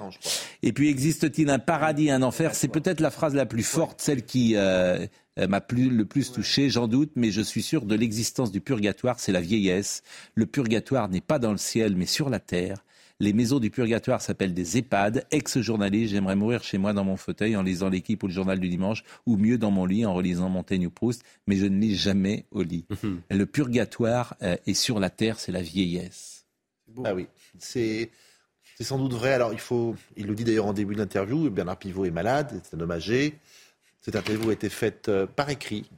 Et 0.63 0.73
puis, 0.73 0.89
existe-t-il 0.89 1.51
un 1.51 1.59
paradis, 1.59 2.11
un 2.11 2.23
enfer? 2.23 2.55
C'est 2.55 2.69
peut-être 2.69 3.01
la 3.01 3.11
phrase 3.11 3.35
la 3.35 3.47
plus 3.47 3.65
forte, 3.65 4.01
celle 4.01 4.25
qui 4.25 4.55
euh, 4.57 5.07
euh, 5.39 5.49
m'a 5.49 5.61
plus, 5.61 5.91
le 5.91 6.05
plus 6.05 6.33
touché, 6.33 6.71
j'en 6.71 6.89
doute, 6.89 7.11
mais 7.15 7.31
je 7.31 7.43
suis 7.43 7.63
sûr 7.63 7.85
de 7.85 7.95
l'existence 7.95 8.53
du 8.53 8.61
purgatoire, 8.61 9.21
c'est 9.21 9.33
la 9.33 9.41
vieillesse. 9.41 10.03
Le 10.35 10.47
purgatoire 10.47 11.09
n'est 11.09 11.21
pas 11.21 11.39
dans 11.39 11.53
le 11.53 11.59
ciel, 11.59 11.95
mais 11.97 12.07
sur 12.07 12.31
la 12.31 12.39
terre. 12.39 12.85
Les 13.19 13.33
maisons 13.33 13.61
du 13.61 13.71
purgatoire 13.71 14.21
s'appellent 14.21 14.53
des 14.53 14.77
EHPAD. 14.77 15.27
Ex-journaliste, 15.31 16.13
j'aimerais 16.13 16.37
mourir 16.37 16.63
chez 16.63 16.77
moi 16.77 16.93
dans 16.93 17.05
mon 17.05 17.17
fauteuil 17.17 17.57
en 17.57 17.63
lisant 17.63 17.89
l'équipe 17.89 18.23
ou 18.23 18.27
le 18.27 18.33
journal 18.33 18.61
du 18.61 18.69
dimanche, 18.69 19.05
ou 19.25 19.39
mieux 19.39 19.57
dans 19.57 19.71
mon 19.71 19.87
lit 19.87 20.05
en 20.05 20.13
relisant 20.13 20.51
Montaigne 20.51 20.87
ou 20.87 20.91
Proust, 20.91 21.23
mais 21.47 21.57
je 21.57 21.65
ne 21.65 21.81
lis 21.81 21.97
jamais 21.97 22.45
au 22.51 22.63
lit. 22.63 22.85
Le 23.31 23.47
purgatoire 23.47 24.37
euh, 24.43 24.57
est 24.67 24.75
sur 24.75 25.01
la 25.01 25.09
terre, 25.09 25.41
c'est 25.41 25.53
la 25.53 25.63
vieillesse. 25.63 26.45
Ah 27.05 27.15
oui, 27.15 27.27
c'est 27.59 28.11
c'est 28.77 28.85
sans 28.85 28.99
doute 28.99 29.15
vrai. 29.15 29.33
Alors 29.33 29.55
il 29.55 29.59
faut, 29.59 29.97
il 30.17 30.27
le 30.27 30.35
dit 30.35 30.45
d'ailleurs 30.45 30.67
en 30.67 30.75
début 30.75 30.95
d'interview, 30.95 31.51
Bernard 31.51 31.79
Pivot 31.79 32.05
est 32.05 32.11
malade, 32.11 32.61
c'est 32.63 32.77
un 32.77 32.81
homme 32.81 32.91
âgé. 32.91 33.39
Cette 34.03 34.17
interview 34.17 34.51
a 34.51 34.53
été 34.53 34.69
faite 34.69 35.09
euh, 35.09 35.27
par 35.27 35.49
écrit, 35.49 35.89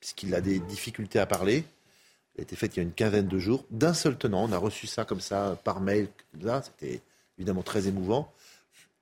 puisqu'il 0.00 0.34
a 0.34 0.40
des 0.40 0.58
difficultés 0.58 1.18
à 1.18 1.26
parler. 1.26 1.64
A 2.38 2.42
été 2.42 2.56
faite 2.56 2.76
il 2.76 2.80
y 2.80 2.80
a 2.80 2.82
une 2.82 2.92
quinzaine 2.92 3.28
de 3.28 3.38
jours, 3.38 3.64
d'un 3.70 3.94
seul 3.94 4.16
tenant. 4.16 4.44
On 4.44 4.52
a 4.52 4.58
reçu 4.58 4.86
ça 4.86 5.04
comme 5.04 5.20
ça 5.20 5.58
par 5.64 5.80
mail. 5.80 6.08
Là, 6.40 6.62
c'était 6.62 7.00
évidemment 7.38 7.62
très 7.62 7.88
émouvant. 7.88 8.32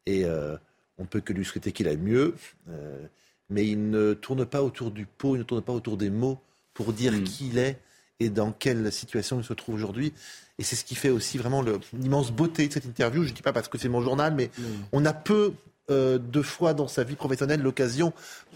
Et 0.07 0.25
euh, 0.25 0.57
on 0.99 1.05
peut 1.05 1.21
que 1.21 1.33
lui 1.33 1.45
souhaiter 1.45 1.73
qu'il 1.73 1.89
aille 1.89 1.97
mieux. 1.97 2.35
Euh, 2.69 3.07
mais 3.51 3.67
il 3.67 3.91
ne 3.91 4.15
tourne 4.15 4.47
pas 4.47 4.63
autour 4.63 4.91
du 4.91 5.07
pot, 5.07 5.37
il 5.37 5.41
ne 5.41 5.45
tourne 5.45 5.63
pas 5.63 5.73
autour 5.73 5.97
des 5.97 6.11
mots 6.11 6.39
pour 6.73 6.93
dire 6.93 7.13
qui 7.25 7.49
il 7.49 7.59
est 7.59 7.79
et 8.21 8.31
dans 8.31 8.53
quelle 8.53 8.91
situation 8.93 9.39
il 9.41 9.45
se 9.45 9.53
trouve 9.53 9.75
aujourd'hui. 9.75 10.13
Et 10.59 10.63
c'est 10.63 10.77
ce 10.77 10.85
qui 10.85 10.95
fait 10.95 11.11
aussi 11.11 11.37
vraiment 11.37 11.65
l'immense 11.93 12.31
beauté 12.31 12.69
de 12.69 12.73
cette 12.73 12.85
interview. 12.85 13.25
Je 13.25 13.31
ne 13.31 13.35
dis 13.35 13.43
pas 13.43 13.53
parce 13.53 13.69
que 13.69 13.77
c'est 13.77 13.89
mon 13.89 14.01
journal, 14.01 14.35
mais 14.35 14.51
on 14.93 15.05
a 15.05 15.13
peu 15.13 15.53
euh, 15.91 16.19
de 16.19 16.43
fois 16.43 16.75
dans 16.75 16.89
sa 16.89 17.05
vie 17.05 17.17
professionnelle 17.17 17.61
l'occasion 17.61 18.13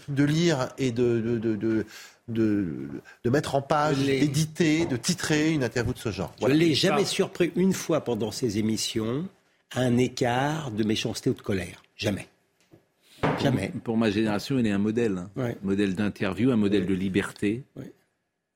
de 0.07 0.23
lire 0.23 0.69
et 0.77 0.91
de, 0.91 1.19
de, 1.19 1.37
de, 1.37 1.55
de, 1.55 1.85
de- 2.29 2.87
de 3.23 3.29
mettre 3.29 3.55
en 3.55 3.61
page, 3.61 3.97
d'éditer, 3.97 4.85
de 4.85 4.95
titrer 4.97 5.51
une 5.51 5.63
interview 5.63 5.93
de 5.93 5.99
ce 5.99 6.11
genre. 6.11 6.33
Je 6.41 6.47
ne 6.47 6.53
l'ai 6.53 6.73
jamais 6.73 7.05
surpris 7.05 7.51
une 7.55 7.73
fois 7.73 8.03
pendant 8.03 8.31
ces 8.31 8.57
émissions 8.57 9.27
un 9.75 9.97
écart 9.97 10.71
de 10.71 10.83
méchanceté 10.83 11.29
ou 11.29 11.33
de 11.33 11.41
colère. 11.41 11.83
Jamais. 11.95 12.27
Jamais. 13.41 13.71
Pour 13.83 13.97
ma 13.97 14.09
génération, 14.09 14.57
il 14.59 14.65
est 14.67 14.71
un 14.71 14.77
modèle. 14.77 15.17
hein. 15.17 15.29
Ouais. 15.35 15.57
modèle 15.61 15.93
d'interview, 15.95 16.51
un 16.51 16.55
modèle 16.55 16.85
de 16.85 16.93
liberté. 16.93 17.63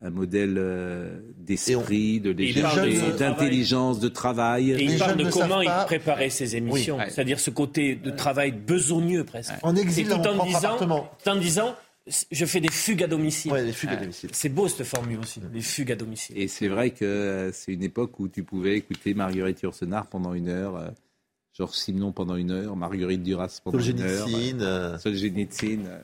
Un 0.05 0.09
modèle 0.09 0.55
euh, 0.57 1.17
d'esprit, 1.37 2.19
parle 2.19 2.35
de 2.89 3.17
d'intelligence, 3.17 4.01
de 4.01 4.09
travail. 4.09 4.71
Et 4.71 4.83
il 4.83 4.97
parle 4.99 5.15
de 5.15 5.29
comment 5.29 5.61
il 5.61 5.71
préparait 5.85 6.29
ses 6.29 6.57
émissions, 6.57 6.97
Oui. 6.97 7.05
c'est-à-dire 7.07 7.39
ce 7.39 7.49
côté 7.51 7.95
de 7.95 8.09
travail 8.11 8.51
besogneux 8.51 9.23
presque. 9.23 9.53
En 9.63 9.73
exil 9.77 10.07
tout 10.09 10.15
en 10.15 10.43
disant, 10.45 10.77
tout 10.77 11.29
en 11.29 11.35
disant, 11.37 11.75
je 12.07 12.45
fais 12.45 12.59
des 12.59 12.71
fugues 12.71 13.03
à 13.03 13.07
domicile. 13.07 13.51
Ouais, 13.51 13.63
des 13.63 13.71
fugues 13.71 13.91
à 13.91 13.95
domicile. 13.95 14.29
C'est 14.33 14.49
beau 14.49 14.67
cette 14.67 14.85
formule 14.85 15.19
aussi, 15.19 15.41
les 15.53 15.61
fugues 15.61 15.91
à 15.91 15.95
domicile. 15.95 16.37
Et 16.37 16.47
c'est 16.47 16.67
vrai 16.67 16.91
que 16.91 17.05
euh, 17.05 17.51
c'est 17.51 17.73
une 17.73 17.83
époque 17.83 18.19
où 18.19 18.27
tu 18.27 18.43
pouvais 18.43 18.75
écouter 18.75 19.13
Marguerite 19.13 19.61
Yourcenar 19.61 20.07
pendant 20.07 20.33
une 20.33 20.49
heure, 20.49 20.75
euh, 20.75 20.89
Georges 21.53 21.75
Simenon 21.75 22.11
pendant 22.11 22.35
une 22.35 22.51
heure, 22.51 22.75
Marguerite 22.75 23.23
Duras 23.23 23.61
pendant 23.63 23.79
une 23.79 24.01
heure. 24.01 24.99
Solzhenitsyn, 24.99 26.03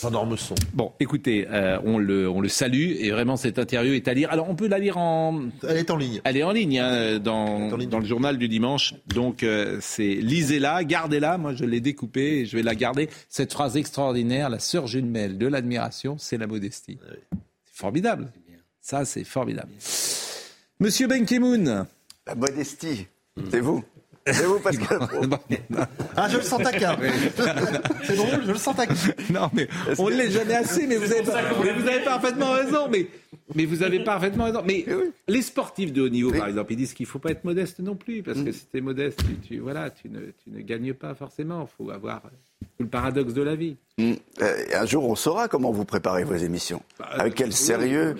Jean 0.00 0.10
d'Ormesson. 0.10 0.54
Bon, 0.74 0.92
écoutez, 1.00 1.46
euh, 1.50 1.78
on, 1.84 1.98
le, 1.98 2.28
on 2.28 2.40
le 2.40 2.48
salue 2.48 2.92
et 2.98 3.10
vraiment 3.10 3.36
cette 3.36 3.58
interview 3.58 3.94
est 3.94 4.06
à 4.08 4.14
lire. 4.14 4.30
Alors 4.30 4.48
on 4.48 4.54
peut 4.54 4.68
la 4.68 4.78
lire 4.78 4.98
en... 4.98 5.48
Elle 5.66 5.78
est 5.78 5.90
en 5.90 5.96
ligne. 5.96 6.20
Elle 6.24 6.36
est 6.36 6.42
en 6.42 6.52
ligne 6.52 6.78
hein, 6.78 7.18
dans, 7.18 7.76
dans 7.76 7.98
le 7.98 8.04
journal 8.04 8.38
du 8.38 8.48
dimanche. 8.48 8.94
Donc 9.08 9.42
euh, 9.42 9.78
c'est 9.80 10.14
lisez-la, 10.14 10.84
gardez-la. 10.84 11.38
Moi 11.38 11.54
je 11.54 11.64
l'ai 11.64 11.80
découpée 11.80 12.40
et 12.40 12.46
je 12.46 12.56
vais 12.56 12.62
la 12.62 12.74
garder. 12.74 13.08
Cette 13.28 13.52
phrase 13.52 13.76
extraordinaire, 13.76 14.50
la 14.50 14.58
sœur 14.58 14.86
jumelle 14.86 15.38
de 15.38 15.46
l'admiration, 15.46 16.16
c'est 16.18 16.36
la 16.36 16.46
modestie. 16.46 16.98
C'est 17.64 17.74
formidable. 17.74 18.30
Ça 18.80 19.04
c'est 19.04 19.24
formidable. 19.24 19.72
Monsieur 20.78 21.08
Ben 21.08 21.24
Ki-moon. 21.24 21.86
La 22.26 22.34
modestie, 22.34 23.06
c'est 23.50 23.60
vous. 23.60 23.82
C'est 24.26 24.44
vous, 24.44 24.58
Pascal. 24.58 24.98
Ah, 26.16 26.28
je 26.28 26.36
le 26.38 26.42
sens 26.42 26.62
taquin. 26.62 26.96
C'est 28.04 28.16
drôle, 28.16 28.42
je 28.46 28.52
le 28.52 28.58
sens 28.58 28.74
taquin. 28.76 28.94
Non, 29.30 29.48
mais 29.52 29.68
on 29.98 30.10
ne 30.10 30.16
l'est 30.16 30.30
jamais 30.30 30.54
assez, 30.54 30.86
mais 30.86 30.96
vous 30.96 31.12
avez, 31.12 31.22
pas- 31.22 31.42
mais 31.64 31.72
vous 31.72 31.88
avez 31.88 32.04
parfaitement 32.04 32.52
raison. 32.52 32.88
Mais, 32.90 33.06
mais 33.54 33.64
vous 33.64 33.82
avez 33.82 34.00
parfaitement 34.02 34.44
raison. 34.44 34.62
Mais 34.66 34.84
les 35.28 35.42
sportifs 35.42 35.92
de 35.92 36.02
haut 36.02 36.08
niveau, 36.08 36.32
par 36.32 36.48
exemple, 36.48 36.72
ils 36.72 36.76
disent 36.76 36.94
qu'il 36.94 37.06
ne 37.06 37.10
faut 37.10 37.18
pas 37.18 37.30
être 37.30 37.44
modeste 37.44 37.78
non 37.80 37.94
plus, 37.94 38.22
parce 38.22 38.40
que 38.42 38.52
si 38.52 38.66
tu 38.70 38.78
es 38.78 38.80
modeste, 38.80 39.20
tu, 39.24 39.36
tu- 39.48 39.58
voilà, 39.60 39.90
tu, 39.90 40.08
ne, 40.08 40.20
tu 40.20 40.50
ne 40.50 40.60
gagnes 40.60 40.92
pas 40.94 41.14
forcément. 41.14 41.68
Il 41.70 41.84
faut 41.84 41.90
avoir 41.90 42.22
tout 42.22 42.82
le 42.82 42.88
paradoxe 42.88 43.32
de 43.32 43.42
la 43.42 43.54
vie. 43.54 43.76
Mm. 43.98 44.12
Euh, 44.42 44.64
et 44.70 44.74
un 44.74 44.86
jour, 44.86 45.04
on 45.08 45.14
saura 45.14 45.48
comment 45.48 45.70
vous 45.72 45.84
préparez 45.84 46.24
vos 46.24 46.34
émissions. 46.36 46.82
Avec 47.00 47.34
quel 47.34 47.52
sérieux. 47.52 48.16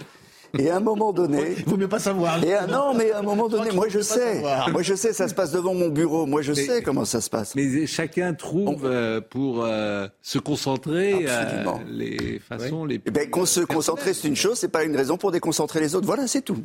Et 0.59 0.71
à 0.71 0.77
un 0.77 0.81
moment 0.81 1.13
donné. 1.13 1.55
Il 1.59 1.65
vaut 1.65 1.77
mieux 1.77 1.89
pas 1.89 1.99
savoir. 1.99 2.43
Et 2.45 2.55
à- 2.55 2.67
non, 2.67 2.95
mais 2.95 3.11
à 3.13 3.19
un 3.19 3.23
moment 3.23 3.49
donné, 3.49 3.71
moi 3.73 3.87
je 3.89 4.01
sais. 4.01 4.43
Moi 4.73 4.83
je 4.83 4.95
sais, 4.95 5.13
ça 5.13 5.29
se 5.29 5.35
passe 5.35 5.53
devant 5.53 5.75
mon 5.75 5.89
bureau. 5.89 6.27
Moi 6.27 6.43
je 6.43 6.53
sais 6.53 6.83
comment 6.83 7.05
ça 7.05 7.21
se 7.21 7.31
passe. 7.31 7.55
Mais 7.55 7.87
chacun 7.87 8.35
trouve 8.35 8.85
euh, 8.85 9.21
pour 9.21 9.65
euh, 9.65 10.07
se 10.23 10.39
concentrer 10.39 11.27
euh, 11.29 11.63
les 11.91 12.39
façons 12.41 12.85
les 12.85 13.01
Eh 13.07 13.11
ben, 13.11 13.29
qu'on 13.31 13.47
se 13.47 13.61
concentrer, 13.61 14.15
c'est 14.15 14.29
une 14.29 14.37
chose, 14.37 14.59
c'est 14.59 14.69
pas 14.69 14.85
une 14.85 14.97
raison 14.97 15.17
pour 15.17 15.31
déconcentrer 15.33 15.81
les 15.81 15.95
autres. 15.95 16.07
Voilà, 16.07 16.27
c'est 16.27 16.43
tout. 16.43 16.59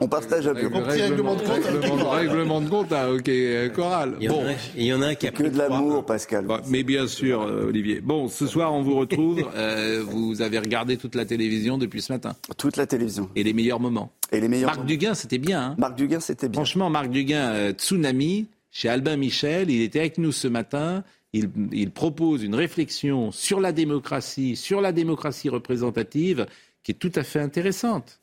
On 0.00 0.08
partage 0.08 0.46
un 0.48 0.54
bureau. 0.54 0.80
Règlement 0.84 1.34
de 1.34 1.42
compte. 1.42 1.64
Règlement, 1.64 2.10
règlement 2.10 2.60
de 2.60 2.68
compte, 2.70 2.92
ah, 2.92 3.10
ok, 3.12 3.28
euh, 3.28 3.68
choral. 3.70 4.14
Il 4.20 4.26
y 4.26 4.28
en 4.30 4.32
Bon. 4.34 4.46
a- 4.46 4.52
il 4.76 4.84
y 4.84 4.94
en 4.94 5.02
a 5.02 5.06
un 5.08 5.14
qui 5.14 5.26
a 5.26 5.30
Que 5.30 5.42
de 5.42 5.58
l'amour, 5.58 6.04
Pascal. 6.06 6.46
Mais 6.68 6.82
bien 6.82 7.06
sûr, 7.06 7.42
euh, 7.42 7.66
Olivier. 7.68 8.00
Bon, 8.00 8.28
ce 8.28 8.46
soir, 8.46 8.72
on 8.72 8.82
vous 8.82 8.96
retrouve. 8.96 9.42
Euh, 9.56 10.02
vous 10.06 10.42
avez 10.42 10.58
regardé 10.58 10.96
toute 10.96 11.14
la 11.14 11.24
télévision 11.24 11.78
depuis 11.78 12.02
ce 12.02 12.12
matin. 12.12 12.34
Toute 12.58 12.76
la 12.76 12.85
télévision. 12.86 13.28
Et 13.36 13.42
les 13.42 13.52
meilleurs 13.52 13.80
moments. 13.80 14.12
Et 14.32 14.40
les 14.40 14.48
meilleurs 14.48 14.74
Marc 14.74 14.86
Duguin, 14.86 15.14
c'était 15.14 15.38
bien. 15.38 15.62
hein. 15.62 15.74
Marc 15.78 15.96
Duguin, 15.96 16.20
c'était 16.20 16.48
bien. 16.48 16.58
Franchement, 16.60 16.90
Marc 16.90 17.10
Duguin, 17.10 17.52
euh, 17.52 17.72
Tsunami, 17.72 18.48
chez 18.70 18.88
Albin 18.88 19.16
Michel, 19.16 19.70
il 19.70 19.82
était 19.82 20.00
avec 20.00 20.18
nous 20.18 20.32
ce 20.32 20.48
matin. 20.48 21.04
Il, 21.32 21.50
il 21.72 21.90
propose 21.90 22.42
une 22.42 22.54
réflexion 22.54 23.30
sur 23.32 23.60
la 23.60 23.72
démocratie, 23.72 24.56
sur 24.56 24.80
la 24.80 24.92
démocratie 24.92 25.48
représentative, 25.48 26.46
qui 26.82 26.92
est 26.92 26.94
tout 26.94 27.12
à 27.14 27.22
fait 27.22 27.40
intéressante. 27.40 28.20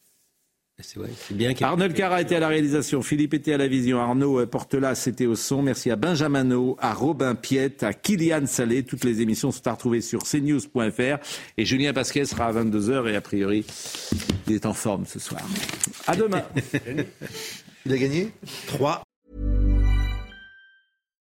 C'est 0.79 0.99
bien 1.37 1.53
a- 1.61 1.65
Arnold 1.67 1.93
Cara 1.93 2.21
était 2.21 2.35
à 2.35 2.39
la 2.39 2.47
réalisation, 2.47 3.03
Philippe 3.03 3.35
était 3.35 3.53
à 3.53 3.57
la 3.57 3.67
vision, 3.67 3.99
Arnaud 3.99 4.39
euh, 4.39 4.45
Portelas 4.47 4.95
c'était 4.95 5.27
au 5.27 5.35
son. 5.35 5.61
Merci 5.61 5.91
à 5.91 5.95
Benjamin 5.95 6.43
No, 6.43 6.77
à 6.81 6.93
Robin 6.93 7.35
Piette, 7.35 7.83
à 7.83 7.93
Kylian 7.93 8.47
Salé. 8.47 8.83
Toutes 8.83 9.03
les 9.03 9.21
émissions 9.21 9.51
sont 9.51 9.67
à 9.67 9.71
retrouver 9.73 10.01
sur 10.01 10.23
cnews.fr. 10.23 11.17
Et 11.57 11.65
Julien 11.65 11.93
Pasquet 11.93 12.25
sera 12.25 12.47
à 12.47 12.53
22h 12.53 13.07
et 13.07 13.15
a 13.15 13.21
priori, 13.21 13.65
il 14.47 14.53
est 14.55 14.65
en 14.65 14.73
forme 14.73 15.05
ce 15.05 15.19
soir. 15.19 15.41
À 16.07 16.15
demain. 16.15 16.43
Il 17.85 17.91
a 17.91 17.97
gagné 17.97 18.31
3. 18.67 19.03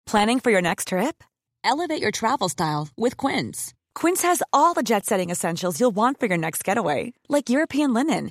Planning 0.06 0.38
for 0.40 0.50
your 0.52 0.62
next 0.62 0.88
trip? 0.88 1.24
Elevate 1.64 2.00
your 2.00 2.12
travel 2.12 2.48
style 2.48 2.88
with 2.96 3.16
Quince. 3.16 3.74
Quince 3.96 4.22
has 4.22 4.42
all 4.52 4.72
the 4.72 4.84
jet 4.84 5.04
setting 5.04 5.30
essentials 5.30 5.80
you'll 5.80 5.90
want 5.94 6.20
for 6.20 6.26
your 6.26 6.38
next 6.38 6.62
getaway, 6.64 7.12
like 7.28 7.50
European 7.50 7.92
linen, 7.92 8.30